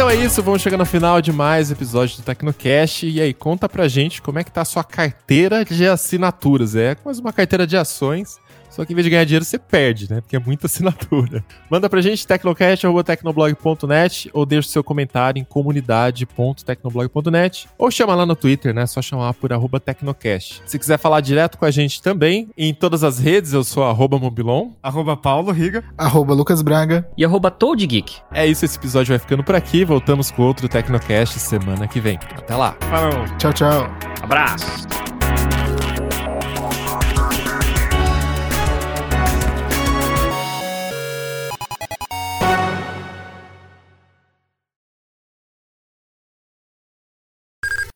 [0.00, 3.06] Então é isso, vamos chegando ao final de mais episódio do Tecnocast.
[3.06, 6.74] E aí, conta pra gente como é que tá a sua carteira de assinaturas.
[6.74, 8.38] É quase uma carteira de ações,
[8.70, 10.20] Só que em vez de ganhar dinheiro, você perde, né?
[10.20, 11.44] Porque é muita assinatura.
[11.68, 18.36] Manda pra gente, tecnocast.tecnoblog.net ou deixa o seu comentário em comunidade.tecnoblog.net ou chama lá no
[18.36, 18.86] Twitter, né?
[18.86, 20.62] Só chamar por arroba tecnocast.
[20.66, 24.18] Se quiser falar direto com a gente também, em todas as redes, eu sou arroba
[24.18, 24.70] mobilon.
[24.82, 25.84] Arroba Paulo Riga.
[25.98, 27.08] Arroba Lucas Braga.
[27.16, 28.16] E arroba Toad Geek.
[28.32, 29.84] É isso, esse episódio vai ficando por aqui.
[29.84, 32.18] Voltamos com outro Tecnocast semana que vem.
[32.36, 32.76] Até lá.
[32.88, 33.24] Falou.
[33.38, 33.90] Tchau, tchau.
[34.22, 35.09] Abraço.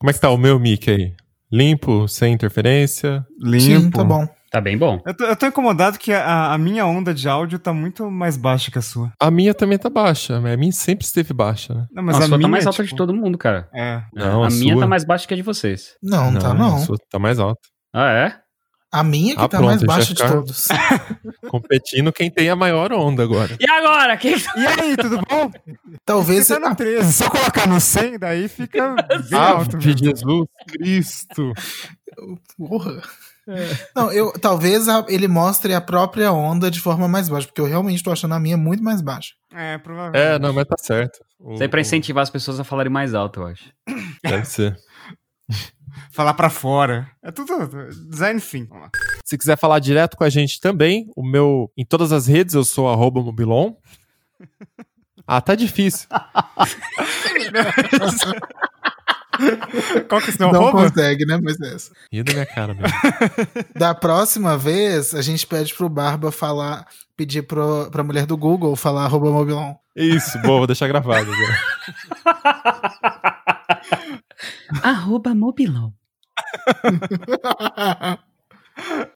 [0.04, 1.14] Como é que tá o meu mic aí?
[1.50, 3.24] Limpo, sem interferência?
[3.58, 4.28] Sim, tá bom.
[4.50, 5.00] Tá bem bom.
[5.06, 8.36] Eu tô, eu tô incomodado que a, a minha onda de áudio tá muito mais
[8.36, 9.10] baixa que a sua.
[9.18, 11.86] A minha também tá baixa, mas a minha sempre esteve baixa, né?
[11.90, 13.66] Não, Mas a sua tá mais alta tipo, de todo mundo, cara.
[13.74, 14.02] É.
[14.12, 15.94] Não, a, a minha sua- tá mais baixa que a de vocês.
[16.02, 16.78] Não, tá a não.
[16.80, 17.62] sua tá mais alta.
[17.94, 18.36] Ah, é?
[18.94, 20.68] A minha que Ah, tá pronto, mais baixa de todos.
[21.50, 23.56] Competindo quem tem a maior onda agora.
[23.58, 24.16] E agora?
[24.16, 24.36] Quem...
[24.36, 25.50] E aí, tudo bom?
[26.04, 26.46] Talvez.
[26.46, 27.12] Você tá no 13.
[27.12, 28.94] Se eu colocar no 100, daí fica
[29.32, 29.76] alto.
[29.76, 30.06] Ave mesmo.
[30.06, 31.52] Jesus Cristo.
[32.56, 33.02] Porra.
[33.94, 37.66] Não, eu talvez a- ele mostre a própria onda de forma mais baixa, porque eu
[37.66, 39.32] realmente tô achando a minha muito mais baixa.
[39.52, 40.22] É, provavelmente.
[40.24, 41.18] É, não, mas tá certo.
[41.52, 43.64] Isso aí pra incentivar as pessoas a falarem mais alto, eu acho.
[44.22, 44.76] Deve ser.
[46.10, 47.08] Falar pra fora.
[47.22, 47.68] É tudo
[48.10, 48.68] design fim.
[49.24, 51.70] Se quiser falar direto com a gente também, o meu.
[51.76, 53.74] Em todas as redes eu sou arroba mobilon.
[55.26, 56.06] Ah, tá difícil.
[60.08, 60.82] Qual que é o seu Não arroba?
[60.82, 61.40] consegue, né?
[61.42, 61.92] Mas é essa.
[62.12, 62.88] Rio da minha cara mesmo.
[63.74, 68.76] Da próxima vez, a gente pede pro Barba falar, pedir pro, pra mulher do Google
[68.76, 69.74] falar arroba mobilon.
[69.96, 71.58] Isso, boa, vou deixar gravado agora.
[74.82, 75.94] Arroba Mobilão.